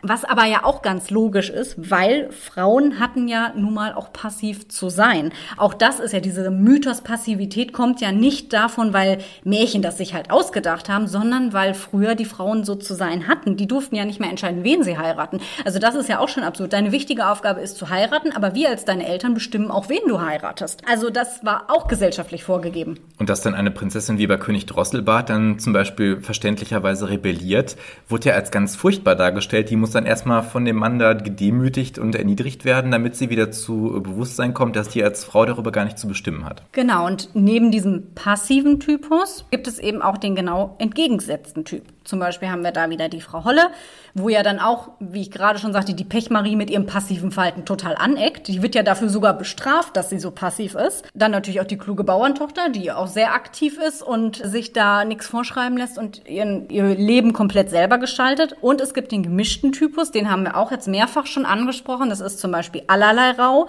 [0.08, 4.68] was aber ja auch ganz logisch ist, weil Frauen hatten ja nun mal auch passiv
[4.68, 5.32] zu sein.
[5.56, 10.14] Auch das ist ja diese Mythos Passivität kommt ja nicht davon, weil Märchen das sich
[10.14, 13.56] halt ausgedacht haben, sondern weil früher die Frauen so zu sein hatten.
[13.56, 15.40] Die durften ja nicht mehr entscheiden, wen sie heiraten.
[15.64, 16.72] Also das ist ja auch schon absurd.
[16.72, 20.20] Deine wichtige Aufgabe ist zu heiraten, aber wir als deine Eltern bestimmen auch, wen du
[20.20, 20.82] heiratest.
[20.88, 22.98] Also das war auch gesellschaftlich vorgegeben.
[23.18, 27.76] Und dass dann eine Prinzessin wie bei König Drosselbart dann zum Beispiel verständlicherweise rebelliert,
[28.08, 29.70] wurde ja als ganz furchtbar dargestellt.
[29.70, 33.50] Die muss dann erstmal von dem Mann da gedemütigt und erniedrigt werden, damit sie wieder
[33.50, 36.62] zu Bewusstsein kommt, dass die als Frau darüber gar nicht zu bestimmen hat.
[36.72, 41.82] Genau, und neben diesem passiven Typus gibt es eben auch den genau entgegengesetzten Typ.
[42.04, 43.70] Zum Beispiel haben wir da wieder die Frau Holle,
[44.18, 47.66] wo ja dann auch, wie ich gerade schon sagte, die Pechmarie mit ihrem passiven Verhalten
[47.66, 48.48] total aneckt.
[48.48, 51.04] Die wird ja dafür sogar bestraft, dass sie so passiv ist.
[51.12, 55.26] Dann natürlich auch die kluge Bauerntochter, die auch sehr aktiv ist und sich da nichts
[55.26, 58.56] vorschreiben lässt und ihren, ihr Leben komplett selber gestaltet.
[58.62, 62.08] Und es gibt den gemischten Typus, den haben wir auch jetzt mehrfach schon angesprochen.
[62.08, 63.68] Das ist zum Beispiel Allerlei Rau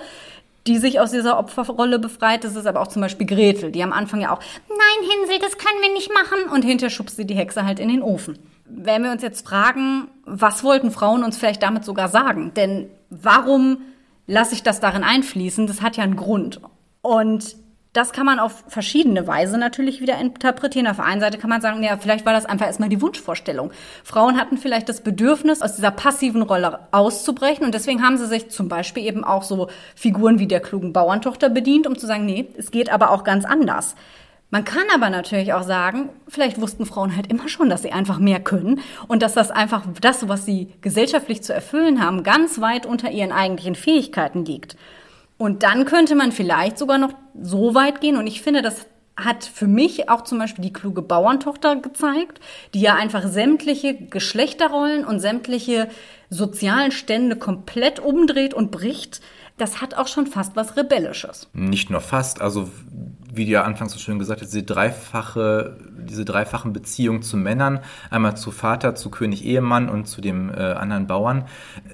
[0.65, 2.43] die sich aus dieser Opferrolle befreit.
[2.43, 5.57] Das ist aber auch zum Beispiel Gretel, die am Anfang ja auch, nein, Hänsel, das
[5.57, 6.51] können wir nicht machen.
[6.53, 8.37] Und hinterher schubst sie die Hexe halt in den Ofen.
[8.69, 12.53] Wenn wir uns jetzt fragen, was wollten Frauen uns vielleicht damit sogar sagen?
[12.55, 13.79] Denn warum
[14.25, 15.67] lasse ich das darin einfließen?
[15.67, 16.59] Das hat ja einen Grund.
[17.01, 17.55] Und
[17.97, 20.85] das kann man auf verschiedene Weise natürlich wieder interpretieren.
[20.85, 23.71] Auf der einen Seite kann man sagen, ja, vielleicht war das einfach erstmal die Wunschvorstellung.
[24.03, 28.49] Frauen hatten vielleicht das Bedürfnis, aus dieser passiven Rolle auszubrechen und deswegen haben sie sich
[28.49, 32.47] zum Beispiel eben auch so Figuren wie der klugen Bauerntochter bedient, um zu sagen, nee,
[32.55, 33.95] es geht aber auch ganz anders.
[34.49, 38.17] Man kann aber natürlich auch sagen, vielleicht wussten Frauen halt immer schon, dass sie einfach
[38.17, 38.79] mehr können
[39.09, 43.33] und dass das einfach das, was sie gesellschaftlich zu erfüllen haben, ganz weit unter ihren
[43.33, 44.77] eigentlichen Fähigkeiten liegt.
[45.37, 48.87] Und dann könnte man vielleicht sogar noch so weit gehen, und ich finde, das
[49.17, 52.39] hat für mich auch zum Beispiel die kluge Bauerntochter gezeigt,
[52.73, 55.89] die ja einfach sämtliche Geschlechterrollen und sämtliche
[56.29, 59.21] sozialen Stände komplett umdreht und bricht.
[59.57, 61.49] Das hat auch schon fast was Rebellisches.
[61.53, 62.69] Nicht nur fast, also
[63.37, 67.79] wie du ja anfangs so schön gesagt hast, diese dreifache, diese dreifachen Beziehungen zu Männern,
[68.09, 71.45] einmal zu Vater, zu König Ehemann und zu dem äh, anderen Bauern,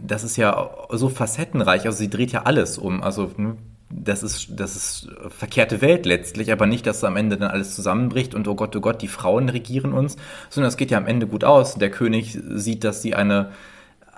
[0.01, 3.03] das ist ja so facettenreich, also sie dreht ja alles um.
[3.03, 3.57] Also ne,
[3.89, 8.33] das ist, das ist verkehrte Welt letztlich, aber nicht, dass am Ende dann alles zusammenbricht
[8.33, 10.17] und oh Gott, oh Gott, die Frauen regieren uns,
[10.49, 11.75] sondern es geht ja am Ende gut aus.
[11.75, 13.51] Der König sieht, dass sie eine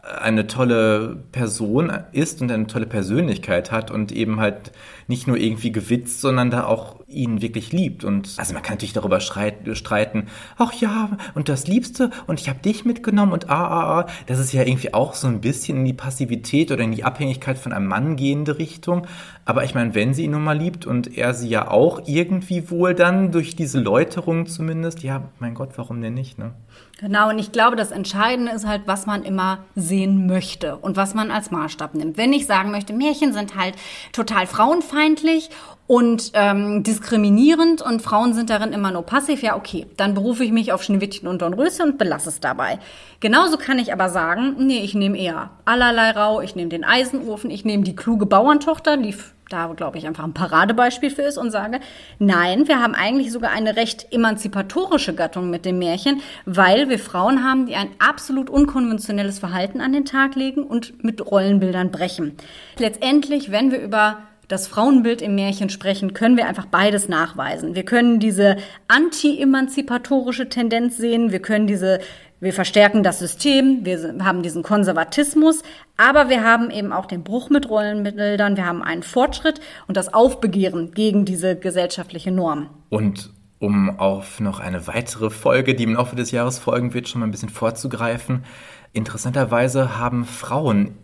[0.06, 4.72] eine tolle Person ist und eine tolle Persönlichkeit hat und eben halt
[5.08, 8.04] nicht nur irgendwie gewitzt, sondern da auch ihn wirklich liebt.
[8.04, 10.28] Und also man kann natürlich darüber streiten,
[10.58, 14.06] ach ja, und das Liebste und ich habe dich mitgenommen und ah, ah, ah.
[14.28, 17.58] Das ist ja irgendwie auch so ein bisschen in die Passivität oder in die Abhängigkeit
[17.58, 19.08] von einem Mann gehende Richtung.
[19.44, 22.70] Aber ich meine, wenn sie ihn nun mal liebt und er sie ja auch irgendwie
[22.70, 26.54] wohl dann durch diese Läuterung zumindest, ja, mein Gott, warum denn nicht, ne?
[26.98, 31.14] Genau, und ich glaube, das Entscheidende ist halt, was man immer sehen möchte und was
[31.14, 32.16] man als Maßstab nimmt.
[32.16, 33.76] Wenn ich sagen möchte, Märchen sind halt
[34.14, 35.50] total frauenfeindlich
[35.88, 40.54] und ähm, diskriminierend und Frauen sind darin immer nur passiv, ja okay, dann berufe ich
[40.54, 42.80] mich auf Schneewittchen und Dornröschen und belasse es dabei.
[43.20, 47.52] Genauso kann ich aber sagen, nee, ich nehme eher allerlei Rau, ich nehme den Eisenofen,
[47.52, 49.16] ich nehme die kluge Bauerntochter, die
[49.50, 51.80] da, glaube ich, einfach ein Paradebeispiel für ist und sage,
[52.20, 57.44] nein, wir haben eigentlich sogar eine recht emanzipatorische Gattung mit dem Märchen, weil wir Frauen
[57.44, 62.36] haben, die ein absolut unkonventionelles Verhalten an den Tag legen und mit Rollenbildern brechen.
[62.78, 64.18] Letztendlich, wenn wir über
[64.48, 67.76] das Frauenbild im Märchen sprechen, können wir einfach beides nachweisen.
[67.76, 68.58] Wir können diese
[68.88, 72.00] anti-emanzipatorische Tendenz sehen, wir können diese
[72.40, 75.64] wir verstärken das System, wir haben diesen Konservatismus,
[75.98, 80.14] aber wir haben eben auch den Bruch mit Rollenbildern, wir haben einen Fortschritt und das
[80.14, 82.70] Aufbegehren gegen diese gesellschaftliche Norm.
[82.90, 87.22] Und um auf noch eine weitere Folge, die im Laufe des Jahres folgen wird, schon
[87.22, 88.44] mal ein bisschen vorzugreifen,
[88.92, 90.96] interessanterweise haben Frauen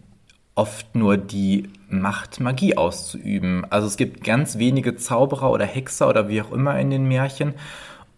[0.53, 3.65] oft nur die Macht, Magie auszuüben.
[3.69, 7.53] Also es gibt ganz wenige Zauberer oder Hexer oder wie auch immer in den Märchen.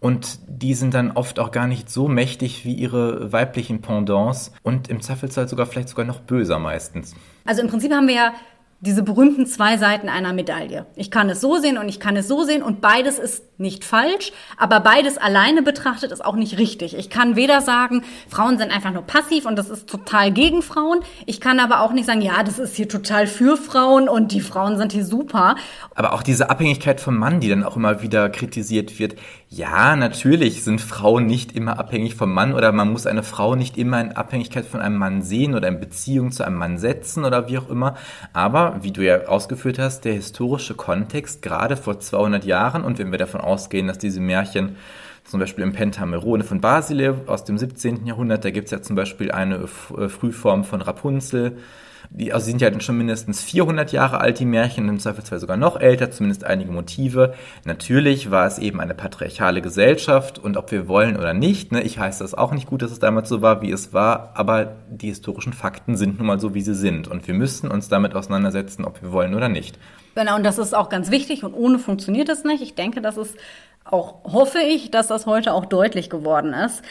[0.04, 4.88] Und die sind dann oft auch gar nicht so mächtig wie ihre weiblichen Pendants und
[4.88, 7.14] im Zweifelsfall sogar vielleicht sogar noch böser meistens.
[7.46, 8.34] Also im Prinzip haben wir ja
[8.84, 10.84] diese berühmten zwei Seiten einer Medaille.
[10.94, 13.84] Ich kann es so sehen und ich kann es so sehen und beides ist nicht
[13.84, 16.96] falsch, aber beides alleine betrachtet ist auch nicht richtig.
[16.96, 21.00] Ich kann weder sagen, Frauen sind einfach nur passiv und das ist total gegen Frauen.
[21.24, 24.40] Ich kann aber auch nicht sagen, ja, das ist hier total für Frauen und die
[24.40, 25.56] Frauen sind hier super.
[25.94, 29.16] Aber auch diese Abhängigkeit vom Mann, die dann auch immer wieder kritisiert wird.
[29.56, 33.78] Ja, natürlich sind Frauen nicht immer abhängig vom Mann oder man muss eine Frau nicht
[33.78, 37.48] immer in Abhängigkeit von einem Mann sehen oder in Beziehung zu einem Mann setzen oder
[37.48, 37.94] wie auch immer.
[38.32, 43.12] Aber wie du ja ausgeführt hast, der historische Kontext, gerade vor 200 Jahren, und wenn
[43.12, 44.74] wir davon ausgehen, dass diese Märchen
[45.22, 48.06] zum Beispiel im Pentamerone von Basile aus dem 17.
[48.06, 51.58] Jahrhundert, da gibt es ja zum Beispiel eine äh, Frühform von Rapunzel,
[52.14, 55.56] die also sind ja dann schon mindestens 400 Jahre alt, die Märchen, im Zweifelsfall sogar
[55.56, 57.34] noch älter, zumindest einige Motive.
[57.64, 61.98] Natürlich war es eben eine patriarchale Gesellschaft und ob wir wollen oder nicht, ne, ich
[61.98, 65.08] heiße das auch nicht gut, dass es damals so war, wie es war, aber die
[65.08, 68.84] historischen Fakten sind nun mal so, wie sie sind und wir müssen uns damit auseinandersetzen,
[68.84, 69.76] ob wir wollen oder nicht.
[70.14, 72.62] Genau, und das ist auch ganz wichtig und ohne funktioniert es nicht.
[72.62, 73.36] Ich denke, das ist
[73.84, 76.82] auch, hoffe ich, dass das heute auch deutlich geworden ist.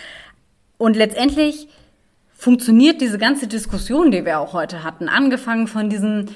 [0.78, 1.70] Und letztendlich
[2.44, 6.30] funktioniert diese ganze Diskussion, die wir auch heute hatten, angefangen von diesen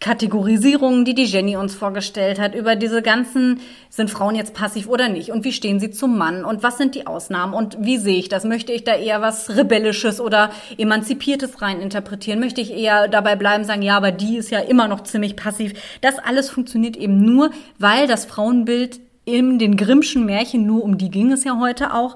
[0.00, 5.08] Kategorisierungen, die die Jenny uns vorgestellt hat, über diese ganzen, sind Frauen jetzt passiv oder
[5.08, 8.18] nicht und wie stehen sie zum Mann und was sind die Ausnahmen und wie sehe
[8.18, 8.44] ich das?
[8.44, 12.38] Möchte ich da eher was Rebellisches oder Emanzipiertes rein interpretieren?
[12.38, 15.72] Möchte ich eher dabei bleiben, sagen, ja, aber die ist ja immer noch ziemlich passiv?
[16.02, 21.08] Das alles funktioniert eben nur, weil das Frauenbild in den Grimmschen Märchen, nur um die
[21.08, 22.14] ging es ja heute auch,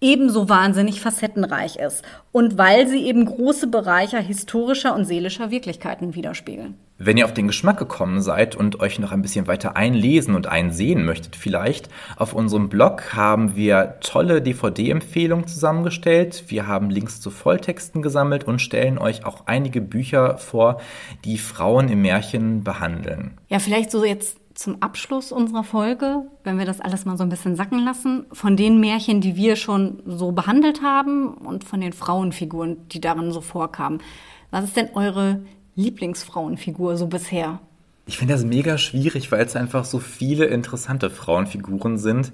[0.00, 2.02] ebenso wahnsinnig facettenreich ist
[2.32, 6.76] und weil sie eben große Bereiche historischer und seelischer Wirklichkeiten widerspiegeln.
[7.02, 10.48] Wenn ihr auf den Geschmack gekommen seid und euch noch ein bisschen weiter einlesen und
[10.48, 16.44] einsehen möchtet vielleicht, auf unserem Blog haben wir tolle DVD-Empfehlungen zusammengestellt.
[16.48, 20.82] Wir haben Links zu Volltexten gesammelt und stellen euch auch einige Bücher vor,
[21.24, 23.38] die Frauen im Märchen behandeln.
[23.48, 27.30] Ja, vielleicht so jetzt zum Abschluss unserer Folge, wenn wir das alles mal so ein
[27.30, 31.94] bisschen sacken lassen, von den Märchen, die wir schon so behandelt haben und von den
[31.94, 34.02] Frauenfiguren, die darin so vorkamen.
[34.50, 35.40] Was ist denn eure
[35.76, 37.60] Lieblingsfrauenfigur so bisher?
[38.04, 42.32] Ich finde das mega schwierig, weil es einfach so viele interessante Frauenfiguren sind.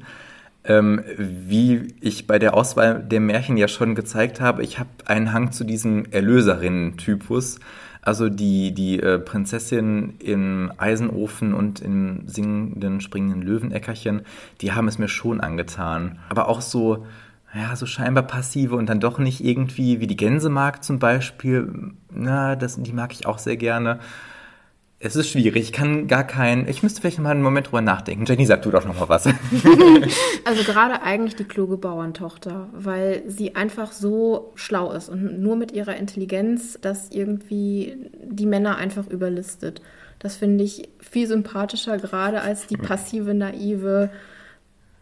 [0.64, 5.32] Ähm, wie ich bei der Auswahl der Märchen ja schon gezeigt habe, ich habe einen
[5.32, 7.60] Hang zu diesem Erlöserinnen-Typus.
[8.06, 14.22] Also die, die äh, Prinzessin im Eisenofen und im singenden, springenden Löweneckerchen,
[14.60, 16.20] die haben es mir schon angetan.
[16.28, 17.04] Aber auch so,
[17.52, 22.54] ja, so scheinbar passive und dann doch nicht irgendwie, wie die Gänsemarkt zum Beispiel, na,
[22.54, 23.98] das, die mag ich auch sehr gerne.
[24.98, 28.24] Es ist schwierig, ich kann gar keinen, ich müsste vielleicht mal einen Moment drüber nachdenken.
[28.24, 29.26] Jenny, sag du doch noch mal was.
[30.44, 35.72] also gerade eigentlich die kluge Bauerntochter, weil sie einfach so schlau ist und nur mit
[35.72, 39.82] ihrer Intelligenz das irgendwie die Männer einfach überlistet.
[40.18, 44.08] Das finde ich viel sympathischer gerade als die passive, naive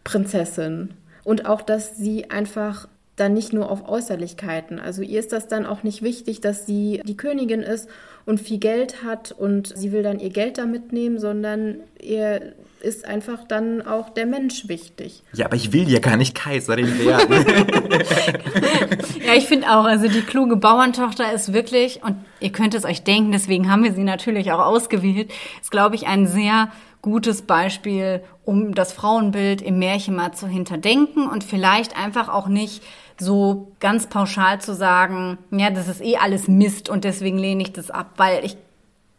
[0.02, 0.94] Prinzessin.
[1.22, 4.80] Und auch, dass sie einfach dann nicht nur auf Äußerlichkeiten.
[4.80, 7.88] Also ihr ist das dann auch nicht wichtig, dass sie die Königin ist
[8.26, 13.06] und viel Geld hat und sie will dann ihr Geld da mitnehmen, sondern ihr ist
[13.06, 15.22] einfach dann auch der Mensch wichtig.
[15.32, 17.46] Ja, aber ich will ja gar nicht Kaiserin werden.
[19.26, 23.02] ja, ich finde auch, also die kluge Bauerntochter ist wirklich, und ihr könnt es euch
[23.02, 26.68] denken, deswegen haben wir sie natürlich auch ausgewählt, ist, glaube ich, ein sehr
[27.00, 32.82] gutes Beispiel, um das Frauenbild im Märchen mal zu hinterdenken und vielleicht einfach auch nicht
[33.18, 37.72] so ganz pauschal zu sagen, ja, das ist eh alles Mist und deswegen lehne ich
[37.72, 38.56] das ab, weil ich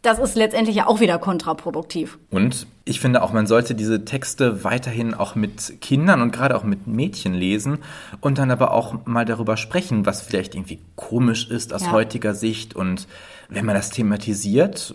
[0.06, 2.18] das ist letztendlich ja auch wieder kontraproduktiv.
[2.30, 6.62] Und ich finde auch, man sollte diese Texte weiterhin auch mit Kindern und gerade auch
[6.62, 7.78] mit Mädchen lesen
[8.20, 11.90] und dann aber auch mal darüber sprechen, was vielleicht irgendwie komisch ist aus ja.
[11.90, 12.76] heutiger Sicht.
[12.76, 13.08] Und
[13.48, 14.94] wenn man das thematisiert,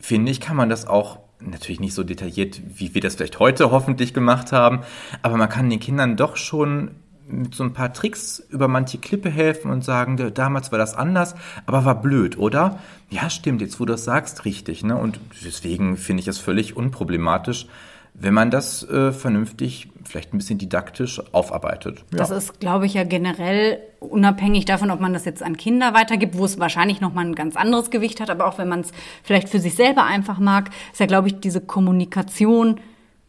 [0.00, 3.72] finde ich, kann man das auch natürlich nicht so detailliert, wie wir das vielleicht heute
[3.72, 4.82] hoffentlich gemacht haben,
[5.22, 6.92] aber man kann den Kindern doch schon
[7.32, 11.34] mit so ein paar Tricks über manche Klippe helfen und sagen, damals war das anders,
[11.66, 12.78] aber war blöd, oder?
[13.10, 14.84] Ja, stimmt, jetzt wo du das sagst, richtig.
[14.84, 14.96] Ne?
[14.96, 17.66] Und deswegen finde ich es völlig unproblematisch,
[18.14, 22.04] wenn man das äh, vernünftig, vielleicht ein bisschen didaktisch aufarbeitet.
[22.10, 22.18] Ja.
[22.18, 26.36] Das ist, glaube ich, ja generell unabhängig davon, ob man das jetzt an Kinder weitergibt,
[26.36, 28.92] wo es wahrscheinlich nochmal ein ganz anderes Gewicht hat, aber auch wenn man es
[29.22, 32.80] vielleicht für sich selber einfach mag, ist ja, glaube ich, diese Kommunikation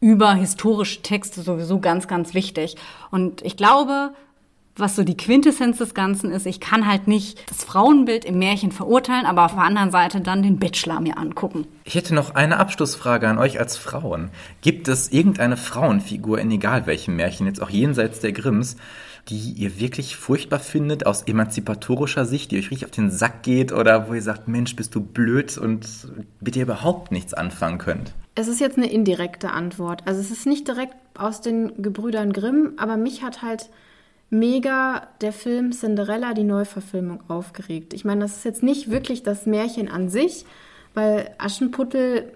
[0.03, 2.75] über historische Texte sowieso ganz, ganz wichtig.
[3.09, 4.11] Und ich glaube,
[4.75, 8.73] was so die Quintessenz des Ganzen ist, ich kann halt nicht das Frauenbild im Märchen
[8.73, 11.67] verurteilen, aber auf der anderen Seite dann den Bachelor mir angucken.
[11.85, 14.29] Ich hätte noch eine Abschlussfrage an euch als Frauen.
[14.59, 18.75] Gibt es irgendeine Frauenfigur in egal welchem Märchen, jetzt auch jenseits der Grimms,
[19.29, 23.71] die ihr wirklich furchtbar findet aus emanzipatorischer Sicht, die euch richtig auf den Sack geht
[23.71, 25.87] oder wo ihr sagt, Mensch, bist du blöd und
[26.41, 28.13] mit ihr überhaupt nichts anfangen könnt?
[28.35, 30.03] Es ist jetzt eine indirekte Antwort.
[30.05, 33.69] Also es ist nicht direkt aus den Gebrüdern Grimm, aber mich hat halt
[34.29, 37.93] mega der Film Cinderella, die Neuverfilmung, aufgeregt.
[37.93, 40.45] Ich meine, das ist jetzt nicht wirklich das Märchen an sich,
[40.95, 42.31] weil Aschenputtel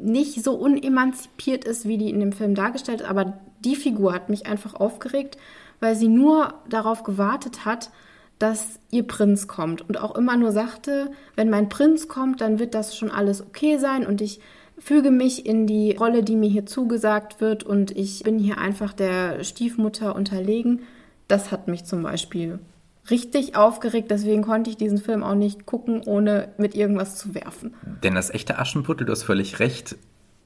[0.00, 4.28] nicht so unemanzipiert ist, wie die in dem Film dargestellt ist, aber die Figur hat
[4.28, 5.36] mich einfach aufgeregt,
[5.80, 7.90] weil sie nur darauf gewartet hat,
[8.38, 12.74] dass ihr Prinz kommt und auch immer nur sagte, wenn mein Prinz kommt, dann wird
[12.74, 14.40] das schon alles okay sein und ich
[14.80, 18.92] füge mich in die Rolle, die mir hier zugesagt wird und ich bin hier einfach
[18.92, 20.80] der Stiefmutter unterlegen.
[21.28, 22.58] Das hat mich zum Beispiel
[23.10, 27.74] richtig aufgeregt, deswegen konnte ich diesen Film auch nicht gucken, ohne mit irgendwas zu werfen.
[28.02, 29.96] Denn das echte Aschenputtel, du hast völlig recht,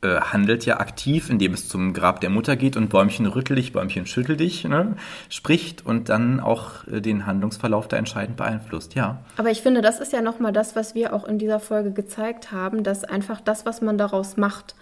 [0.05, 3.72] äh, handelt ja aktiv, indem es zum Grab der Mutter geht und Bäumchen rüttel dich,
[3.72, 4.97] Bäumchen schüttel dich, ne,
[5.28, 9.18] spricht und dann auch äh, den Handlungsverlauf da entscheidend beeinflusst, ja.
[9.36, 12.52] Aber ich finde, das ist ja nochmal das, was wir auch in dieser Folge gezeigt
[12.52, 14.74] haben, dass einfach das, was man daraus macht,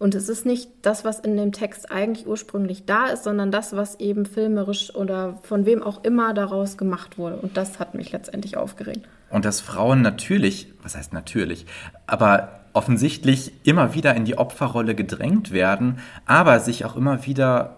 [0.00, 3.76] und es ist nicht das, was in dem Text eigentlich ursprünglich da ist, sondern das,
[3.76, 7.36] was eben filmerisch oder von wem auch immer daraus gemacht wurde.
[7.36, 9.06] Und das hat mich letztendlich aufgeregt.
[9.28, 11.66] Und dass Frauen natürlich, was heißt natürlich,
[12.06, 17.76] aber offensichtlich immer wieder in die Opferrolle gedrängt werden, aber sich auch immer wieder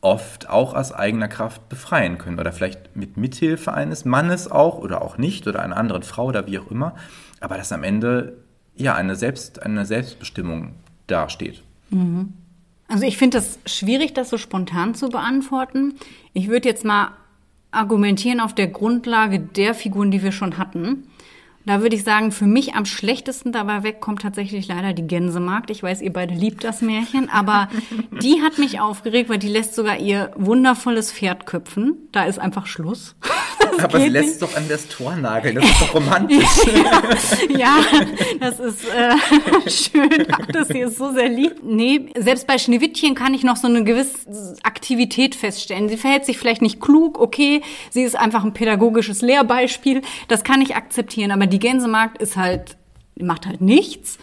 [0.00, 5.00] oft auch aus eigener Kraft befreien können oder vielleicht mit Mithilfe eines Mannes auch oder
[5.02, 6.94] auch nicht oder einer anderen Frau oder wie auch immer,
[7.40, 8.36] aber dass am Ende
[8.74, 10.74] ja eine, Selbst, eine Selbstbestimmung
[11.06, 11.62] dasteht.
[11.90, 12.32] Mhm.
[12.88, 15.94] Also ich finde es schwierig, das so spontan zu beantworten.
[16.32, 17.12] Ich würde jetzt mal
[17.70, 21.04] argumentieren auf der Grundlage der Figuren, die wir schon hatten.
[21.64, 25.70] Da würde ich sagen, für mich am schlechtesten dabei weg kommt tatsächlich leider die Gänsemarkt.
[25.70, 27.68] Ich weiß, ihr beide liebt das Märchen, aber
[28.22, 32.08] die hat mich aufgeregt, weil die lässt sogar ihr wundervolles Pferd köpfen.
[32.12, 33.14] Da ist einfach Schluss.
[33.76, 34.42] Das aber sie lässt nicht.
[34.42, 35.56] doch an das Tor nageln.
[35.56, 36.44] Das ist doch romantisch.
[37.48, 37.76] ja, ja,
[38.40, 40.26] das ist äh, schön.
[40.32, 41.60] Ach, das hier ist so sehr lieb.
[41.62, 45.88] Nee, selbst bei Schneewittchen kann ich noch so eine gewisse Aktivität feststellen.
[45.88, 47.62] Sie verhält sich vielleicht nicht klug, okay.
[47.90, 50.02] Sie ist einfach ein pädagogisches Lehrbeispiel.
[50.28, 51.30] Das kann ich akzeptieren.
[51.30, 52.76] Aber die Gänsemarkt ist halt,
[53.16, 54.18] macht halt nichts.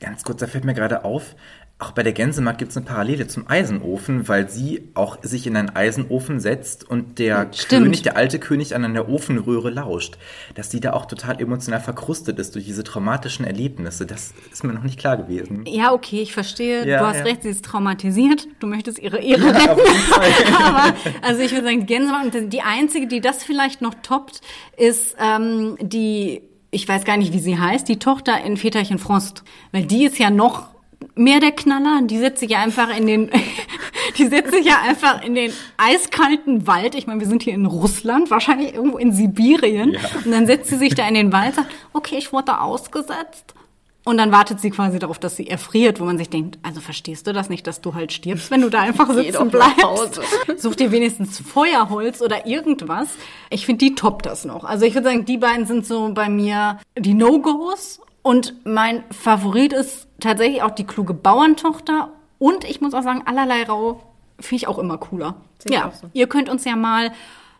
[0.00, 1.34] Ganz kurz, da fällt mir gerade auf,
[1.80, 5.56] Auch bei der Gänsemarkt gibt es eine Parallele zum Eisenofen, weil sie auch sich in
[5.56, 7.84] einen Eisenofen setzt und der Stimmt.
[7.84, 10.18] König, der alte König an einer Ofenröhre lauscht.
[10.54, 14.04] Dass sie da auch total emotional verkrustet ist durch diese traumatischen Erlebnisse.
[14.04, 15.64] Das ist mir noch nicht klar gewesen.
[15.66, 16.86] Ja, okay, ich verstehe.
[16.86, 17.24] Ja, du hast ja.
[17.24, 18.46] recht, sie ist traumatisiert.
[18.58, 19.80] Du möchtest ihre Ehre Ja, retten.
[20.62, 24.42] Aber, also ich würde sagen, Gänsemarkt, die einzige, die das vielleicht noch toppt,
[24.76, 29.44] ist ähm, die, ich weiß gar nicht, wie sie heißt, die Tochter in Väterchen Frost.
[29.72, 30.68] Weil die ist ja noch
[31.14, 32.02] mehr der Knaller.
[32.02, 33.30] Die setzt sich ja einfach in den,
[34.18, 36.94] die setzt sich ja einfach in den eiskalten Wald.
[36.94, 39.92] Ich meine, wir sind hier in Russland, wahrscheinlich irgendwo in Sibirien.
[39.92, 40.00] Ja.
[40.24, 43.54] Und dann setzt sie sich da in den Wald, sagt, okay, ich wurde ausgesetzt.
[44.02, 47.26] Und dann wartet sie quasi darauf, dass sie erfriert, wo man sich denkt, also verstehst
[47.26, 50.20] du das nicht, dass du halt stirbst, wenn du da einfach sitzen bleibst?
[50.56, 53.08] Such dir wenigstens Feuerholz oder irgendwas.
[53.50, 54.64] Ich finde, die toppt das noch.
[54.64, 58.00] Also ich würde sagen, die beiden sind so bei mir die No-Gos.
[58.22, 62.10] Und mein Favorit ist tatsächlich auch die kluge Bauerntochter.
[62.38, 64.02] Und ich muss auch sagen, allerlei Rau
[64.38, 65.34] finde ich auch immer cooler.
[65.58, 66.08] Sehe ich Ja, so.
[66.12, 67.12] ihr könnt uns ja mal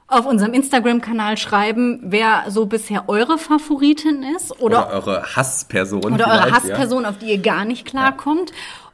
[0.09, 6.01] auf unserem Instagram-Kanal schreiben, wer so bisher eure Favoritin ist Oder, oder, eure Hassperson.
[6.03, 6.55] oder eure vielleicht, ja.
[6.55, 8.53] Hassperson, auf die ihr gar nicht klarkommt.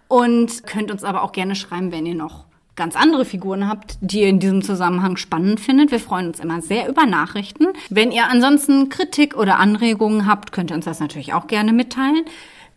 [0.08, 2.44] Und könnt uns aber auch gerne schreiben, wenn ihr noch
[2.76, 5.90] ganz andere Figuren habt, die ihr in diesem Zusammenhang spannend findet.
[5.90, 7.68] Wir freuen uns immer sehr über Nachrichten.
[7.90, 12.24] Wenn ihr ansonsten Kritik oder Anregungen habt, könnt ihr uns das natürlich auch gerne mitteilen.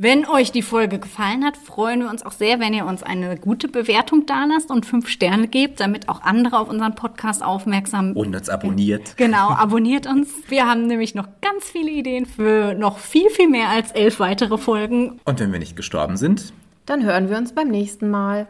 [0.02, 3.36] Wenn euch die Folge gefallen hat, freuen wir uns auch sehr, wenn ihr uns eine
[3.36, 8.34] gute Bewertung dalasst und fünf Sterne gebt, damit auch andere auf unseren Podcast aufmerksam Und
[8.34, 9.16] uns abonniert.
[9.18, 10.30] Genau, abonniert uns.
[10.48, 14.58] Wir haben nämlich noch ganz viele Ideen für noch viel, viel mehr als elf weitere
[14.58, 15.20] Folgen.
[15.26, 16.54] Und wenn wir nicht gestorben sind,
[16.86, 18.48] Dann hören wir uns beim nächsten Mal.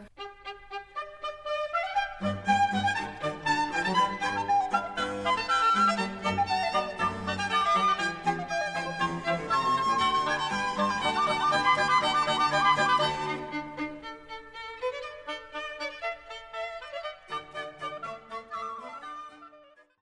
[2.20, 2.59] Thank you.